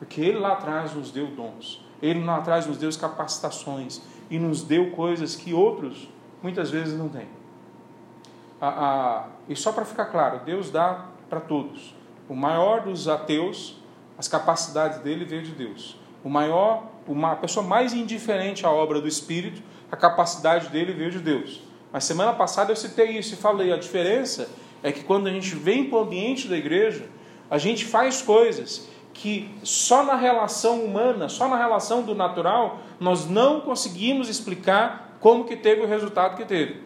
Porque 0.01 0.23
Ele 0.23 0.39
lá 0.39 0.55
atrás 0.55 0.95
nos 0.95 1.13
deu 1.13 1.27
dons, 1.27 1.85
Ele 2.03 2.25
lá 2.25 2.39
atrás 2.39 2.67
nos 2.67 2.79
deu 2.79 2.91
capacitações 2.99 4.01
e 4.31 4.39
nos 4.39 4.63
deu 4.63 4.91
coisas 4.93 5.37
que 5.37 5.53
outros 5.53 6.09
muitas 6.43 6.71
vezes 6.71 6.99
não 6.99 7.11
têm. 7.11 7.29
e 9.47 9.55
só 9.55 9.73
para 9.73 9.85
ficar 9.85 10.07
claro, 10.07 10.41
Deus 10.45 10.71
dá 10.71 11.07
para 11.29 11.39
todos. 11.39 11.95
O 12.29 12.35
maior 12.35 12.81
dos 12.81 13.09
ateus, 13.09 13.77
as 14.17 14.27
capacidades 14.27 15.01
dele 15.01 15.27
veio 15.27 15.43
de 15.43 15.53
Deus. 15.53 15.99
O 16.25 16.31
maior, 16.31 16.87
uma, 17.07 17.33
a 17.33 17.37
pessoa 17.37 17.65
mais 17.65 17.93
indiferente 17.93 18.65
à 18.65 18.71
obra 18.71 19.03
do 19.03 19.09
Espírito, 19.09 19.63
a 19.93 19.97
capacidade 19.97 20.69
dele 20.69 20.95
veio 20.95 21.11
de 21.11 21.19
Deus. 21.19 21.63
Mas 21.93 22.05
semana 22.05 22.33
passada 22.33 22.73
eu 22.73 22.77
citei 22.77 23.19
isso 23.19 23.35
e 23.35 23.37
falei: 23.37 23.71
a 23.71 23.77
diferença 23.77 24.49
é 24.83 24.91
que 24.93 25.05
quando 25.05 25.27
a 25.27 25.31
gente 25.31 25.55
vem 25.55 25.91
para 25.91 25.99
o 25.99 26.03
ambiente 26.03 26.49
da 26.49 26.57
igreja, 26.57 27.07
a 27.51 27.59
gente 27.59 27.85
faz 27.85 28.23
coisas 28.23 28.89
que 29.13 29.51
só 29.63 30.03
na 30.03 30.15
relação 30.15 30.85
humana, 30.85 31.29
só 31.29 31.49
na 31.49 31.57
relação 31.57 32.03
do 32.03 32.15
natural, 32.15 32.79
nós 32.99 33.29
não 33.29 33.61
conseguimos 33.61 34.29
explicar 34.29 35.17
como 35.21 35.45
que 35.45 35.57
teve 35.57 35.83
o 35.83 35.87
resultado 35.87 36.37
que 36.37 36.45
teve. 36.45 36.83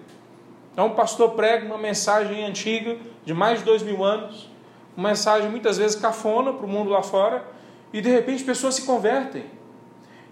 Então, 0.73 0.89
o 0.89 0.95
pastor 0.95 1.31
prega 1.31 1.65
uma 1.65 1.79
mensagem 1.79 2.45
antiga, 2.45 2.97
de 3.25 3.33
mais 3.33 3.61
de 3.61 3.65
dois 3.65 3.83
mil 3.83 4.05
anos, 4.05 4.51
uma 4.97 5.11
mensagem 5.11 5.49
muitas 5.49 5.79
vezes 5.79 5.97
cafona 5.97 6.53
para 6.53 6.67
o 6.67 6.69
mundo 6.69 6.91
lá 6.91 7.03
fora, 7.03 7.45
e 7.93 8.01
de 8.01 8.11
repente 8.11 8.43
pessoas 8.43 8.75
se 8.75 8.83
convertem. 8.83 9.45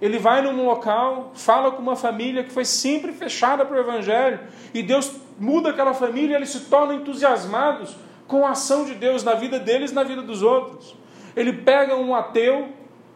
Ele 0.00 0.18
vai 0.18 0.42
num 0.42 0.66
local, 0.66 1.30
fala 1.34 1.70
com 1.70 1.80
uma 1.80 1.94
família 1.94 2.42
que 2.42 2.50
foi 2.50 2.64
sempre 2.64 3.12
fechada 3.12 3.64
para 3.64 3.76
o 3.76 3.80
Evangelho, 3.80 4.40
e 4.74 4.82
Deus 4.82 5.12
muda 5.38 5.70
aquela 5.70 5.94
família 5.94 6.34
eles 6.34 6.50
se 6.50 6.60
tornam 6.60 6.96
entusiasmados 6.96 7.96
com 8.26 8.44
a 8.44 8.50
ação 8.50 8.84
de 8.84 8.94
Deus 8.94 9.22
na 9.22 9.34
vida 9.34 9.60
deles 9.60 9.92
e 9.92 9.94
na 9.94 10.02
vida 10.02 10.22
dos 10.22 10.42
outros. 10.42 10.96
Ele 11.36 11.52
pega 11.52 11.96
um 11.96 12.14
ateu, 12.14 12.68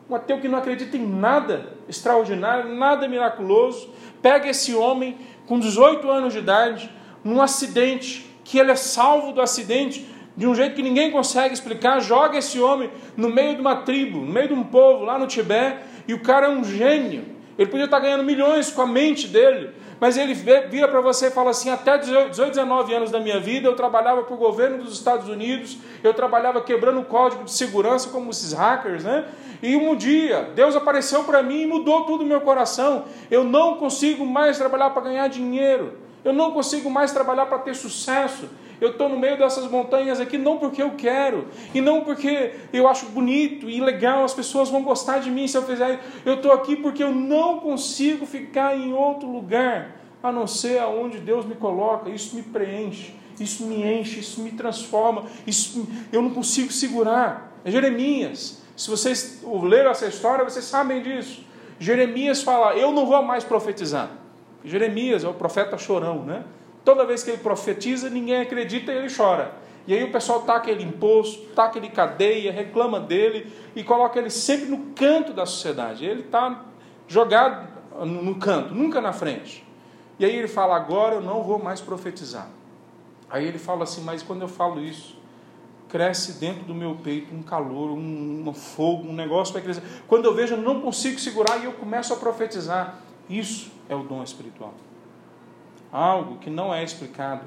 um 0.09 0.15
ateu 0.15 0.41
que 0.41 0.49
não 0.49 0.59
acredita 0.59 0.97
em 0.97 1.07
nada 1.07 1.75
extraordinário, 1.89 2.75
nada 2.75 3.09
miraculoso, 3.09 3.91
pega 4.23 4.49
esse 4.49 4.75
homem 4.75 5.19
com 5.47 5.59
18 5.59 6.11
anos 6.11 6.33
de 6.33 6.41
idade, 6.41 6.91
num 7.23 7.41
acidente, 7.41 8.27
que 8.45 8.59
ele 8.59 8.71
é 8.71 8.77
salvo 8.77 9.33
do 9.33 9.41
acidente 9.41 10.07
de 10.37 10.47
um 10.47 10.55
jeito 10.55 10.75
que 10.75 10.83
ninguém 10.83 11.11
consegue 11.11 11.55
explicar, 11.55 12.01
joga 12.01 12.39
esse 12.39 12.61
homem 12.61 12.91
no 13.17 13.29
meio 13.29 13.55
de 13.55 13.61
uma 13.61 13.77
tribo, 13.77 14.19
no 14.19 14.33
meio 14.33 14.49
de 14.49 14.55
um 14.55 14.63
povo 14.63 15.05
lá 15.05 15.19
no 15.19 15.27
Tibete, 15.27 15.79
e 16.07 16.15
o 16.15 16.21
cara 16.21 16.47
é 16.47 16.51
um 16.51 16.63
gênio. 16.63 17.25
Ele 17.59 17.71
podia 17.71 17.87
estar 17.87 17.99
ganhando 17.99 18.23
milhões 18.23 18.71
com 18.71 18.83
a 18.83 18.87
mente 18.87 19.29
dele, 19.29 19.71
mas 20.01 20.17
ele 20.17 20.35
vira 20.35 20.89
para 20.89 21.01
você 21.01 21.27
e 21.27 21.31
fala 21.31 21.51
assim: 21.51 21.71
até 21.71 21.97
18, 21.99 22.51
19 22.51 22.95
anos 22.95 23.11
da 23.11 23.21
minha 23.21 23.41
vida 23.41 23.69
eu 23.69 23.75
trabalhava 23.75 24.23
para 24.23 24.35
o 24.35 24.37
governo 24.37 24.83
dos 24.83 24.95
Estados 24.95 25.29
Unidos, 25.29 25.79
eu 26.03 26.13
trabalhava 26.13 26.61
quebrando 26.61 27.01
o 27.01 27.05
código 27.05 27.45
de 27.45 27.53
segurança 27.53 28.11
como 28.11 28.31
esses 28.31 28.53
hackers, 28.53 29.05
né? 29.05 29.27
E 29.63 29.75
um 29.77 29.97
dia 29.97 30.51
Deus 30.55 30.77
apareceu 30.77 31.25
para 31.25 31.43
mim 31.43 31.63
e 31.63 31.67
mudou 31.67 32.05
tudo 32.05 32.23
no 32.23 32.29
meu 32.29 32.41
coração. 32.41 33.05
Eu 33.31 33.45
não 33.45 33.77
consigo 33.77 34.25
mais 34.25 34.59
trabalhar 34.59 34.91
para 34.91 35.03
ganhar 35.03 35.29
dinheiro, 35.29 35.99
eu 36.25 36.33
não 36.33 36.51
consigo 36.51 36.91
mais 36.91 37.13
trabalhar 37.13 37.47
para 37.47 37.59
ter 37.59 37.75
sucesso. 37.75 38.49
Eu 38.81 38.91
estou 38.91 39.09
no 39.09 39.19
meio 39.19 39.39
dessas 39.39 39.71
montanhas 39.71 40.21
aqui 40.21 40.37
não 40.37 40.59
porque 40.59 40.83
eu 40.83 40.93
quero, 40.93 41.47
e 41.75 41.81
não 41.81 42.03
porque 42.03 42.53
eu 42.73 42.87
acho 42.87 43.07
bonito 43.07 43.69
e 43.71 43.81
legal, 43.81 44.25
as 44.25 44.35
pessoas 44.35 44.69
vão 44.69 44.83
gostar 44.83 45.19
de 45.19 45.31
mim 45.31 45.49
se 45.49 45.57
eu 45.57 45.63
fizer 45.63 45.95
isso. 45.95 46.03
Eu 46.25 46.35
estou 46.35 46.53
aqui 46.53 46.77
porque 46.77 47.03
eu 47.03 47.13
não 47.13 47.61
consigo 47.61 48.27
ficar 48.27 48.77
em 48.77 48.93
outro 48.93 49.31
lugar 49.31 49.97
a 50.23 50.31
não 50.33 50.47
ser 50.47 50.79
aonde 50.79 51.19
Deus 51.19 51.47
me 51.47 51.55
coloca. 51.55 52.11
Isso 52.11 52.37
me 52.37 52.43
preenche, 52.43 53.15
isso 53.39 53.65
me 53.65 53.83
enche, 53.83 54.21
isso 54.21 54.43
me 54.43 54.51
transforma, 54.51 55.25
isso 55.47 55.87
eu 56.13 56.21
não 56.21 56.31
consigo 56.31 56.73
segurar. 56.73 57.61
É 57.65 57.71
Jeremias. 57.71 58.63
Se 58.77 58.91
vocês 58.91 59.43
leram 59.63 59.91
essa 59.91 60.07
história, 60.07 60.45
vocês 60.45 60.65
sabem 60.67 61.03
disso. 61.03 61.45
Jeremias 61.79 62.43
fala: 62.43 62.75
Eu 62.75 62.93
não 62.93 63.07
vou 63.07 63.23
mais 63.23 63.43
profetizar. 63.43 64.11
Jeremias 64.65 65.25
é 65.25 65.29
o 65.29 65.35
profeta 65.35 65.79
chorão, 65.79 66.25
né? 66.25 66.45
Toda 66.87 67.05
vez 67.05 67.25
que 67.25 67.31
ele 67.31 67.39
profetiza, 67.39 68.09
ninguém 68.09 68.41
acredita 68.43 68.93
e 68.93 68.97
ele 68.97 69.13
chora. 69.13 69.53
E 69.89 69.93
aí 69.93 70.05
o 70.05 70.13
pessoal 70.13 70.43
taca 70.43 70.71
ele 70.71 70.85
imposto, 70.85 71.49
taca 71.49 71.77
ele 71.79 71.89
cadeia, 71.89 72.53
reclama 72.53 73.01
dele 73.01 73.53
e 73.75 73.83
coloca 73.83 74.17
ele 74.21 74.31
sempre 74.31 74.67
no 74.67 74.93
canto 74.95 75.33
da 75.33 75.45
sociedade. 75.45 76.05
Ele 76.05 76.21
está 76.21 76.65
jogado 77.09 77.67
no 78.07 78.37
canto, 78.37 78.73
nunca 78.73 79.01
na 79.01 79.13
frente. 79.13 79.67
E 80.17 80.25
aí 80.25 80.37
ele 80.37 80.47
fala: 80.47 80.77
Agora 80.77 81.17
eu 81.17 81.21
não 81.21 81.43
vou 81.43 81.59
mais 81.59 81.81
profetizar. 81.81 82.49
Aí 83.29 83.45
ele 83.45 83.59
fala 83.59 83.83
assim: 83.83 84.03
Mas 84.03 84.23
quando 84.23 84.43
eu 84.43 84.49
falo 84.49 84.81
isso, 84.81 85.19
cresce 85.89 86.35
dentro 86.35 86.63
do 86.63 86.75
meu 86.75 86.95
peito 87.03 87.35
um 87.35 87.43
calor, 87.43 87.91
um, 87.91 88.49
um 88.49 88.55
fogo, 88.55 89.09
um 89.09 89.13
negócio 89.13 89.53
vai 89.53 89.61
crescer. 89.61 89.83
Quando 90.07 90.27
eu 90.27 90.35
vejo, 90.37 90.55
eu 90.55 90.63
não 90.63 90.81
consigo 90.81 91.19
segurar 91.19 91.59
e 91.61 91.65
eu 91.65 91.73
começo 91.73 92.15
a 92.15 92.17
profetizar. 92.17 93.01
Isso 93.29 93.73
é 93.89 93.95
o 93.97 94.05
dom 94.05 94.23
espiritual 94.23 94.73
algo 95.93 96.39
que 96.39 96.51
não 96.51 96.75
é 96.75 96.83
explicado 96.83 97.45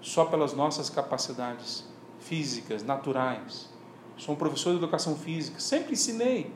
só 0.00 0.24
pelas 0.24 0.52
nossas 0.52 0.90
capacidades 0.90 1.84
físicas, 2.18 2.82
naturais. 2.82 3.68
Sou 4.16 4.34
um 4.34 4.38
professor 4.38 4.70
de 4.70 4.78
educação 4.78 5.16
física, 5.16 5.58
sempre 5.58 5.92
ensinei. 5.92 6.52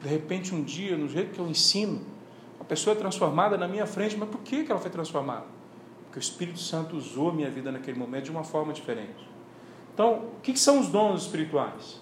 De 0.00 0.08
repente, 0.08 0.54
um 0.54 0.62
dia, 0.62 0.96
no 0.96 1.08
jeito 1.08 1.32
que 1.32 1.38
eu 1.38 1.48
ensino, 1.48 2.00
a 2.60 2.64
pessoa 2.64 2.94
é 2.94 2.98
transformada 2.98 3.56
na 3.56 3.66
minha 3.66 3.86
frente, 3.86 4.16
mas 4.16 4.28
por 4.28 4.40
que 4.40 4.66
ela 4.68 4.78
foi 4.78 4.90
transformada? 4.90 5.46
Porque 6.04 6.18
o 6.18 6.20
Espírito 6.20 6.58
Santo 6.58 6.96
usou 6.96 7.30
a 7.30 7.32
minha 7.32 7.50
vida 7.50 7.72
naquele 7.72 7.98
momento 7.98 8.24
de 8.24 8.30
uma 8.30 8.44
forma 8.44 8.72
diferente. 8.72 9.28
Então, 9.94 10.24
o 10.36 10.40
que 10.42 10.56
são 10.58 10.80
os 10.80 10.88
dons 10.88 11.22
espirituais? 11.22 12.00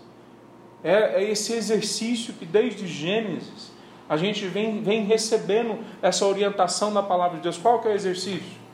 É, 0.85 1.23
é 1.23 1.31
esse 1.31 1.53
exercício 1.55 2.35
que 2.35 2.45
desde 2.45 2.87
Gênesis 2.87 3.73
a 4.09 4.17
gente 4.17 4.47
vem, 4.47 4.83
vem 4.83 5.05
recebendo 5.05 5.79
essa 6.01 6.27
orientação 6.27 6.93
da 6.93 7.03
palavra 7.03 7.39
de 7.39 7.43
Deus. 7.43 7.59
Qual 7.59 7.81
que 7.81 7.89
é 7.89 7.93
o 7.93 7.95
exercício? 7.95 8.66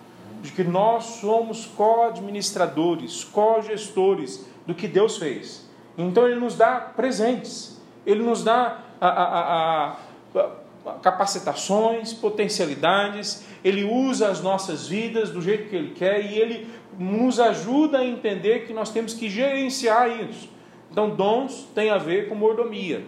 De 0.43 0.51
que 0.51 0.65
nós 0.65 1.05
somos 1.05 1.65
co-administradores, 1.65 3.23
co-gestores 3.23 4.45
do 4.67 4.75
que 4.75 4.89
Deus 4.89 5.17
fez. 5.17 5.71
Então 5.97 6.27
Ele 6.27 6.39
nos 6.39 6.57
dá 6.57 6.81
presentes, 6.81 7.81
Ele 8.05 8.23
nos 8.23 8.43
dá 8.43 8.83
a, 9.01 9.09
a, 9.09 9.97
a, 10.35 10.97
capacitações, 11.01 12.13
potencialidades, 12.13 13.47
Ele 13.65 13.85
usa 13.85 14.29
as 14.29 14.41
nossas 14.41 14.89
vidas 14.89 15.31
do 15.31 15.41
jeito 15.41 15.71
que 15.71 15.77
Ele 15.77 15.95
quer 15.95 16.21
e 16.21 16.37
Ele 16.37 16.69
nos 16.99 17.39
ajuda 17.39 17.99
a 17.99 18.05
entender 18.05 18.67
que 18.67 18.73
nós 18.73 18.91
temos 18.91 19.15
que 19.15 19.31
gerenciar 19.31 20.11
isso. 20.21 20.51
Então, 20.91 21.09
dons 21.09 21.69
tem 21.75 21.89
a 21.91 21.99
ver 21.99 22.29
com 22.29 22.35
mordomia. 22.35 23.05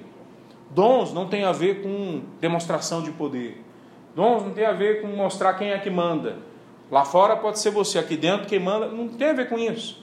Dons 0.70 1.12
não 1.12 1.28
tem 1.28 1.44
a 1.44 1.52
ver 1.52 1.82
com 1.82 2.22
demonstração 2.40 3.02
de 3.02 3.10
poder. 3.10 3.62
Dons 4.14 4.42
não 4.42 4.52
tem 4.52 4.64
a 4.64 4.72
ver 4.72 5.02
com 5.02 5.08
mostrar 5.08 5.54
quem 5.54 5.70
é 5.70 5.78
que 5.78 5.90
manda. 5.90 6.38
Lá 6.90 7.04
fora 7.04 7.36
pode 7.36 7.58
ser 7.58 7.70
você, 7.70 7.98
aqui 7.98 8.16
dentro 8.16 8.46
quem 8.46 8.60
manda, 8.60 8.88
não 8.88 9.08
tem 9.08 9.28
a 9.28 9.32
ver 9.32 9.48
com 9.48 9.58
isso. 9.58 10.02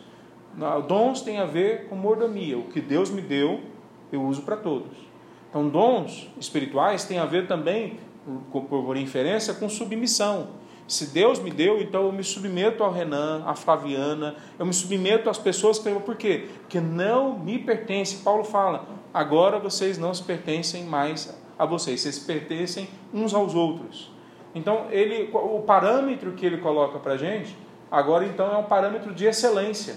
Dons 0.87 1.21
tem 1.21 1.39
a 1.39 1.45
ver 1.45 1.87
com 1.87 1.95
mordomia. 1.95 2.57
O 2.57 2.63
que 2.63 2.81
Deus 2.81 3.09
me 3.09 3.21
deu, 3.21 3.61
eu 4.11 4.21
uso 4.23 4.41
para 4.41 4.57
todos. 4.57 4.97
Então, 5.49 5.69
dons 5.69 6.29
espirituais 6.39 7.05
têm 7.05 7.19
a 7.19 7.25
ver 7.25 7.47
também, 7.47 7.99
por 8.51 8.97
inferência, 8.97 9.53
com 9.53 9.69
submissão. 9.69 10.59
Se 10.87 11.07
Deus 11.07 11.39
me 11.39 11.51
deu, 11.51 11.81
então 11.81 12.05
eu 12.07 12.11
me 12.11 12.23
submeto 12.23 12.83
ao 12.83 12.91
Renan, 12.91 13.43
à 13.45 13.55
Flaviana, 13.55 14.35
eu 14.59 14.65
me 14.65 14.73
submeto 14.73 15.29
às 15.29 15.37
pessoas 15.37 15.79
que 15.79 15.89
por 15.89 16.17
quê? 16.17 16.49
Porque 16.61 16.81
não 16.81 17.39
me 17.39 17.57
pertence. 17.59 18.17
Paulo 18.17 18.43
fala: 18.43 18.85
agora 19.13 19.57
vocês 19.57 19.97
não 19.97 20.13
se 20.13 20.21
pertencem 20.23 20.83
mais 20.83 21.33
a 21.57 21.65
vocês, 21.65 22.01
vocês 22.01 22.19
pertencem 22.19 22.89
uns 23.13 23.33
aos 23.33 23.55
outros. 23.55 24.10
Então, 24.53 24.87
ele, 24.91 25.29
o 25.33 25.61
parâmetro 25.61 26.33
que 26.33 26.45
ele 26.45 26.57
coloca 26.57 26.99
para 26.99 27.13
a 27.13 27.17
gente, 27.17 27.55
agora 27.89 28.25
então 28.25 28.51
é 28.51 28.57
um 28.57 28.63
parâmetro 28.63 29.13
de 29.13 29.25
excelência. 29.25 29.95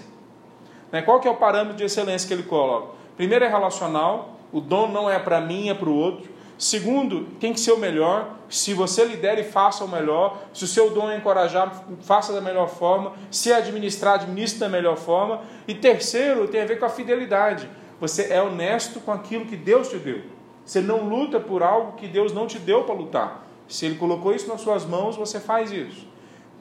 Né? 0.91 1.01
Qual 1.01 1.19
que 1.19 1.27
é 1.27 1.31
o 1.31 1.35
parâmetro 1.35 1.77
de 1.77 1.83
excelência 1.83 2.27
que 2.27 2.33
ele 2.33 2.43
coloca? 2.43 2.93
Primeiro 3.17 3.43
é 3.43 3.47
relacional, 3.47 4.35
o 4.51 4.61
dom 4.61 4.87
não 4.87 5.09
é 5.09 5.19
para 5.19 5.41
mim, 5.41 5.69
é 5.69 5.73
para 5.73 5.89
o 5.89 5.95
outro. 5.95 6.29
Segundo, 6.57 7.25
tem 7.39 7.51
que 7.51 7.59
ser 7.59 7.73
o 7.73 7.77
melhor. 7.77 8.35
Se 8.47 8.73
você 8.73 9.03
lidera 9.03 9.39
e 9.39 9.43
faça 9.43 9.83
o 9.83 9.87
melhor. 9.87 10.37
Se 10.53 10.63
o 10.63 10.67
seu 10.67 10.89
dom 10.89 11.09
é 11.11 11.17
encorajar, 11.17 11.83
faça 12.01 12.31
da 12.31 12.39
melhor 12.39 12.69
forma. 12.69 13.13
Se 13.29 13.51
administrar, 13.51 14.15
administre 14.15 14.59
da 14.59 14.69
melhor 14.69 14.95
forma. 14.95 15.41
E 15.67 15.73
terceiro, 15.73 16.47
tem 16.47 16.61
a 16.61 16.65
ver 16.65 16.79
com 16.79 16.85
a 16.85 16.89
fidelidade. 16.89 17.69
Você 17.99 18.31
é 18.31 18.41
honesto 18.41 19.01
com 19.01 19.11
aquilo 19.11 19.45
que 19.45 19.57
Deus 19.57 19.89
te 19.89 19.97
deu. 19.97 20.21
Você 20.65 20.79
não 20.79 21.07
luta 21.07 21.39
por 21.39 21.61
algo 21.61 21.93
que 21.93 22.07
Deus 22.07 22.33
não 22.33 22.47
te 22.47 22.57
deu 22.57 22.83
para 22.83 22.95
lutar. 22.95 23.44
Se 23.67 23.85
Ele 23.85 23.95
colocou 23.95 24.33
isso 24.33 24.47
nas 24.47 24.61
suas 24.61 24.85
mãos, 24.85 25.15
você 25.15 25.39
faz 25.39 25.71
isso. 25.71 26.07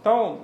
Então, 0.00 0.40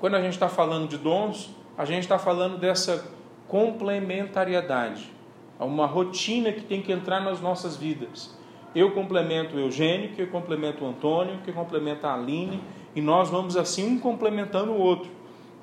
quando 0.00 0.14
a 0.14 0.20
gente 0.20 0.34
está 0.34 0.48
falando 0.48 0.88
de 0.88 0.98
dons, 0.98 1.50
a 1.76 1.84
gente 1.84 2.02
está 2.02 2.18
falando 2.18 2.58
dessa 2.58 3.10
complementariedade. 3.48 5.12
É 5.58 5.64
uma 5.64 5.86
rotina 5.86 6.52
que 6.52 6.62
tem 6.62 6.82
que 6.82 6.92
entrar 6.92 7.20
nas 7.20 7.40
nossas 7.40 7.76
vidas. 7.76 8.36
Eu 8.74 8.90
complemento 8.90 9.56
o 9.56 9.60
Eugênio, 9.60 10.10
que 10.10 10.22
eu 10.22 10.26
complemento 10.26 10.84
o 10.84 10.88
Antônio, 10.88 11.38
que 11.44 11.52
complementa 11.52 12.08
a 12.08 12.14
Aline, 12.14 12.60
e 12.94 13.00
nós 13.00 13.30
vamos 13.30 13.56
assim 13.56 13.86
um 13.86 13.98
complementando 13.98 14.72
o 14.72 14.78
outro. 14.78 15.10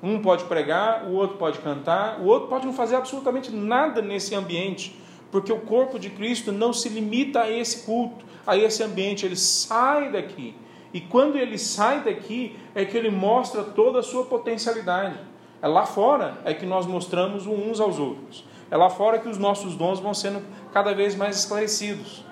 Um 0.02 0.20
pode 0.20 0.44
pregar, 0.44 1.04
o 1.04 1.12
outro 1.12 1.36
pode 1.36 1.58
cantar, 1.58 2.20
o 2.20 2.24
outro 2.24 2.48
pode 2.48 2.66
não 2.66 2.72
fazer 2.72 2.96
absolutamente 2.96 3.50
nada 3.50 4.00
nesse 4.00 4.34
ambiente, 4.34 4.98
porque 5.32 5.50
o 5.50 5.60
corpo 5.60 5.98
de 5.98 6.10
Cristo 6.10 6.52
não 6.52 6.74
se 6.74 6.90
limita 6.90 7.40
a 7.40 7.50
esse 7.50 7.86
culto, 7.86 8.24
a 8.46 8.54
esse 8.54 8.82
ambiente, 8.82 9.24
ele 9.24 9.34
sai 9.34 10.12
daqui. 10.12 10.54
E 10.92 11.00
quando 11.00 11.38
ele 11.38 11.56
sai 11.56 12.04
daqui, 12.04 12.54
é 12.74 12.84
que 12.84 12.96
ele 12.96 13.10
mostra 13.10 13.64
toda 13.64 14.00
a 14.00 14.02
sua 14.02 14.26
potencialidade. 14.26 15.18
É 15.62 15.66
lá 15.66 15.86
fora 15.86 16.38
é 16.44 16.52
que 16.52 16.66
nós 16.66 16.86
mostramos 16.86 17.46
uns 17.46 17.80
aos 17.80 17.98
outros. 17.98 18.44
É 18.70 18.76
lá 18.76 18.90
fora 18.90 19.18
que 19.18 19.28
os 19.28 19.38
nossos 19.38 19.74
dons 19.74 20.00
vão 20.00 20.12
sendo 20.12 20.42
cada 20.70 20.94
vez 20.94 21.14
mais 21.14 21.38
esclarecidos. 21.38 22.24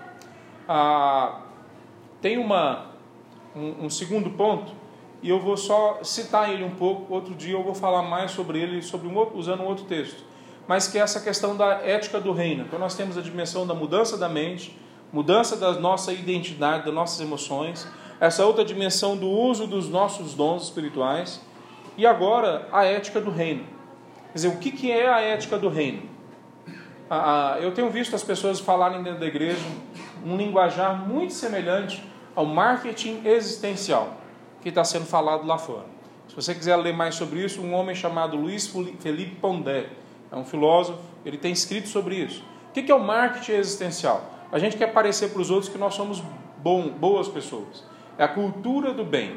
Ah, 0.68 1.40
tem 2.20 2.36
uma, 2.36 2.86
um, 3.56 3.86
um, 3.86 3.90
segundo 3.90 4.30
ponto, 4.30 4.72
e 5.22 5.30
eu 5.30 5.40
vou 5.40 5.56
só 5.56 6.00
citar 6.02 6.52
ele 6.52 6.64
um 6.64 6.74
pouco, 6.74 7.12
outro 7.12 7.34
dia 7.34 7.54
eu 7.54 7.62
vou 7.62 7.74
falar 7.74 8.02
mais 8.02 8.30
sobre 8.30 8.60
ele 8.60 8.82
sobre 8.82 9.08
um 9.08 9.36
usando 9.36 9.62
um 9.62 9.66
outro 9.66 9.84
texto, 9.84 10.22
mas 10.70 10.86
que 10.86 10.96
é 10.96 11.00
essa 11.00 11.18
questão 11.18 11.56
da 11.56 11.80
ética 11.84 12.20
do 12.20 12.30
reino. 12.30 12.62
Então 12.62 12.78
nós 12.78 12.94
temos 12.94 13.18
a 13.18 13.20
dimensão 13.20 13.66
da 13.66 13.74
mudança 13.74 14.16
da 14.16 14.28
mente, 14.28 14.78
mudança 15.12 15.56
da 15.56 15.72
nossa 15.72 16.12
identidade, 16.12 16.84
das 16.84 16.94
nossas 16.94 17.20
emoções, 17.20 17.88
essa 18.20 18.46
outra 18.46 18.64
dimensão 18.64 19.16
do 19.16 19.28
uso 19.28 19.66
dos 19.66 19.88
nossos 19.88 20.32
dons 20.32 20.62
espirituais, 20.62 21.40
e 21.96 22.06
agora 22.06 22.68
a 22.70 22.84
ética 22.84 23.20
do 23.20 23.32
reino. 23.32 23.64
Quer 24.28 24.34
dizer, 24.34 24.48
o 24.48 24.58
que, 24.58 24.70
que 24.70 24.92
é 24.92 25.12
a 25.12 25.20
ética 25.20 25.58
do 25.58 25.68
reino? 25.68 26.04
Ah, 27.10 27.58
eu 27.60 27.72
tenho 27.74 27.90
visto 27.90 28.14
as 28.14 28.22
pessoas 28.22 28.60
falarem 28.60 29.02
dentro 29.02 29.18
da 29.18 29.26
igreja 29.26 29.66
um 30.24 30.36
linguajar 30.36 31.04
muito 31.04 31.32
semelhante 31.32 32.00
ao 32.36 32.46
marketing 32.46 33.22
existencial 33.24 34.18
que 34.62 34.68
está 34.68 34.84
sendo 34.84 35.04
falado 35.04 35.44
lá 35.44 35.58
fora. 35.58 35.86
Se 36.28 36.36
você 36.36 36.54
quiser 36.54 36.76
ler 36.76 36.94
mais 36.94 37.16
sobre 37.16 37.44
isso, 37.44 37.60
um 37.60 37.74
homem 37.74 37.96
chamado 37.96 38.36
Luiz 38.36 38.72
Felipe 39.00 39.34
Pondé, 39.34 39.88
é 40.30 40.36
um 40.36 40.44
filósofo, 40.44 40.98
ele 41.24 41.36
tem 41.36 41.52
escrito 41.52 41.88
sobre 41.88 42.16
isso. 42.16 42.44
O 42.68 42.72
que 42.72 42.90
é 42.90 42.94
o 42.94 43.00
marketing 43.00 43.52
existencial? 43.52 44.22
A 44.52 44.58
gente 44.58 44.76
quer 44.76 44.92
parecer 44.92 45.30
para 45.30 45.42
os 45.42 45.50
outros 45.50 45.70
que 45.70 45.78
nós 45.78 45.94
somos 45.94 46.22
bom, 46.58 46.88
boas 46.88 47.28
pessoas. 47.28 47.84
É 48.16 48.24
a 48.24 48.28
cultura 48.28 48.92
do 48.92 49.04
bem. 49.04 49.36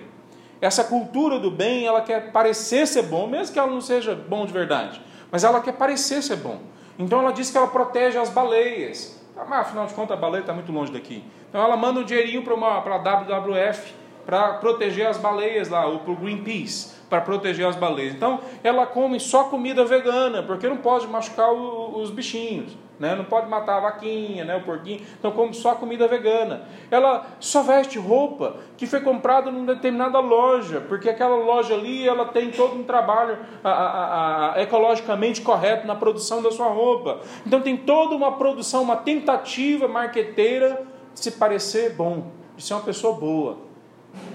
Essa 0.62 0.84
cultura 0.84 1.39
do 1.39 1.52
bem, 1.52 1.86
ela 1.86 2.02
quer 2.02 2.32
parecer 2.32 2.88
ser 2.88 3.04
bom, 3.04 3.28
mesmo 3.28 3.54
que 3.54 3.60
ela 3.60 3.70
não 3.70 3.82
seja 3.82 4.16
bom 4.16 4.46
de 4.46 4.54
verdade, 4.54 5.02
mas 5.32 5.44
ela 5.44 5.60
quer 5.60 5.74
parecer 5.74 6.22
ser 6.22 6.38
bom. 6.38 6.60
Então 6.98 7.20
ela 7.20 7.34
diz 7.34 7.50
que 7.50 7.58
ela 7.58 7.68
protege 7.68 8.18
as 8.18 8.30
baleias, 8.30 9.22
mas 9.36 9.60
afinal 9.60 9.86
de 9.88 9.94
contas 9.94 10.18
a 10.18 10.20
baleia 10.20 10.41
está 10.41 10.54
muito 10.54 10.72
longe 10.72 10.91
daqui. 10.91 11.24
Então 11.50 11.62
ela 11.62 11.76
manda 11.76 12.00
um 12.00 12.04
dinheirinho 12.04 12.44
para 12.44 12.56
a 12.56 12.98
WWF 12.98 13.94
para 14.26 14.54
proteger 14.54 15.08
as 15.08 15.18
baleias 15.18 15.68
lá, 15.68 15.86
ou 15.86 16.00
para 16.00 16.14
o 16.14 16.16
Greenpeace, 16.16 16.94
para 17.14 17.22
proteger 17.22 17.68
as 17.68 17.76
baleias. 17.76 18.16
Então 18.16 18.39
ela 18.64 18.88
come 18.88 19.20
só 19.20 19.43
comida 19.43 19.86
vegana, 19.86 20.41
porque 20.41 20.68
não 20.68 20.78
pode 20.78 21.05
machucar 21.05 21.53
o, 21.53 21.99
os 21.99 22.09
bichinhos. 22.09 22.76
Né? 22.99 23.14
Não 23.14 23.26
pode 23.26 23.47
matar 23.47 23.78
a 23.78 23.82
vaquinha, 23.82 24.43
né? 24.43 24.55
o 24.55 24.64
porquinho, 24.64 24.99
então 25.20 25.32
come 25.32 25.53
só 25.53 25.76
comida 25.76 26.07
vegana. 26.07 26.64
Ela 26.89 27.24
só 27.39 27.61
veste 27.61 27.99
roupa 27.99 28.55
que 28.76 28.88
foi 28.88 29.01
comprada 29.01 29.51
numa 29.51 29.76
determinada 29.76 30.20
loja, 30.20 30.82
porque 30.82 31.07
aquela 31.07 31.36
loja 31.36 31.76
ali 31.76 32.07
ela 32.07 32.26
tem 32.26 32.49
todo 32.49 32.76
um 32.76 32.84
trabalho 32.84 33.38
a, 33.64 33.70
a, 33.70 34.55
a, 34.55 34.61
ecologicamente 34.64 35.41
correto 35.41 35.86
na 35.86 35.93
produção 35.93 36.41
da 36.41 36.49
sua 36.49 36.70
roupa. 36.70 37.20
Então 37.45 37.61
tem 37.61 37.78
toda 37.78 38.16
uma 38.16 38.32
produção, 38.38 38.82
uma 38.82 38.95
tentativa 38.95 39.88
marqueteira 39.88 40.84
de 41.14 41.20
se 41.20 41.32
parecer 41.34 41.93
bom, 41.93 42.32
de 42.57 42.64
ser 42.64 42.74
uma 42.74 42.82
pessoa 42.82 43.14
boa. 43.14 43.57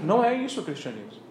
Não 0.01 0.23
é 0.23 0.33
isso 0.33 0.61
o 0.61 0.65
cristianismo. 0.65 1.28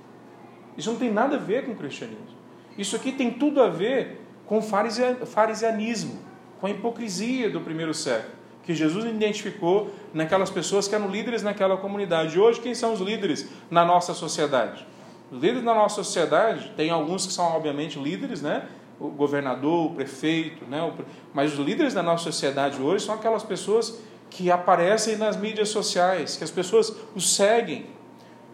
Isso 0.78 0.92
não 0.92 1.00
tem 1.00 1.12
nada 1.12 1.36
a 1.36 1.40
ver 1.40 1.66
com 1.66 1.72
o 1.72 1.76
cristianismo. 1.76 2.38
Isso 2.78 2.96
aqui 2.96 3.12
tem 3.12 3.32
tudo 3.32 3.62
a 3.62 3.68
ver 3.68 4.22
com 4.46 4.62
farisianismo 4.62 6.20
com 6.60 6.68
a 6.68 6.70
hipocrisia 6.70 7.50
do 7.50 7.62
primeiro 7.62 7.94
século, 7.94 8.34
que 8.64 8.74
Jesus 8.74 9.06
identificou 9.06 9.92
naquelas 10.14 10.50
pessoas 10.50 10.88
que 10.88 10.96
eram 10.96 11.10
líderes 11.10 11.44
naquela 11.44 11.78
comunidade. 11.78 12.40
Hoje, 12.40 12.60
quem 12.60 12.76
são 12.76 12.94
os 12.94 13.00
líderes 13.00 13.48
na 13.70 13.86
nossa 13.86 14.14
sociedade? 14.14 14.86
Os 15.32 15.40
líderes 15.40 15.64
na 15.64 15.74
nossa 15.74 15.96
sociedade, 15.96 16.72
tem 16.76 16.90
alguns 16.90 17.26
que 17.26 17.34
são, 17.34 17.46
obviamente, 17.46 18.00
líderes, 18.00 18.42
né? 18.42 18.68
o 19.00 19.10
governador, 19.10 19.92
o 19.92 19.94
prefeito, 19.94 20.66
né? 20.66 20.92
mas 21.34 21.54
os 21.54 21.60
líderes 21.60 21.94
da 21.94 22.02
nossa 22.02 22.24
sociedade 22.24 22.82
hoje 22.82 23.06
são 23.06 23.14
aquelas 23.14 23.44
pessoas 23.44 24.00
que 24.30 24.50
aparecem 24.50 25.18
nas 25.18 25.38
mídias 25.38 25.70
sociais, 25.70 26.36
que 26.36 26.44
as 26.44 26.52
pessoas 26.52 26.94
os 27.16 27.36
seguem. 27.36 27.86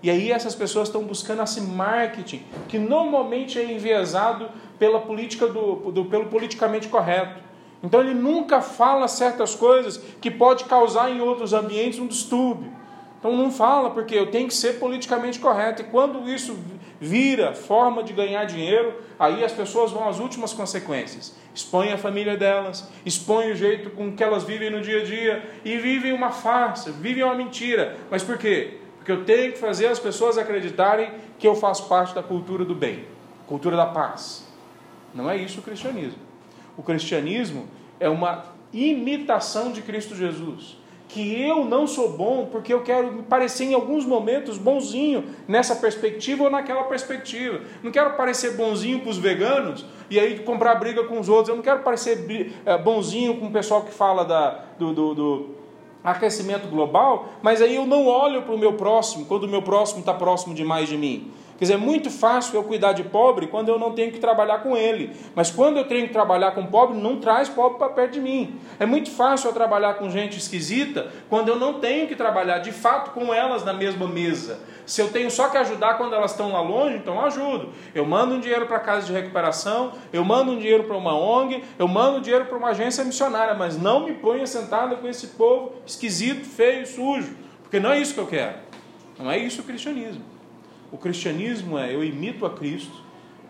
E 0.03 0.09
aí 0.09 0.33
essas 0.33 0.53
pessoas 0.53 0.89
estão 0.89 1.05
buscando 1.05 1.41
esse 1.41 1.61
marketing, 1.61 2.43
que 2.67 2.77
normalmente 2.77 3.57
é 3.57 3.63
enviesado 3.63 4.49
pela 4.77 4.99
política 4.99 5.47
do, 5.47 5.91
do, 5.91 6.03
pelo 6.03 6.25
politicamente 6.25 6.89
correto. 6.89 7.41
Então 7.81 8.01
ele 8.01 8.13
nunca 8.13 8.61
fala 8.61 9.07
certas 9.07 9.55
coisas 9.55 9.97
que 10.19 10.29
pode 10.29 10.65
causar 10.65 11.09
em 11.09 11.21
outros 11.21 11.53
ambientes 11.53 11.99
um 11.99 12.07
distúrbio. 12.07 12.69
Então 13.17 13.37
não 13.37 13.49
fala 13.49 13.91
porque 13.91 14.13
eu 14.13 14.29
tenho 14.29 14.49
que 14.49 14.53
ser 14.53 14.77
politicamente 14.77 15.39
correto. 15.39 15.81
E 15.81 15.85
quando 15.85 16.29
isso 16.29 16.59
vira 16.99 17.53
forma 17.53 18.03
de 18.03 18.11
ganhar 18.11 18.43
dinheiro, 18.43 18.95
aí 19.17 19.41
as 19.41 19.53
pessoas 19.53 19.91
vão 19.91 20.09
às 20.09 20.19
últimas 20.19 20.51
consequências. 20.51 21.33
Expõem 21.55 21.93
a 21.93 21.97
família 21.97 22.35
delas, 22.35 22.89
expõem 23.05 23.51
o 23.51 23.55
jeito 23.55 23.91
com 23.91 24.13
que 24.13 24.21
elas 24.21 24.43
vivem 24.43 24.69
no 24.69 24.81
dia 24.81 24.99
a 24.99 25.05
dia 25.05 25.49
e 25.63 25.77
vivem 25.77 26.11
uma 26.11 26.31
farsa, 26.31 26.91
vivem 26.91 27.23
uma 27.23 27.35
mentira. 27.35 27.95
Mas 28.11 28.21
por 28.21 28.37
quê? 28.37 28.82
Porque 29.03 29.11
eu 29.11 29.25
tenho 29.25 29.51
que 29.51 29.59
fazer 29.59 29.87
as 29.87 29.99
pessoas 29.99 30.37
acreditarem 30.37 31.11
que 31.37 31.45
eu 31.45 31.55
faço 31.55 31.89
parte 31.89 32.15
da 32.15 32.23
cultura 32.23 32.63
do 32.63 32.73
bem, 32.73 33.03
cultura 33.45 33.75
da 33.75 33.85
paz. 33.85 34.47
Não 35.13 35.29
é 35.29 35.35
isso 35.35 35.59
o 35.59 35.61
cristianismo. 35.61 36.19
O 36.77 36.81
cristianismo 36.81 37.67
é 37.99 38.07
uma 38.07 38.45
imitação 38.71 39.73
de 39.73 39.81
Cristo 39.81 40.15
Jesus. 40.15 40.77
Que 41.09 41.41
eu 41.41 41.65
não 41.65 41.85
sou 41.85 42.13
bom 42.13 42.47
porque 42.49 42.73
eu 42.73 42.81
quero 42.81 43.11
me 43.11 43.23
parecer 43.23 43.65
em 43.65 43.73
alguns 43.73 44.05
momentos 44.05 44.57
bonzinho 44.57 45.25
nessa 45.49 45.75
perspectiva 45.75 46.45
ou 46.45 46.49
naquela 46.49 46.83
perspectiva. 46.83 47.59
Não 47.83 47.91
quero 47.91 48.13
parecer 48.13 48.55
bonzinho 48.55 49.01
para 49.01 49.09
os 49.09 49.17
veganos 49.17 49.85
e 50.09 50.17
aí 50.17 50.39
comprar 50.39 50.75
briga 50.75 51.03
com 51.03 51.19
os 51.19 51.27
outros. 51.27 51.49
Eu 51.49 51.57
não 51.57 51.61
quero 51.61 51.81
parecer 51.81 52.25
eh, 52.65 52.77
bonzinho 52.77 53.37
com 53.37 53.47
o 53.47 53.51
pessoal 53.51 53.83
que 53.83 53.91
fala 53.91 54.23
da, 54.23 54.63
do, 54.79 54.93
do, 54.93 55.13
do 55.13 55.62
aquecimento 56.03 56.67
global, 56.67 57.29
mas 57.41 57.61
aí 57.61 57.75
eu 57.75 57.85
não 57.85 58.07
olho 58.07 58.41
para 58.41 58.53
o 58.53 58.57
meu 58.57 58.73
próximo 58.73 59.25
quando 59.25 59.43
o 59.43 59.47
meu 59.47 59.61
próximo 59.61 60.01
está 60.01 60.13
próximo 60.13 60.53
demais 60.53 60.89
de 60.89 60.97
mim. 60.97 61.31
Quer 61.63 61.67
dizer, 61.67 61.73
é 61.75 61.77
muito 61.77 62.11
fácil 62.11 62.55
eu 62.55 62.63
cuidar 62.65 62.91
de 62.91 63.03
pobre 63.03 63.47
quando 63.47 63.69
eu 63.69 63.79
não 63.79 63.93
tenho 63.93 64.11
que 64.11 64.19
trabalhar 64.19 64.57
com 64.57 64.75
ele. 64.75 65.15
Mas 65.33 65.49
quando 65.49 65.77
eu 65.77 65.85
tenho 65.87 66.07
que 66.07 66.11
trabalhar 66.11 66.51
com 66.51 66.65
pobre, 66.65 66.97
não 66.97 67.21
traz 67.21 67.47
pobre 67.47 67.77
para 67.77 67.87
perto 67.87 68.11
de 68.11 68.19
mim. 68.19 68.59
É 68.77 68.85
muito 68.85 69.09
fácil 69.09 69.49
eu 69.49 69.53
trabalhar 69.53 69.93
com 69.93 70.09
gente 70.09 70.37
esquisita 70.37 71.09
quando 71.29 71.47
eu 71.47 71.55
não 71.57 71.75
tenho 71.75 72.05
que 72.05 72.17
trabalhar 72.17 72.59
de 72.59 72.73
fato 72.73 73.11
com 73.11 73.33
elas 73.33 73.63
na 73.63 73.71
mesma 73.71 74.05
mesa. 74.05 74.59
Se 74.85 74.99
eu 74.99 75.09
tenho 75.09 75.31
só 75.31 75.47
que 75.47 75.55
ajudar 75.55 75.93
quando 75.93 76.13
elas 76.13 76.31
estão 76.31 76.51
lá 76.51 76.59
longe, 76.59 76.97
então 76.97 77.15
eu 77.15 77.21
ajudo. 77.21 77.69
Eu 77.95 78.05
mando 78.05 78.35
um 78.35 78.41
dinheiro 78.41 78.65
para 78.65 78.81
casa 78.81 79.07
de 79.07 79.13
recuperação, 79.13 79.93
eu 80.11 80.25
mando 80.25 80.51
um 80.51 80.57
dinheiro 80.57 80.83
para 80.83 80.97
uma 80.97 81.17
ONG, 81.17 81.63
eu 81.79 81.87
mando 81.87 82.17
um 82.17 82.21
dinheiro 82.21 82.43
para 82.43 82.57
uma 82.57 82.71
agência 82.71 83.05
missionária, 83.05 83.53
mas 83.53 83.77
não 83.77 84.01
me 84.01 84.11
ponha 84.15 84.45
sentada 84.45 84.97
com 84.97 85.07
esse 85.07 85.27
povo 85.27 85.75
esquisito, 85.85 86.45
feio, 86.45 86.85
sujo, 86.85 87.37
porque 87.61 87.79
não 87.79 87.93
é 87.93 87.99
isso 87.99 88.13
que 88.13 88.19
eu 88.19 88.27
quero. 88.27 88.57
Não 89.17 89.31
é 89.31 89.37
isso 89.37 89.61
o 89.61 89.63
cristianismo. 89.63 90.32
O 90.93 90.97
cristianismo 90.99 91.79
é 91.79 91.91
eu 91.91 92.03
imito 92.03 92.45
a 92.45 92.51
Cristo 92.51 93.01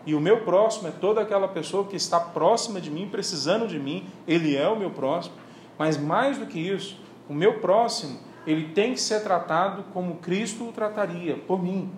e 0.06 0.14
o 0.14 0.20
meu 0.20 0.44
próximo 0.44 0.88
é 0.88 0.90
toda 0.90 1.20
aquela 1.20 1.46
pessoa 1.46 1.84
que 1.84 1.94
está 1.94 2.18
próxima 2.18 2.80
de 2.80 2.90
mim, 2.90 3.06
precisando 3.06 3.68
de 3.68 3.78
mim, 3.78 4.06
ele 4.26 4.56
é 4.56 4.66
o 4.66 4.78
meu 4.78 4.90
próximo. 4.90 5.34
Mas 5.78 5.98
mais 5.98 6.38
do 6.38 6.46
que 6.46 6.58
isso, 6.58 6.98
o 7.28 7.34
meu 7.34 7.60
próximo, 7.60 8.18
ele 8.46 8.68
tem 8.68 8.94
que 8.94 9.00
ser 9.00 9.22
tratado 9.22 9.84
como 9.92 10.16
Cristo 10.16 10.66
o 10.66 10.72
trataria, 10.72 11.36
por 11.36 11.62
mim. 11.62 11.90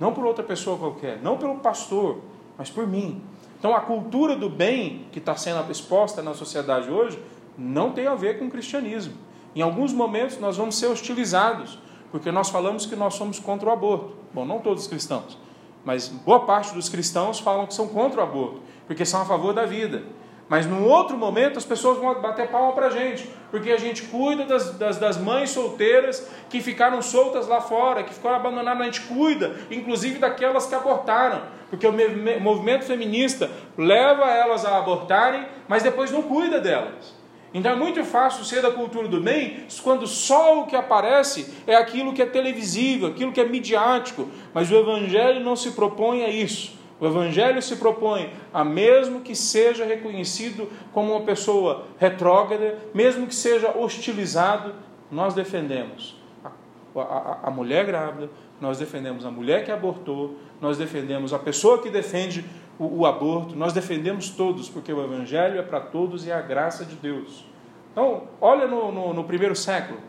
Não 0.00 0.12
por 0.12 0.26
outra 0.26 0.42
pessoa 0.42 0.76
qualquer, 0.76 1.22
não 1.22 1.38
pelo 1.38 1.60
pastor, 1.60 2.18
mas 2.58 2.68
por 2.68 2.88
mim. 2.88 3.22
Então 3.56 3.72
a 3.72 3.80
cultura 3.80 4.34
do 4.34 4.50
bem 4.50 5.06
que 5.12 5.20
está 5.20 5.36
sendo 5.36 5.70
exposta 5.70 6.22
na 6.22 6.34
sociedade 6.34 6.90
hoje 6.90 7.22
não 7.56 7.92
tem 7.92 8.08
a 8.08 8.16
ver 8.16 8.40
com 8.40 8.46
o 8.46 8.50
cristianismo. 8.50 9.14
Em 9.54 9.62
alguns 9.62 9.92
momentos 9.92 10.40
nós 10.40 10.56
vamos 10.56 10.76
ser 10.76 10.86
hostilizados, 10.86 11.78
porque 12.10 12.30
nós 12.32 12.50
falamos 12.50 12.86
que 12.86 12.96
nós 12.96 13.14
somos 13.14 13.38
contra 13.38 13.68
o 13.68 13.72
aborto. 13.72 14.14
Bom, 14.32 14.44
não 14.44 14.58
todos 14.58 14.84
os 14.84 14.88
cristãos, 14.88 15.38
mas 15.84 16.08
boa 16.08 16.40
parte 16.40 16.74
dos 16.74 16.88
cristãos 16.88 17.38
falam 17.40 17.66
que 17.66 17.74
são 17.74 17.88
contra 17.88 18.20
o 18.20 18.22
aborto, 18.22 18.60
porque 18.86 19.04
são 19.04 19.22
a 19.22 19.24
favor 19.24 19.52
da 19.52 19.64
vida. 19.64 20.02
Mas 20.50 20.66
num 20.66 20.84
outro 20.84 21.16
momento 21.16 21.58
as 21.58 21.64
pessoas 21.64 21.98
vão 21.98 22.20
bater 22.20 22.48
palma 22.48 22.72
para 22.72 22.86
a 22.86 22.90
gente, 22.90 23.30
porque 23.52 23.70
a 23.70 23.76
gente 23.76 24.02
cuida 24.02 24.44
das, 24.44 24.76
das, 24.76 24.98
das, 24.98 25.16
mães 25.16 25.50
solteiras 25.50 26.28
que 26.48 26.60
ficaram 26.60 27.00
soltas 27.00 27.46
lá 27.46 27.60
fora, 27.60 28.02
que 28.02 28.12
ficaram 28.12 28.34
abandonadas, 28.34 28.82
a 28.82 28.84
gente 28.84 29.02
cuida, 29.02 29.54
inclusive 29.70 30.18
daquelas 30.18 30.66
que 30.66 30.74
abortaram, 30.74 31.42
porque 31.70 31.86
o 31.86 31.92
movimento 32.40 32.84
feminista 32.84 33.48
leva 33.78 34.24
elas 34.24 34.64
a 34.64 34.76
abortarem, 34.76 35.46
mas 35.68 35.84
depois 35.84 36.10
não 36.10 36.22
cuida 36.22 36.60
delas. 36.60 37.19
Então 37.52 37.72
é 37.72 37.74
muito 37.74 38.04
fácil 38.04 38.44
ser 38.44 38.62
da 38.62 38.70
cultura 38.70 39.08
do 39.08 39.20
bem 39.20 39.64
quando 39.82 40.06
só 40.06 40.60
o 40.60 40.66
que 40.66 40.76
aparece 40.76 41.52
é 41.66 41.74
aquilo 41.74 42.12
que 42.12 42.22
é 42.22 42.26
televisível, 42.26 43.08
aquilo 43.08 43.32
que 43.32 43.40
é 43.40 43.44
midiático, 43.44 44.28
mas 44.54 44.70
o 44.70 44.76
Evangelho 44.76 45.40
não 45.40 45.56
se 45.56 45.72
propõe 45.72 46.22
a 46.24 46.28
isso. 46.28 46.78
O 47.00 47.06
Evangelho 47.06 47.60
se 47.62 47.76
propõe 47.76 48.30
a, 48.52 48.62
mesmo 48.62 49.20
que 49.20 49.34
seja 49.34 49.84
reconhecido 49.84 50.70
como 50.92 51.12
uma 51.12 51.22
pessoa 51.22 51.86
retrógrada, 51.98 52.78
mesmo 52.92 53.26
que 53.26 53.34
seja 53.34 53.70
hostilizado, 53.76 54.74
nós 55.10 55.32
defendemos 55.34 56.16
a, 56.44 57.00
a, 57.00 57.38
a 57.44 57.50
mulher 57.50 57.86
grávida, 57.86 58.30
nós 58.60 58.78
defendemos 58.78 59.24
a 59.24 59.30
mulher 59.30 59.64
que 59.64 59.72
abortou, 59.72 60.36
nós 60.60 60.76
defendemos 60.76 61.32
a 61.32 61.38
pessoa 61.38 61.80
que 61.82 61.88
defende 61.88 62.44
o, 62.80 63.00
o 63.00 63.06
aborto, 63.06 63.54
nós 63.54 63.74
defendemos 63.74 64.30
todos, 64.30 64.70
porque 64.70 64.90
o 64.90 65.04
Evangelho 65.04 65.58
é 65.58 65.62
para 65.62 65.80
todos 65.80 66.26
e 66.26 66.30
é 66.30 66.34
a 66.34 66.40
graça 66.40 66.82
de 66.82 66.96
Deus. 66.96 67.44
Então, 67.92 68.22
olha 68.40 68.66
no, 68.66 68.90
no, 68.90 69.12
no 69.12 69.24
primeiro 69.24 69.54
século, 69.54 70.00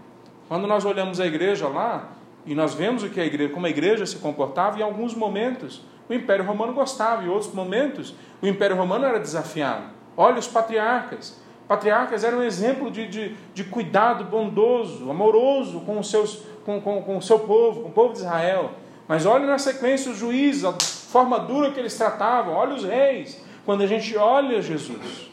quando 0.48 0.66
nós 0.66 0.86
olhamos 0.86 1.20
a 1.20 1.26
igreja 1.26 1.68
lá, 1.68 2.14
e 2.46 2.56
nós 2.56 2.74
vemos 2.74 3.04
o 3.04 3.10
que 3.10 3.20
a 3.20 3.26
igreja, 3.26 3.54
como 3.54 3.66
a 3.66 3.70
igreja 3.70 4.06
se 4.06 4.18
comportava, 4.18 4.80
em 4.80 4.84
alguns 4.84 5.14
momentos 5.14 5.84
o 6.08 6.14
Império 6.14 6.46
Romano 6.46 6.74
gostava, 6.74 7.24
em 7.24 7.28
outros 7.28 7.54
momentos 7.54 8.16
o 8.42 8.48
Império 8.48 8.78
Romano 8.78 9.06
era 9.06 9.20
desafiado. 9.20 9.84
Olha 10.16 10.40
os 10.40 10.48
patriarcas. 10.48 11.40
Patriarcas 11.68 12.24
eram 12.24 12.40
um 12.40 12.44
exemplo 12.44 12.90
de, 12.90 13.08
de, 13.08 13.36
de 13.54 13.64
cuidado 13.66 14.24
bondoso, 14.26 15.10
amoroso 15.10 15.82
com, 15.82 16.00
os 16.00 16.10
seus, 16.10 16.44
com, 16.66 16.82
com, 16.82 17.02
com 17.02 17.18
o 17.18 17.22
seu 17.22 17.40
povo, 17.40 17.82
com 17.82 17.90
o 17.90 17.92
povo 17.92 18.14
de 18.14 18.20
Israel. 18.20 18.72
Mas 19.08 19.26
olha 19.26 19.46
na 19.46 19.58
sequência 19.58 20.12
os 20.12 20.18
juízes, 20.18 20.64
forma 21.12 21.40
dura 21.40 21.72
que 21.72 21.80
eles 21.80 21.98
tratavam, 21.98 22.54
olha 22.54 22.74
os 22.74 22.86
reis. 22.86 23.44
Quando 23.66 23.82
a 23.82 23.88
gente 23.88 24.16
olha 24.16 24.62
Jesus, 24.62 25.30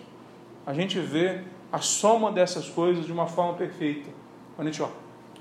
a 0.66 0.74
gente 0.74 0.98
vê 0.98 1.42
a 1.72 1.78
soma 1.78 2.32
dessas 2.32 2.68
coisas 2.68 3.06
de 3.06 3.12
uma 3.12 3.26
forma 3.26 3.54
perfeita. 3.54 4.10
Quando 4.56 4.68
a 4.68 4.70
gente 4.72 4.90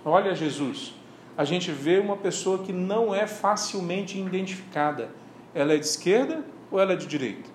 olha 0.05 0.35
Jesus, 0.35 0.93
a 1.35 1.43
gente 1.43 1.71
vê 1.71 1.97
uma 1.97 2.15
pessoa 2.15 2.59
que 2.59 2.71
não 2.71 3.13
é 3.13 3.25
facilmente 3.25 4.19
identificada. 4.19 5.09
Ela 5.55 5.73
é 5.73 5.77
de 5.77 5.85
esquerda 5.85 6.45
ou 6.71 6.79
ela 6.79 6.93
é 6.93 6.95
de 6.95 7.07
direita? 7.07 7.49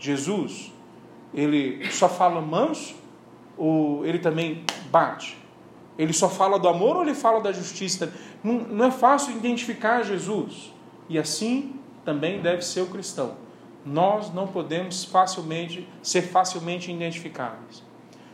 Jesus, 0.00 0.72
ele 1.32 1.88
só 1.90 2.08
fala 2.08 2.40
manso 2.40 2.96
ou 3.56 4.04
ele 4.04 4.18
também 4.18 4.64
bate? 4.90 5.38
Ele 5.96 6.12
só 6.12 6.28
fala 6.28 6.58
do 6.58 6.68
amor 6.68 6.96
ou 6.96 7.02
ele 7.02 7.14
fala 7.14 7.40
da 7.40 7.52
justiça? 7.52 8.12
Não, 8.42 8.54
não 8.54 8.84
é 8.86 8.90
fácil 8.90 9.36
identificar 9.36 10.02
Jesus. 10.02 10.72
E 11.08 11.18
assim 11.18 11.76
também 12.04 12.40
deve 12.40 12.62
ser 12.62 12.82
o 12.82 12.86
cristão. 12.86 13.36
Nós 13.84 14.32
não 14.32 14.46
podemos 14.46 15.04
facilmente 15.04 15.88
ser 16.02 16.22
facilmente 16.22 16.92
identificáveis. 16.92 17.82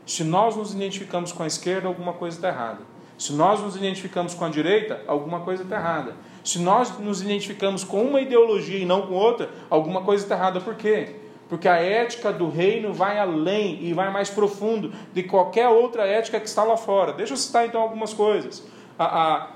Se 0.07 0.25
nós 0.25 0.57
nos 0.57 0.75
identificamos 0.75 1.33
com 1.33 1.43
a 1.43 1.47
esquerda, 1.47 1.89
alguma 1.89 2.13
coisa 2.13 2.37
está 2.37 2.49
errada. 2.49 2.81
Se 3.17 3.33
nós 3.33 3.61
nos 3.61 3.77
identificamos 3.77 4.35
com 4.35 4.45
a 4.45 4.49
direita, 4.49 5.01
alguma 5.07 5.41
coisa 5.41 5.63
está 5.63 5.77
errada. 5.77 6.17
Se 6.43 6.59
nós 6.59 6.99
nos 6.99 7.23
identificamos 7.23 7.85
com 7.85 8.03
uma 8.03 8.21
ideologia 8.21 8.79
e 8.79 8.85
não 8.85 9.03
com 9.03 9.15
outra, 9.15 9.49
alguma 9.71 10.03
coisa 10.03 10.25
está 10.25 10.35
errada. 10.35 10.61
Por 10.61 10.75
quê? 10.75 11.17
Porque 11.49 11.69
a 11.69 11.77
ética 11.77 12.33
do 12.33 12.49
reino 12.49 12.93
vai 12.93 13.19
além 13.19 13.83
e 13.83 13.93
vai 13.93 14.11
mais 14.11 14.31
profundo 14.31 14.93
de 15.13 15.23
qualquer 15.23 15.69
outra 15.69 16.07
ética 16.07 16.41
que 16.41 16.49
está 16.49 16.65
lá 16.65 16.77
fora. 16.77 17.13
Deixa 17.13 17.33
eu 17.33 17.37
citar 17.37 17.67
então 17.67 17.81
algumas 17.81 18.13
coisas. 18.13 18.63
A, 18.99 19.05
a, 19.05 19.49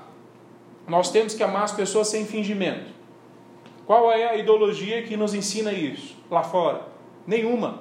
nós 0.87 1.11
temos 1.11 1.33
que 1.33 1.43
amar 1.43 1.63
as 1.63 1.71
pessoas 1.71 2.07
sem 2.07 2.25
fingimento. 2.25 2.98
Qual 3.89 4.11
é 4.11 4.29
a 4.29 4.35
ideologia 4.35 5.01
que 5.01 5.17
nos 5.17 5.33
ensina 5.33 5.73
isso 5.73 6.15
lá 6.29 6.43
fora? 6.43 6.81
Nenhuma. 7.25 7.79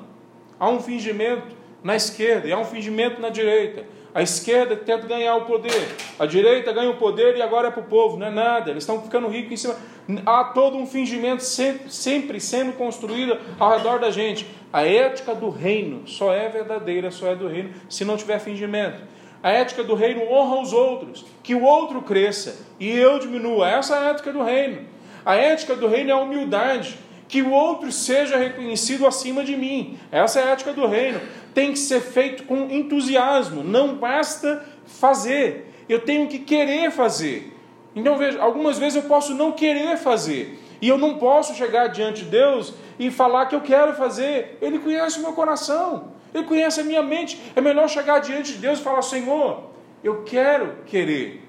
Há 0.59 0.67
um 0.71 0.81
fingimento 0.81 1.55
na 1.85 1.95
esquerda 1.97 2.49
e 2.49 2.53
há 2.53 2.59
um 2.59 2.65
fingimento 2.65 3.21
na 3.21 3.29
direita. 3.29 3.85
A 4.15 4.23
esquerda 4.23 4.75
tenta 4.75 5.07
ganhar 5.07 5.37
o 5.37 5.45
poder, 5.45 5.87
a 6.19 6.25
direita 6.25 6.73
ganha 6.73 6.89
o 6.89 6.97
poder 6.97 7.37
e 7.37 7.43
agora 7.43 7.69
é 7.69 7.71
para 7.71 7.83
o 7.83 7.85
povo, 7.85 8.17
não 8.17 8.29
é 8.29 8.31
nada, 8.31 8.71
eles 8.71 8.85
estão 8.85 9.03
ficando 9.03 9.29
ricos 9.29 9.53
em 9.53 9.57
cima. 9.59 9.77
Há 10.25 10.45
todo 10.45 10.79
um 10.79 10.87
fingimento 10.87 11.43
sempre, 11.43 11.93
sempre 11.93 12.41
sendo 12.41 12.73
construído 12.73 13.37
ao 13.59 13.77
redor 13.77 13.99
da 13.99 14.11
gente. 14.11 14.47
A 14.73 14.87
ética 14.87 15.35
do 15.35 15.51
reino 15.51 16.09
só 16.09 16.33
é 16.33 16.49
verdadeira, 16.49 17.11
só 17.11 17.27
é 17.27 17.37
do 17.37 17.49
reino, 17.49 17.75
se 17.87 18.07
não 18.07 18.17
tiver 18.17 18.39
fingimento. 18.39 19.03
A 19.43 19.51
ética 19.51 19.85
do 19.85 19.95
reino 19.95 20.23
honra 20.23 20.63
os 20.63 20.73
outros, 20.73 21.27
que 21.43 21.55
o 21.55 21.65
outro 21.65 22.01
cresça 22.01 22.65
e 22.81 22.89
eu 22.89 23.19
diminua. 23.19 23.69
Essa 23.69 23.95
é 23.95 23.99
a 23.99 24.11
ética 24.13 24.33
do 24.33 24.43
reino. 24.43 24.97
A 25.29 25.37
ética 25.37 25.77
do 25.77 25.87
reino 25.87 26.09
é 26.09 26.15
a 26.15 26.17
humildade, 26.17 26.99
que 27.29 27.43
o 27.43 27.51
outro 27.51 27.93
seja 27.93 28.39
reconhecido 28.39 29.07
acima 29.07 29.45
de 29.45 29.55
mim. 29.55 29.99
Essa 30.11 30.41
é 30.41 30.45
a 30.45 30.47
ética 30.53 30.73
do 30.73 30.87
reino. 30.87 31.21
Tem 31.53 31.71
que 31.71 31.79
ser 31.79 32.01
feito 32.01 32.45
com 32.45 32.71
entusiasmo, 32.71 33.63
não 33.63 33.97
basta 33.97 34.65
fazer. 34.87 35.71
Eu 35.87 36.01
tenho 36.01 36.29
que 36.29 36.39
querer 36.39 36.91
fazer. 36.91 37.55
Então 37.95 38.17
veja, 38.17 38.41
algumas 38.41 38.79
vezes 38.79 38.97
eu 38.97 39.03
posso 39.03 39.35
não 39.35 39.53
querer 39.53 39.99
fazer. 39.99 40.59
E 40.81 40.89
eu 40.89 40.97
não 40.97 41.19
posso 41.19 41.55
chegar 41.55 41.89
diante 41.89 42.25
de 42.25 42.31
Deus 42.31 42.73
e 42.99 43.11
falar 43.11 43.45
que 43.45 43.55
eu 43.55 43.61
quero 43.61 43.93
fazer. 43.97 44.57
Ele 44.63 44.79
conhece 44.79 45.19
o 45.19 45.23
meu 45.23 45.35
coração, 45.35 46.11
ele 46.33 46.45
conhece 46.45 46.81
a 46.81 46.85
minha 46.85 47.03
mente. 47.03 47.39
É 47.55 47.61
melhor 47.61 47.87
chegar 47.91 48.21
diante 48.21 48.53
de 48.53 48.59
Deus 48.61 48.79
e 48.79 48.83
falar: 48.83 49.03
Senhor, 49.03 49.73
eu 50.03 50.23
quero 50.23 50.85
querer. 50.87 51.47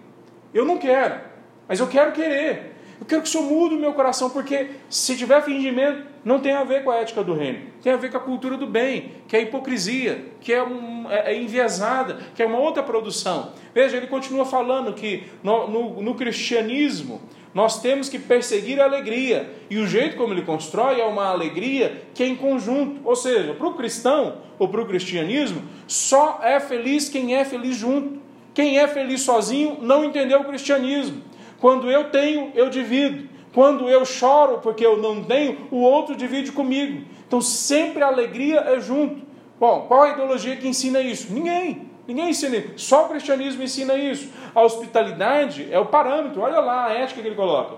Eu 0.54 0.66
não 0.66 0.78
quero, 0.78 1.22
mas 1.66 1.80
eu 1.80 1.88
quero 1.88 2.12
querer. 2.12 2.78
Eu 3.00 3.06
quero 3.06 3.22
que 3.22 3.30
o 3.30 3.32
Senhor 3.32 3.46
mude 3.46 3.76
o 3.76 3.80
meu 3.80 3.94
coração, 3.94 4.30
porque 4.30 4.72
se 4.90 5.16
tiver 5.16 5.42
fingimento, 5.42 6.04
não 6.24 6.40
tem 6.40 6.52
a 6.52 6.64
ver 6.64 6.84
com 6.84 6.92
a 6.92 6.98
ética 6.98 7.24
do 7.24 7.34
reino. 7.34 7.60
Tem 7.82 7.94
a 7.94 7.98
ver 7.98 8.12
com 8.12 8.18
a 8.18 8.20
cultura 8.20 8.58
do 8.58 8.68
bem, 8.68 9.14
que 9.28 9.38
é 9.38 9.42
hipocrisia, 9.42 10.26
que 10.42 10.52
é, 10.52 10.62
um, 10.62 11.10
é, 11.10 11.34
é 11.34 11.42
enviesada, 11.42 12.18
que 12.36 12.44
é 12.44 12.46
uma 12.46 12.60
outra 12.60 12.84
produção. 12.84 13.54
Veja, 13.74 13.96
ele 13.96 14.08
continua 14.08 14.46
falando 14.46 14.94
que 14.94 15.24
no, 15.42 15.68
no, 15.68 16.02
no 16.02 16.16
cristianismo 16.16 17.22
nós 17.54 17.82
temos 17.82 18.10
que 18.10 18.20
perseguir 18.20 18.82
a 18.82 18.84
alegria. 18.84 19.50
E 19.70 19.78
o 19.78 19.88
jeito 19.88 20.18
como 20.18 20.34
ele 20.34 20.42
constrói 20.42 21.00
é 21.00 21.06
uma 21.06 21.28
alegria 21.28 22.04
que 22.14 22.22
é 22.22 22.28
em 22.28 22.36
conjunto. 22.36 23.00
Ou 23.04 23.16
seja, 23.16 23.54
para 23.54 23.68
o 23.68 23.74
cristão 23.74 24.38
ou 24.60 24.68
para 24.68 24.82
o 24.82 24.86
cristianismo, 24.86 25.62
só 25.88 26.42
é 26.44 26.60
feliz 26.60 27.08
quem 27.08 27.36
é 27.36 27.46
feliz 27.46 27.78
junto. 27.78 28.20
Quem 28.54 28.78
é 28.78 28.88
feliz 28.88 29.22
sozinho 29.22 29.78
não 29.82 30.04
entendeu 30.04 30.42
o 30.42 30.44
cristianismo. 30.44 31.22
Quando 31.60 31.90
eu 31.92 32.10
tenho, 32.10 32.52
eu 32.56 32.70
divido. 32.70 33.28
Quando 33.54 33.90
eu 33.90 34.06
choro 34.06 34.60
porque 34.60 34.86
eu 34.86 34.98
não 34.98 35.24
tenho, 35.24 35.68
o 35.72 35.82
outro 35.82 36.16
divide 36.16 36.52
comigo. 36.52 37.04
Então 37.28 37.42
sempre 37.42 38.04
a 38.04 38.08
alegria 38.08 38.60
é 38.62 38.80
junto. 38.80 39.22
Bom, 39.60 39.86
qual 39.88 40.04
a 40.04 40.10
ideologia 40.10 40.56
que 40.56 40.68
ensina 40.68 41.02
isso? 41.02 41.34
Ninguém. 41.34 41.90
Ninguém 42.08 42.30
ensina 42.30 42.56
isso. 42.58 42.70
Só 42.78 43.06
o 43.06 43.10
cristianismo 43.10 43.62
ensina 43.62 43.96
isso. 43.96 44.30
A 44.56 44.62
hospitalidade 44.62 45.68
é 45.72 45.80
o 45.80 45.86
parâmetro. 45.86 46.42
Olha 46.42 46.60
lá 46.60 46.88
a 46.88 46.94
ética 46.94 47.22
que 47.22 47.28
ele 47.28 47.36
coloca. 47.36 47.76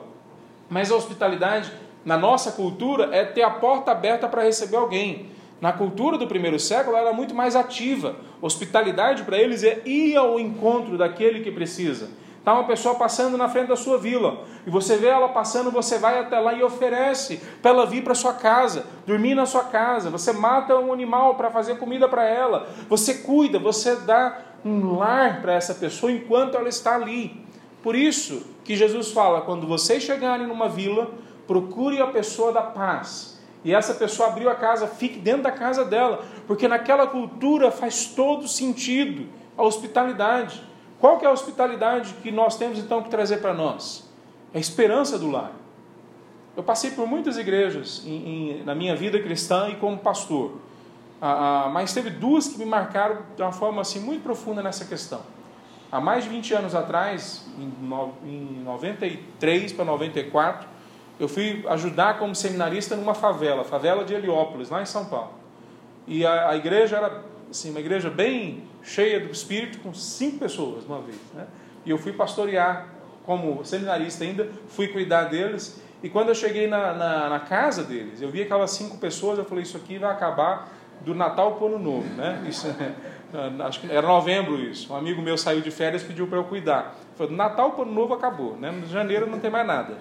Mas 0.69 0.91
a 0.91 0.95
hospitalidade, 0.95 1.71
na 2.05 2.17
nossa 2.17 2.51
cultura, 2.51 3.09
é 3.11 3.25
ter 3.25 3.41
a 3.41 3.49
porta 3.49 3.91
aberta 3.91 4.27
para 4.27 4.43
receber 4.43 4.77
alguém. 4.77 5.31
Na 5.59 5.73
cultura 5.73 6.17
do 6.17 6.27
primeiro 6.27 6.59
século, 6.59 6.95
ela 6.95 7.07
era 7.09 7.15
muito 7.15 7.35
mais 7.35 7.55
ativa. 7.55 8.15
Hospitalidade 8.41 9.23
para 9.23 9.37
eles 9.37 9.63
é 9.63 9.81
ir 9.85 10.15
ao 10.15 10.39
encontro 10.39 10.97
daquele 10.97 11.41
que 11.41 11.51
precisa. 11.51 12.09
Está 12.41 12.55
uma 12.55 12.63
pessoa 12.63 12.95
passando 12.95 13.37
na 13.37 13.47
frente 13.47 13.67
da 13.67 13.75
sua 13.75 13.99
vila 13.99 14.43
e 14.65 14.69
você 14.71 14.97
vê 14.97 15.05
ela 15.05 15.29
passando, 15.29 15.69
você 15.69 15.99
vai 15.99 16.17
até 16.17 16.39
lá 16.39 16.51
e 16.55 16.63
oferece 16.63 17.39
para 17.61 17.69
ela 17.69 17.85
vir 17.85 18.03
para 18.03 18.15
sua 18.15 18.33
casa, 18.33 18.83
dormir 19.05 19.35
na 19.35 19.45
sua 19.45 19.65
casa. 19.65 20.09
Você 20.09 20.33
mata 20.33 20.75
um 20.75 20.91
animal 20.91 21.35
para 21.35 21.51
fazer 21.51 21.77
comida 21.77 22.09
para 22.09 22.23
ela. 22.23 22.67
Você 22.89 23.19
cuida, 23.19 23.59
você 23.59 23.95
dá 23.95 24.39
um 24.65 24.97
lar 24.97 25.39
para 25.39 25.53
essa 25.53 25.75
pessoa 25.75 26.11
enquanto 26.11 26.57
ela 26.57 26.67
está 26.67 26.95
ali. 26.95 27.45
Por 27.83 27.95
isso 27.95 28.43
que 28.63 28.75
Jesus 28.75 29.11
fala: 29.11 29.41
quando 29.41 29.67
vocês 29.67 30.01
chegarem 30.01 30.47
numa 30.47 30.67
vila, 30.67 31.11
procure 31.45 32.01
a 32.01 32.07
pessoa 32.07 32.51
da 32.51 32.63
paz. 32.63 33.39
E 33.63 33.71
essa 33.71 33.93
pessoa 33.93 34.29
abriu 34.29 34.49
a 34.49 34.55
casa, 34.55 34.87
fique 34.87 35.19
dentro 35.19 35.43
da 35.43 35.51
casa 35.51 35.85
dela, 35.85 36.25
porque 36.47 36.67
naquela 36.67 37.05
cultura 37.05 37.69
faz 37.69 38.05
todo 38.05 38.47
sentido 38.47 39.27
a 39.55 39.61
hospitalidade. 39.61 40.70
Qual 41.01 41.17
que 41.17 41.25
é 41.25 41.27
a 41.27 41.31
hospitalidade 41.31 42.13
que 42.21 42.29
nós 42.29 42.55
temos 42.57 42.77
então 42.77 43.01
que 43.01 43.09
trazer 43.09 43.37
para 43.37 43.55
nós? 43.55 44.07
É 44.53 44.59
a 44.59 44.61
esperança 44.61 45.17
do 45.17 45.31
lar. 45.31 45.51
Eu 46.55 46.61
passei 46.61 46.91
por 46.91 47.07
muitas 47.07 47.39
igrejas 47.39 48.03
em, 48.05 48.59
em, 48.59 48.63
na 48.63 48.75
minha 48.75 48.95
vida 48.95 49.19
cristã 49.19 49.67
e 49.69 49.77
como 49.77 49.97
pastor, 49.97 50.59
ah, 51.19 51.65
ah, 51.65 51.69
mas 51.69 51.91
teve 51.91 52.11
duas 52.11 52.47
que 52.47 52.59
me 52.59 52.65
marcaram 52.65 53.23
de 53.35 53.41
uma 53.41 53.51
forma 53.51 53.81
assim 53.81 53.99
muito 53.99 54.21
profunda 54.21 54.61
nessa 54.61 54.85
questão. 54.85 55.21
Há 55.91 55.99
mais 55.99 56.23
de 56.23 56.29
20 56.29 56.53
anos 56.53 56.75
atrás, 56.75 57.47
em, 57.57 57.73
no, 57.83 58.13
em 58.23 58.61
93 58.63 59.73
para 59.73 59.85
94, 59.85 60.67
eu 61.19 61.27
fui 61.27 61.65
ajudar 61.67 62.19
como 62.19 62.35
seminarista 62.35 62.95
numa 62.95 63.15
favela, 63.15 63.63
favela 63.63 64.05
de 64.05 64.13
Heliópolis, 64.13 64.69
lá 64.69 64.83
em 64.83 64.85
São 64.85 65.05
Paulo. 65.05 65.31
E 66.05 66.23
a, 66.23 66.49
a 66.49 66.55
igreja 66.55 66.97
era 66.97 67.23
assim, 67.49 67.71
uma 67.71 67.79
igreja 67.79 68.09
bem 68.09 68.69
cheia 68.83 69.19
do 69.19 69.31
Espírito, 69.31 69.79
com 69.79 69.93
cinco 69.93 70.39
pessoas 70.39 70.85
uma 70.85 71.01
vez. 71.01 71.19
Né? 71.33 71.45
E 71.85 71.89
eu 71.89 71.97
fui 71.97 72.13
pastorear 72.13 72.87
como 73.25 73.63
seminarista 73.63 74.23
ainda, 74.23 74.49
fui 74.67 74.87
cuidar 74.87 75.25
deles. 75.25 75.81
E 76.03 76.09
quando 76.09 76.29
eu 76.29 76.35
cheguei 76.35 76.67
na, 76.67 76.93
na, 76.93 77.29
na 77.29 77.39
casa 77.39 77.83
deles, 77.83 78.21
eu 78.21 78.29
vi 78.29 78.41
aquelas 78.41 78.71
cinco 78.71 78.97
pessoas, 78.97 79.37
eu 79.37 79.45
falei, 79.45 79.63
isso 79.63 79.77
aqui 79.77 79.97
vai 79.97 80.11
acabar 80.11 80.69
do 81.01 81.13
Natal 81.13 81.55
para 81.55 81.65
o 81.65 81.67
Ano 81.67 81.79
Novo. 81.79 82.07
Né? 82.15 82.43
Isso, 82.47 82.67
acho 83.63 83.81
que 83.81 83.91
era 83.91 84.05
novembro 84.07 84.59
isso. 84.59 84.91
Um 84.91 84.95
amigo 84.95 85.21
meu 85.21 85.37
saiu 85.37 85.61
de 85.61 85.71
férias 85.71 86.01
e 86.01 86.05
pediu 86.05 86.27
para 86.27 86.37
eu 86.37 86.43
cuidar. 86.43 86.95
Falei, 87.15 87.35
Natal 87.35 87.71
para 87.71 87.81
o 87.81 87.83
Ano 87.83 87.93
Novo 87.93 88.13
acabou. 88.13 88.57
Né? 88.57 88.71
No 88.71 88.87
janeiro 88.87 89.29
não 89.29 89.39
tem 89.39 89.51
mais 89.51 89.65
nada. 89.65 89.97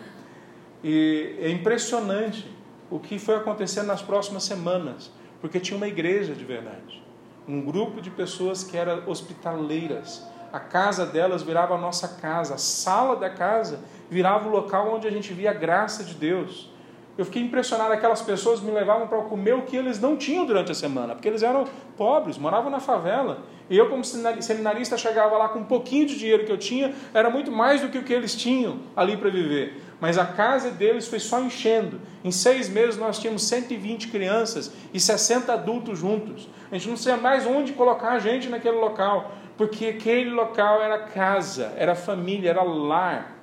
E 0.82 1.36
é 1.40 1.50
impressionante 1.50 2.50
o 2.90 2.98
que 2.98 3.18
foi 3.18 3.36
acontecendo 3.36 3.86
nas 3.86 4.02
próximas 4.02 4.42
semanas, 4.44 5.12
porque 5.40 5.60
tinha 5.60 5.76
uma 5.76 5.86
igreja 5.86 6.34
de 6.34 6.44
verdade 6.44 7.09
um 7.50 7.60
grupo 7.60 8.00
de 8.00 8.10
pessoas 8.10 8.62
que 8.62 8.76
eram 8.76 9.02
hospitaleiras. 9.06 10.26
A 10.52 10.60
casa 10.60 11.04
delas 11.04 11.42
virava 11.42 11.74
a 11.74 11.78
nossa 11.78 12.08
casa, 12.20 12.54
a 12.54 12.58
sala 12.58 13.16
da 13.16 13.28
casa 13.30 13.80
virava 14.08 14.48
o 14.48 14.52
local 14.52 14.94
onde 14.94 15.06
a 15.06 15.10
gente 15.10 15.32
via 15.32 15.50
a 15.50 15.54
graça 15.54 16.04
de 16.04 16.14
Deus. 16.14 16.70
Eu 17.18 17.24
fiquei 17.24 17.42
impressionado, 17.42 17.92
aquelas 17.92 18.22
pessoas 18.22 18.60
me 18.60 18.70
levavam 18.70 19.06
para 19.06 19.20
comer 19.22 19.54
o 19.54 19.62
que 19.62 19.76
eles 19.76 20.00
não 20.00 20.16
tinham 20.16 20.46
durante 20.46 20.72
a 20.72 20.74
semana, 20.74 21.14
porque 21.14 21.28
eles 21.28 21.42
eram 21.42 21.64
pobres, 21.96 22.38
moravam 22.38 22.70
na 22.70 22.80
favela. 22.80 23.42
E 23.68 23.76
eu, 23.76 23.88
como 23.88 24.02
seminarista, 24.04 24.96
chegava 24.96 25.36
lá 25.36 25.48
com 25.48 25.58
um 25.60 25.64
pouquinho 25.64 26.06
de 26.06 26.18
dinheiro 26.18 26.44
que 26.44 26.50
eu 26.50 26.58
tinha, 26.58 26.94
era 27.12 27.28
muito 27.28 27.52
mais 27.52 27.80
do 27.80 27.88
que 27.88 27.98
o 27.98 28.02
que 28.02 28.12
eles 28.12 28.34
tinham 28.34 28.78
ali 28.96 29.16
para 29.16 29.28
viver 29.28 29.89
mas 30.00 30.16
a 30.16 30.24
casa 30.24 30.70
deles 30.70 31.06
foi 31.06 31.20
só 31.20 31.40
enchendo. 31.40 32.00
Em 32.24 32.30
seis 32.30 32.68
meses 32.68 32.96
nós 32.96 33.18
tínhamos 33.18 33.42
120 33.44 34.08
crianças 34.08 34.72
e 34.94 34.98
60 34.98 35.52
adultos 35.52 35.98
juntos. 35.98 36.48
A 36.70 36.74
gente 36.76 36.88
não 36.88 36.96
sabia 36.96 37.20
mais 37.20 37.46
onde 37.46 37.72
colocar 37.72 38.12
a 38.12 38.18
gente 38.18 38.48
naquele 38.48 38.76
local, 38.76 39.32
porque 39.56 39.86
aquele 39.86 40.30
local 40.30 40.80
era 40.80 40.98
casa, 41.00 41.74
era 41.76 41.94
família, 41.94 42.50
era 42.50 42.62
lar. 42.62 43.36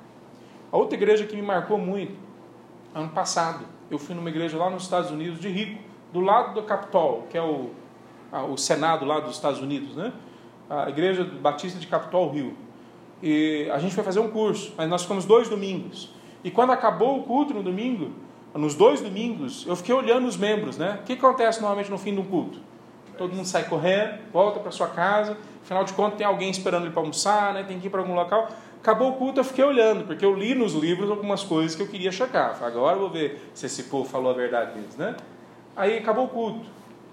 A 0.72 0.78
outra 0.78 0.97
igreja 0.97 1.26
que 1.26 1.36
me 1.36 1.41
marcou 1.41 1.78
muito, 1.78 2.18
ano 2.93 3.10
passado, 3.10 3.66
eu 3.91 3.99
fui 3.99 4.16
numa 4.16 4.30
igreja 4.30 4.58
lá 4.58 4.70
nos 4.70 4.84
Estados 4.84 5.12
Unidos, 5.12 5.39
de 5.39 5.49
rico, 5.49 5.82
do 6.12 6.20
lado 6.20 6.53
do 6.53 6.64
Capitol, 6.64 7.28
que 7.30 7.38
é 7.38 7.41
o, 7.41 7.70
o 8.49 8.58
Senado 8.58 9.05
lá 9.05 9.20
dos 9.20 9.36
Estados 9.36 9.62
Unidos, 9.62 9.95
né? 9.95 10.12
a 10.70 10.89
igreja 10.89 11.24
batista 11.24 11.80
de 11.80 11.88
Capitol 11.88 12.36
Hill. 12.36 12.53
E 13.22 13.70
a 13.72 13.80
gente 13.80 13.95
foi 13.95 14.03
fazer 14.03 14.20
um 14.20 14.30
curso, 14.30 14.74
mas 14.78 14.89
nós 14.89 15.03
ficamos 15.03 15.26
dois 15.26 15.49
domingos. 15.49 16.14
E 16.43 16.51
quando 16.51 16.71
acabou 16.71 17.19
o 17.19 17.23
culto 17.23 17.53
no 17.53 17.63
domingo, 17.63 18.11
nos 18.53 18.75
dois 18.75 19.01
domingos, 19.01 19.65
eu 19.67 19.75
fiquei 19.75 19.93
olhando 19.93 20.27
os 20.27 20.38
membros, 20.38 20.77
né? 20.77 20.99
O 21.01 21.05
que 21.05 21.13
acontece 21.13 21.59
normalmente 21.59 21.89
no 21.89 21.97
fim 21.97 22.13
de 22.13 22.21
um 22.21 22.25
culto? 22.25 22.59
Todo 23.17 23.33
mundo 23.33 23.47
sai 23.47 23.63
correndo, 23.63 24.19
volta 24.31 24.59
para 24.59 24.71
sua 24.71 24.88
casa, 24.88 25.38
afinal 25.63 25.83
de 25.83 25.93
contas 25.93 26.17
tem 26.17 26.25
alguém 26.25 26.49
esperando 26.49 26.83
ele 26.83 26.91
para 26.91 27.01
almoçar, 27.01 27.53
né? 27.53 27.63
tem 27.63 27.79
que 27.79 27.88
ir 27.88 27.89
para 27.89 27.99
algum 27.99 28.13
local. 28.13 28.47
Acabou 28.79 29.09
o 29.09 29.13
culto, 29.13 29.39
eu 29.39 29.43
fiquei 29.43 29.63
olhando, 29.63 30.05
porque 30.05 30.23
eu 30.23 30.33
li 30.33 30.53
nos 30.53 30.73
livros 30.73 31.09
algumas 31.09 31.43
coisas 31.43 31.75
que 31.75 31.81
eu 31.81 31.88
queria 31.88 32.11
checar. 32.11 32.57
Agora 32.63 32.95
eu 32.95 33.01
vou 33.01 33.09
ver 33.09 33.49
se 33.53 33.65
esse 33.65 33.83
povo 33.83 34.07
falou 34.07 34.31
a 34.31 34.33
verdade 34.33 34.73
deles, 34.73 34.95
né? 34.95 35.15
Aí 35.75 35.97
acabou 35.97 36.25
o 36.25 36.29
culto. 36.29 36.65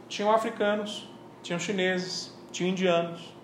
Tinham 0.09 0.31
africanos, 0.31 1.09
tinham 1.43 1.59
chineses, 1.59 2.33
tinham 2.53 2.71
indianos, 2.71 3.35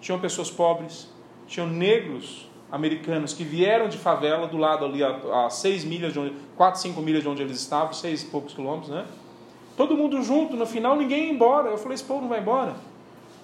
tinham 0.00 0.18
pessoas 0.18 0.50
pobres, 0.50 1.08
tinham 1.46 1.66
negros 1.68 2.47
americanos 2.70 3.32
que 3.32 3.44
vieram 3.44 3.88
de 3.88 3.96
favela 3.96 4.46
do 4.46 4.56
lado 4.56 4.84
ali 4.84 5.02
a, 5.02 5.46
a 5.46 5.50
seis 5.50 5.84
milhas 5.84 6.12
de 6.12 6.18
onde, 6.18 6.34
quatro, 6.56 6.80
cinco 6.80 7.00
milhas 7.00 7.22
de 7.22 7.28
onde 7.28 7.42
eles 7.42 7.58
estavam, 7.58 7.92
seis 7.92 8.22
e 8.22 8.26
poucos 8.26 8.54
quilômetros, 8.54 8.90
né? 8.90 9.06
Todo 9.76 9.96
mundo 9.96 10.20
junto, 10.22 10.56
no 10.56 10.66
final 10.66 10.96
ninguém 10.96 11.26
ia 11.26 11.32
embora. 11.32 11.70
Eu 11.70 11.78
falei, 11.78 11.94
esse 11.94 12.04
povo 12.04 12.22
não 12.22 12.28
vai 12.28 12.40
embora. 12.40 12.74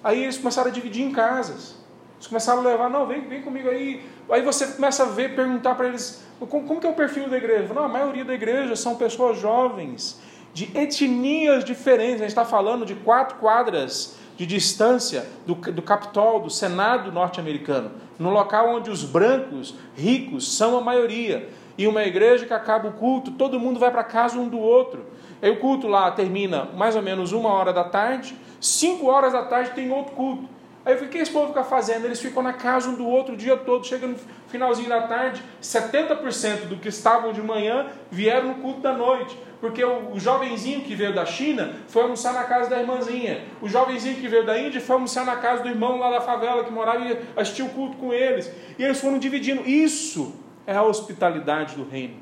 Aí 0.03 0.23
eles 0.23 0.37
começaram 0.37 0.69
a 0.69 0.73
dividir 0.73 1.03
em 1.03 1.11
casas. 1.11 1.75
Eles 2.15 2.27
começaram 2.27 2.59
a 2.59 2.63
levar, 2.63 2.89
não, 2.89 3.07
vem, 3.07 3.21
vem 3.21 3.41
comigo 3.41 3.69
aí. 3.69 4.05
Aí 4.29 4.41
você 4.41 4.67
começa 4.67 5.03
a 5.03 5.05
ver, 5.07 5.35
perguntar 5.35 5.75
para 5.75 5.87
eles, 5.87 6.23
como, 6.39 6.67
como 6.67 6.79
que 6.79 6.85
é 6.85 6.89
o 6.89 6.93
perfil 6.93 7.29
da 7.29 7.37
igreja? 7.37 7.73
Não, 7.73 7.85
a 7.85 7.87
maioria 7.87 8.25
da 8.25 8.33
igreja 8.33 8.75
são 8.75 8.95
pessoas 8.95 9.39
jovens, 9.39 10.19
de 10.53 10.77
etnias 10.77 11.63
diferentes. 11.63 12.15
A 12.15 12.19
gente 12.19 12.29
está 12.29 12.45
falando 12.45 12.85
de 12.85 12.95
quatro 12.95 13.37
quadras 13.37 14.17
de 14.37 14.45
distância 14.45 15.27
do, 15.45 15.55
do 15.55 15.81
Capitol, 15.81 16.41
do 16.41 16.49
Senado 16.49 17.11
norte-americano, 17.11 17.91
no 18.19 18.29
local 18.29 18.75
onde 18.75 18.89
os 18.89 19.03
brancos 19.03 19.75
ricos 19.95 20.55
são 20.55 20.77
a 20.77 20.81
maioria. 20.81 21.49
E 21.77 21.87
uma 21.87 22.03
igreja 22.03 22.45
que 22.45 22.53
acaba 22.53 22.87
o 22.87 22.93
culto, 22.93 23.31
todo 23.31 23.59
mundo 23.59 23.79
vai 23.79 23.91
para 23.91 24.03
casa 24.03 24.37
um 24.37 24.47
do 24.47 24.59
outro. 24.59 25.05
Aí 25.41 25.49
o 25.51 25.59
culto 25.59 25.87
lá 25.87 26.09
termina 26.11 26.65
mais 26.75 26.95
ou 26.95 27.01
menos 27.01 27.31
uma 27.31 27.49
hora 27.49 27.73
da 27.73 27.83
tarde, 27.83 28.35
cinco 28.59 29.07
horas 29.07 29.33
da 29.33 29.43
tarde 29.43 29.71
tem 29.71 29.91
outro 29.91 30.13
culto. 30.13 30.54
Aí 30.85 30.93
eu 30.93 30.97
falei, 30.97 31.09
o 31.09 31.11
que 31.11 31.17
esse 31.17 31.31
povo 31.31 31.47
fica 31.47 31.63
fazendo? 31.63 32.05
Eles 32.05 32.21
ficam 32.21 32.43
na 32.43 32.53
casa 32.53 32.87
um 32.87 32.93
do 32.93 33.07
outro 33.07 33.33
o 33.33 33.37
dia 33.37 33.57
todo, 33.57 33.87
chega 33.87 34.05
no 34.05 34.15
finalzinho 34.47 34.87
da 34.87 35.07
tarde, 35.07 35.41
70% 35.59 36.67
do 36.67 36.77
que 36.77 36.89
estavam 36.89 37.33
de 37.33 37.41
manhã 37.41 37.87
vieram 38.11 38.49
no 38.49 38.55
culto 38.55 38.81
da 38.81 38.93
noite. 38.93 39.35
Porque 39.59 39.83
o, 39.83 40.19
jovenzinho 40.19 40.81
que 40.81 40.93
veio 40.93 41.11
da 41.11 41.25
China 41.25 41.73
foi 41.87 42.03
almoçar 42.03 42.33
na 42.33 42.43
casa 42.43 42.69
da 42.69 42.79
irmãzinha. 42.79 43.45
O 43.59 43.67
jovenzinho 43.67 44.15
que 44.17 44.27
veio 44.27 44.45
da 44.45 44.59
Índia 44.59 44.79
foi 44.79 44.93
almoçar 44.93 45.25
na 45.25 45.37
casa 45.37 45.63
do 45.63 45.69
irmão 45.69 45.97
lá 45.97 46.11
da 46.11 46.21
favela 46.21 46.63
que 46.63 46.71
morava 46.71 47.03
e 47.03 47.17
assistir 47.35 47.63
o 47.63 47.69
culto 47.69 47.97
com 47.97 48.13
eles. 48.13 48.51
E 48.77 48.83
eles 48.83 49.01
foram 49.01 49.17
dividindo. 49.17 49.67
Isso 49.67 50.35
é 50.67 50.75
a 50.75 50.83
hospitalidade 50.83 51.75
do 51.75 51.83
reino. 51.83 52.17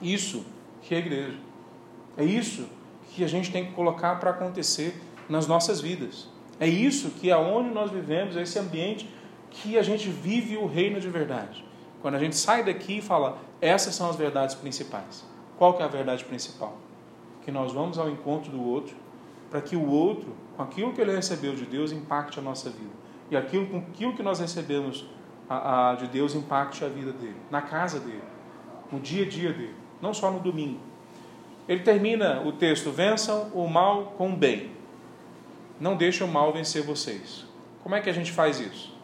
Isso 0.00 0.46
que 0.80 0.94
é 0.94 0.98
a 0.98 1.00
igreja. 1.00 1.38
É 2.16 2.24
isso 2.24 2.66
que 3.10 3.22
a 3.22 3.28
gente 3.28 3.52
tem 3.52 3.66
que 3.66 3.72
colocar 3.72 4.18
para 4.18 4.30
acontecer 4.30 4.94
nas 5.28 5.46
nossas 5.46 5.82
vidas. 5.82 6.32
É 6.60 6.68
isso 6.68 7.10
que 7.10 7.30
aonde 7.30 7.70
nós 7.70 7.90
vivemos, 7.90 8.36
é 8.36 8.42
esse 8.42 8.58
ambiente 8.58 9.08
que 9.50 9.78
a 9.78 9.82
gente 9.82 10.08
vive 10.08 10.56
o 10.56 10.66
reino 10.66 11.00
de 11.00 11.08
verdade. 11.08 11.64
Quando 12.00 12.16
a 12.16 12.18
gente 12.18 12.36
sai 12.36 12.62
daqui 12.62 12.98
e 12.98 13.02
fala, 13.02 13.38
essas 13.60 13.94
são 13.94 14.10
as 14.10 14.16
verdades 14.16 14.54
principais. 14.54 15.24
Qual 15.56 15.74
que 15.74 15.82
é 15.82 15.84
a 15.84 15.88
verdade 15.88 16.24
principal? 16.24 16.76
Que 17.42 17.50
nós 17.50 17.72
vamos 17.72 17.98
ao 17.98 18.10
encontro 18.10 18.50
do 18.50 18.62
outro, 18.62 18.94
para 19.50 19.60
que 19.60 19.76
o 19.76 19.88
outro, 19.88 20.34
com 20.56 20.62
aquilo 20.62 20.92
que 20.92 21.00
ele 21.00 21.14
recebeu 21.14 21.54
de 21.54 21.64
Deus, 21.64 21.92
impacte 21.92 22.38
a 22.38 22.42
nossa 22.42 22.70
vida. 22.70 22.90
E 23.30 23.36
aquilo 23.36 23.66
com 23.66 23.78
aquilo 23.78 24.14
que 24.14 24.22
nós 24.22 24.38
recebemos 24.40 25.06
a, 25.48 25.90
a, 25.90 25.94
de 25.94 26.08
Deus 26.08 26.34
impacte 26.34 26.84
a 26.84 26.88
vida 26.88 27.12
dele, 27.12 27.36
na 27.50 27.62
casa 27.62 28.00
dele, 28.00 28.22
no 28.90 29.00
dia 29.00 29.24
a 29.24 29.28
dia 29.28 29.52
dele, 29.52 29.74
não 30.00 30.12
só 30.12 30.30
no 30.30 30.40
domingo. 30.40 30.80
Ele 31.68 31.80
termina 31.80 32.42
o 32.42 32.52
texto: 32.52 32.90
vençam 32.90 33.50
o 33.54 33.66
mal 33.68 34.14
com 34.18 34.30
o 34.32 34.36
bem. 34.36 34.73
Não 35.80 35.96
deixem 35.96 36.26
o 36.26 36.30
mal 36.30 36.52
vencer 36.52 36.82
vocês. 36.82 37.44
Como 37.82 37.94
é 37.94 38.00
que 38.00 38.08
a 38.08 38.12
gente 38.12 38.32
faz 38.32 38.60
isso? 38.60 38.94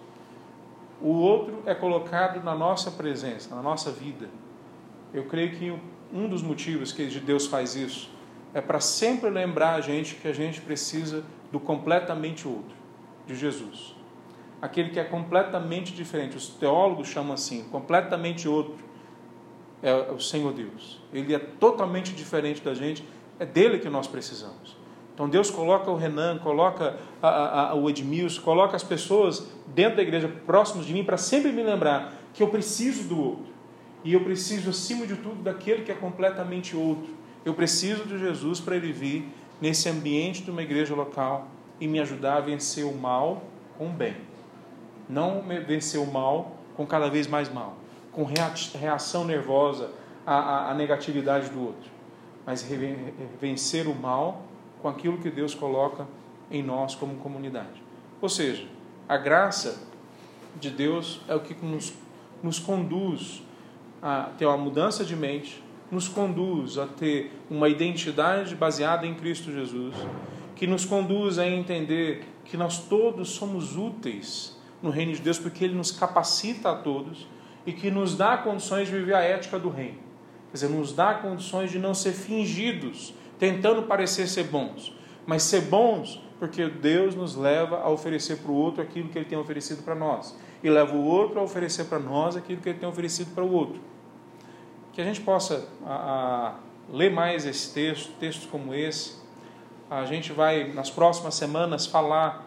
O 1.01 1.12
outro 1.12 1.62
é 1.66 1.75
colocado 1.75 2.43
na 2.45 2.55
nossa 2.55 2.91
presença, 2.91 3.55
na 3.55 3.62
nossa 3.62 3.91
vida. 3.91 4.29
Eu 5.12 5.25
creio 5.25 5.57
que 5.57 5.79
um 6.12 6.29
dos 6.29 6.43
motivos 6.43 6.93
que 6.93 7.07
Deus 7.07 7.47
faz 7.47 7.75
isso 7.75 8.11
é 8.53 8.61
para 8.61 8.81
sempre 8.81 9.31
lembrar 9.31 9.75
a 9.75 9.81
gente 9.81 10.16
que 10.16 10.29
a 10.29 10.33
gente 10.33 10.61
precisa 10.61 11.25
do 11.51 11.59
completamente 11.59 12.47
outro, 12.47 12.75
de 13.27 13.35
Jesus. 13.35 13.95
Aquele 14.61 14.91
que 14.91 15.01
é 15.01 15.05
completamente 15.05 15.93
diferente. 15.93 16.37
Os 16.37 16.49
teólogos 16.49 17.09
chamam 17.09 17.33
assim, 17.33 17.64
completamente 17.64 18.49
outro 18.49 18.79
é 19.83 19.95
o 20.12 20.21
Senhor 20.21 20.53
Deus. 20.53 21.01
Ele 21.12 21.35
é 21.35 21.39
totalmente 21.39 22.12
diferente 22.12 22.61
da 22.62 22.75
gente, 22.75 23.03
é 23.39 23.47
dele 23.47 23.79
que 23.79 23.89
nós 23.89 24.07
precisamos. 24.07 24.77
Então 25.21 25.29
Deus 25.29 25.51
coloca 25.51 25.91
o 25.91 25.97
Renan, 25.97 26.39
coloca 26.39 26.97
a, 27.21 27.29
a, 27.29 27.71
a, 27.73 27.75
o 27.75 27.91
Edmilson, 27.91 28.41
coloca 28.41 28.75
as 28.75 28.83
pessoas 28.83 29.47
dentro 29.66 29.97
da 29.97 30.03
igreja, 30.03 30.27
próximos 30.47 30.87
de 30.87 30.95
mim, 30.95 31.05
para 31.05 31.18
sempre 31.18 31.53
me 31.53 31.62
lembrar 31.62 32.14
que 32.33 32.43
eu 32.43 32.49
preciso 32.49 33.07
do 33.07 33.23
outro. 33.23 33.53
E 34.03 34.14
eu 34.14 34.25
preciso, 34.25 34.71
acima 34.71 35.07
de 35.07 35.16
tudo, 35.16 35.43
daquele 35.43 35.83
que 35.83 35.93
é 35.93 35.95
completamente 35.95 36.75
outro. 36.75 37.14
Eu 37.45 37.53
preciso 37.53 38.07
de 38.07 38.18
Jesus 38.18 38.61
para 38.61 38.77
ele 38.77 38.95
vir 38.95 39.29
nesse 39.61 39.91
ambiente 39.91 40.43
de 40.43 40.51
uma 40.51 40.62
igreja 40.62 40.95
local 40.95 41.49
e 41.79 41.87
me 41.87 42.01
ajudar 42.01 42.39
a 42.39 42.41
vencer 42.41 42.87
o 42.87 42.95
mal 42.95 43.43
com 43.77 43.89
o 43.89 43.93
bem. 43.93 44.16
Não 45.07 45.43
vencer 45.66 46.01
o 46.01 46.07
mal 46.07 46.57
com 46.75 46.87
cada 46.87 47.11
vez 47.11 47.27
mais 47.27 47.53
mal, 47.53 47.77
com 48.11 48.25
reação 48.25 49.27
nervosa 49.27 49.91
à, 50.25 50.71
à 50.71 50.75
negatividade 50.75 51.51
do 51.51 51.61
outro, 51.61 51.91
mas 52.47 52.66
vencer 53.39 53.87
o 53.87 53.95
mal 53.95 54.49
com 54.81 54.89
aquilo 54.89 55.18
que 55.18 55.31
Deus 55.31 55.55
coloca 55.55 56.07
em 56.51 56.62
nós 56.62 56.95
como 56.95 57.16
comunidade. 57.16 57.83
Ou 58.20 58.28
seja, 58.28 58.66
a 59.09 59.16
graça 59.16 59.89
de 60.59 60.70
Deus 60.70 61.20
é 61.28 61.35
o 61.35 61.41
que 61.41 61.55
nos, 61.64 61.93
nos 62.43 62.59
conduz 62.59 63.43
a 64.03 64.31
ter 64.37 64.47
uma 64.47 64.57
mudança 64.57 65.05
de 65.05 65.14
mente, 65.14 65.62
nos 65.91 66.09
conduz 66.09 66.78
a 66.78 66.87
ter 66.87 67.33
uma 67.51 67.68
identidade 67.68 68.55
baseada 68.55 69.07
em 69.07 69.14
Cristo 69.14 69.53
Jesus, 69.53 69.95
que 70.57 70.66
nos 70.66 70.85
conduz 70.85 71.39
a 71.39 71.47
entender 71.47 72.24
que 72.45 72.57
nós 72.57 72.78
todos 72.78 73.31
somos 73.31 73.76
úteis 73.76 74.59
no 74.83 74.91
reino 74.91 75.12
de 75.12 75.20
Deus, 75.20 75.39
porque 75.39 75.64
Ele 75.64 75.74
nos 75.74 75.91
capacita 75.91 76.70
a 76.70 76.76
todos 76.76 77.26
e 77.66 77.72
que 77.72 77.91
nos 77.91 78.16
dá 78.16 78.39
condições 78.39 78.89
de 78.89 78.95
viver 78.95 79.14
a 79.14 79.20
ética 79.22 79.59
do 79.59 79.68
reino. 79.68 79.99
Quer 80.51 80.55
dizer, 80.55 80.68
nos 80.68 80.93
dá 80.93 81.14
condições 81.14 81.70
de 81.70 81.78
não 81.78 81.95
ser 81.95 82.12
fingidos, 82.12 83.14
tentando 83.41 83.82
parecer 83.82 84.28
ser 84.28 84.45
bons, 84.45 84.95
mas 85.26 85.43
ser 85.43 85.62
bons 85.62 86.22
porque 86.38 86.66
Deus 86.68 87.14
nos 87.14 87.36
leva 87.36 87.80
a 87.80 87.91
oferecer 87.91 88.38
para 88.38 88.51
o 88.51 88.55
outro 88.55 88.82
aquilo 88.82 89.11
que 89.11 89.18
Ele 89.18 89.26
tem 89.26 89.36
oferecido 89.36 89.82
para 89.82 89.95
nós, 89.95 90.34
e 90.62 90.70
leva 90.70 90.97
o 90.97 91.05
outro 91.05 91.38
a 91.38 91.43
oferecer 91.43 91.84
para 91.84 91.99
nós 91.99 92.34
aquilo 92.34 92.62
que 92.62 92.68
Ele 92.70 92.78
tem 92.78 92.88
oferecido 92.88 93.34
para 93.34 93.45
o 93.45 93.53
outro. 93.53 93.78
Que 94.93 95.03
a 95.03 95.05
gente 95.05 95.20
possa 95.20 95.68
a, 95.84 95.95
a, 95.95 96.55
ler 96.91 97.11
mais 97.11 97.45
esse 97.45 97.74
texto, 97.74 98.12
textos 98.18 98.47
como 98.47 98.74
esse. 98.74 99.20
A 99.91 100.07
gente 100.07 100.32
vai, 100.32 100.72
nas 100.72 100.91
próximas 100.91 101.34
semanas, 101.34 101.86
falar 101.86 102.47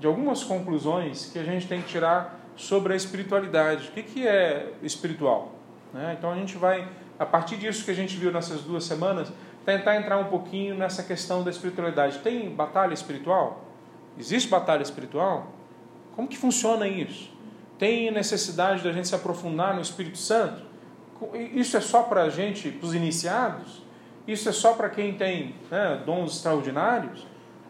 de 0.00 0.06
algumas 0.06 0.42
conclusões 0.42 1.30
que 1.32 1.38
a 1.38 1.44
gente 1.44 1.68
tem 1.68 1.80
que 1.80 1.88
tirar 1.88 2.40
sobre 2.56 2.92
a 2.92 2.96
espiritualidade. 2.96 3.88
O 3.88 3.92
que, 3.92 4.02
que 4.02 4.26
é 4.26 4.72
espiritual? 4.82 5.52
Né? 5.92 6.16
Então 6.18 6.32
a 6.32 6.34
gente 6.34 6.56
vai, 6.56 6.88
a 7.18 7.24
partir 7.24 7.56
disso 7.56 7.84
que 7.84 7.90
a 7.90 7.94
gente 7.94 8.16
viu 8.16 8.32
nessas 8.32 8.62
duas 8.62 8.84
semanas, 8.84 9.32
tentar 9.68 9.96
entrar 9.96 10.16
um 10.16 10.24
pouquinho 10.24 10.74
nessa 10.74 11.02
questão 11.02 11.44
da 11.44 11.50
espiritualidade. 11.50 12.20
Tem 12.20 12.48
batalha 12.48 12.94
espiritual? 12.94 13.64
Existe 14.18 14.48
batalha 14.48 14.82
espiritual? 14.82 15.48
Como 16.16 16.26
que 16.26 16.38
funciona 16.38 16.88
isso? 16.88 17.30
Tem 17.78 18.10
necessidade 18.10 18.82
da 18.82 18.90
gente 18.92 19.08
se 19.08 19.14
aprofundar 19.14 19.74
no 19.74 19.82
Espírito 19.82 20.16
Santo? 20.16 20.62
Isso 21.52 21.76
é 21.76 21.82
só 21.82 22.02
para 22.04 22.22
a 22.22 22.30
gente, 22.30 22.70
para 22.70 22.86
os 22.86 22.94
iniciados? 22.94 23.82
Isso 24.26 24.48
é 24.48 24.52
só 24.52 24.72
para 24.72 24.88
quem 24.88 25.12
tem 25.18 25.54
né, 25.70 26.02
dons 26.06 26.36
extraordinários? 26.36 27.26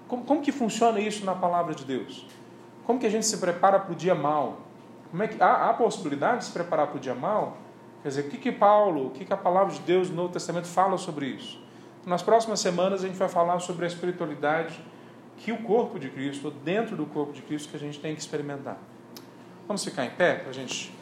Como, 0.06 0.24
como 0.24 0.40
que 0.40 0.52
funciona 0.52 1.00
isso 1.00 1.24
na 1.24 1.34
palavra 1.34 1.74
de 1.74 1.84
Deus? 1.84 2.24
Como 2.86 3.00
que 3.00 3.06
a 3.06 3.10
gente 3.10 3.26
se 3.26 3.38
prepara 3.38 3.80
para 3.80 3.92
o 3.92 3.96
dia 3.96 4.14
mal? 4.14 4.60
Como 5.10 5.20
é 5.20 5.26
que, 5.26 5.42
há, 5.42 5.68
há 5.68 5.74
possibilidade 5.74 6.38
de 6.38 6.44
se 6.44 6.52
preparar 6.52 6.86
para 6.86 6.96
o 6.96 7.00
dia 7.00 7.14
mal? 7.14 7.56
Quer 8.04 8.08
dizer, 8.08 8.20
o 8.26 8.30
que, 8.30 8.36
que 8.36 8.52
Paulo, 8.52 9.08
o 9.08 9.10
que, 9.10 9.24
que 9.24 9.32
a 9.32 9.36
palavra 9.36 9.74
de 9.74 9.80
Deus 9.80 10.08
no 10.08 10.14
Novo 10.14 10.32
Testamento 10.32 10.68
fala 10.68 10.96
sobre 10.96 11.26
isso? 11.26 11.66
Nas 12.06 12.22
próximas 12.22 12.60
semanas 12.60 13.04
a 13.04 13.06
gente 13.06 13.16
vai 13.16 13.28
falar 13.28 13.58
sobre 13.60 13.84
a 13.84 13.88
espiritualidade 13.88 14.80
que 15.36 15.52
o 15.52 15.62
corpo 15.62 15.98
de 15.98 16.08
Cristo, 16.08 16.50
dentro 16.50 16.96
do 16.96 17.06
corpo 17.06 17.32
de 17.32 17.42
Cristo, 17.42 17.68
que 17.68 17.76
a 17.76 17.80
gente 17.80 18.00
tem 18.00 18.14
que 18.14 18.20
experimentar. 18.20 18.78
Vamos 19.66 19.84
ficar 19.84 20.04
em 20.04 20.10
pé 20.10 20.34
para 20.34 20.50
a 20.50 20.52
gente 20.52 20.92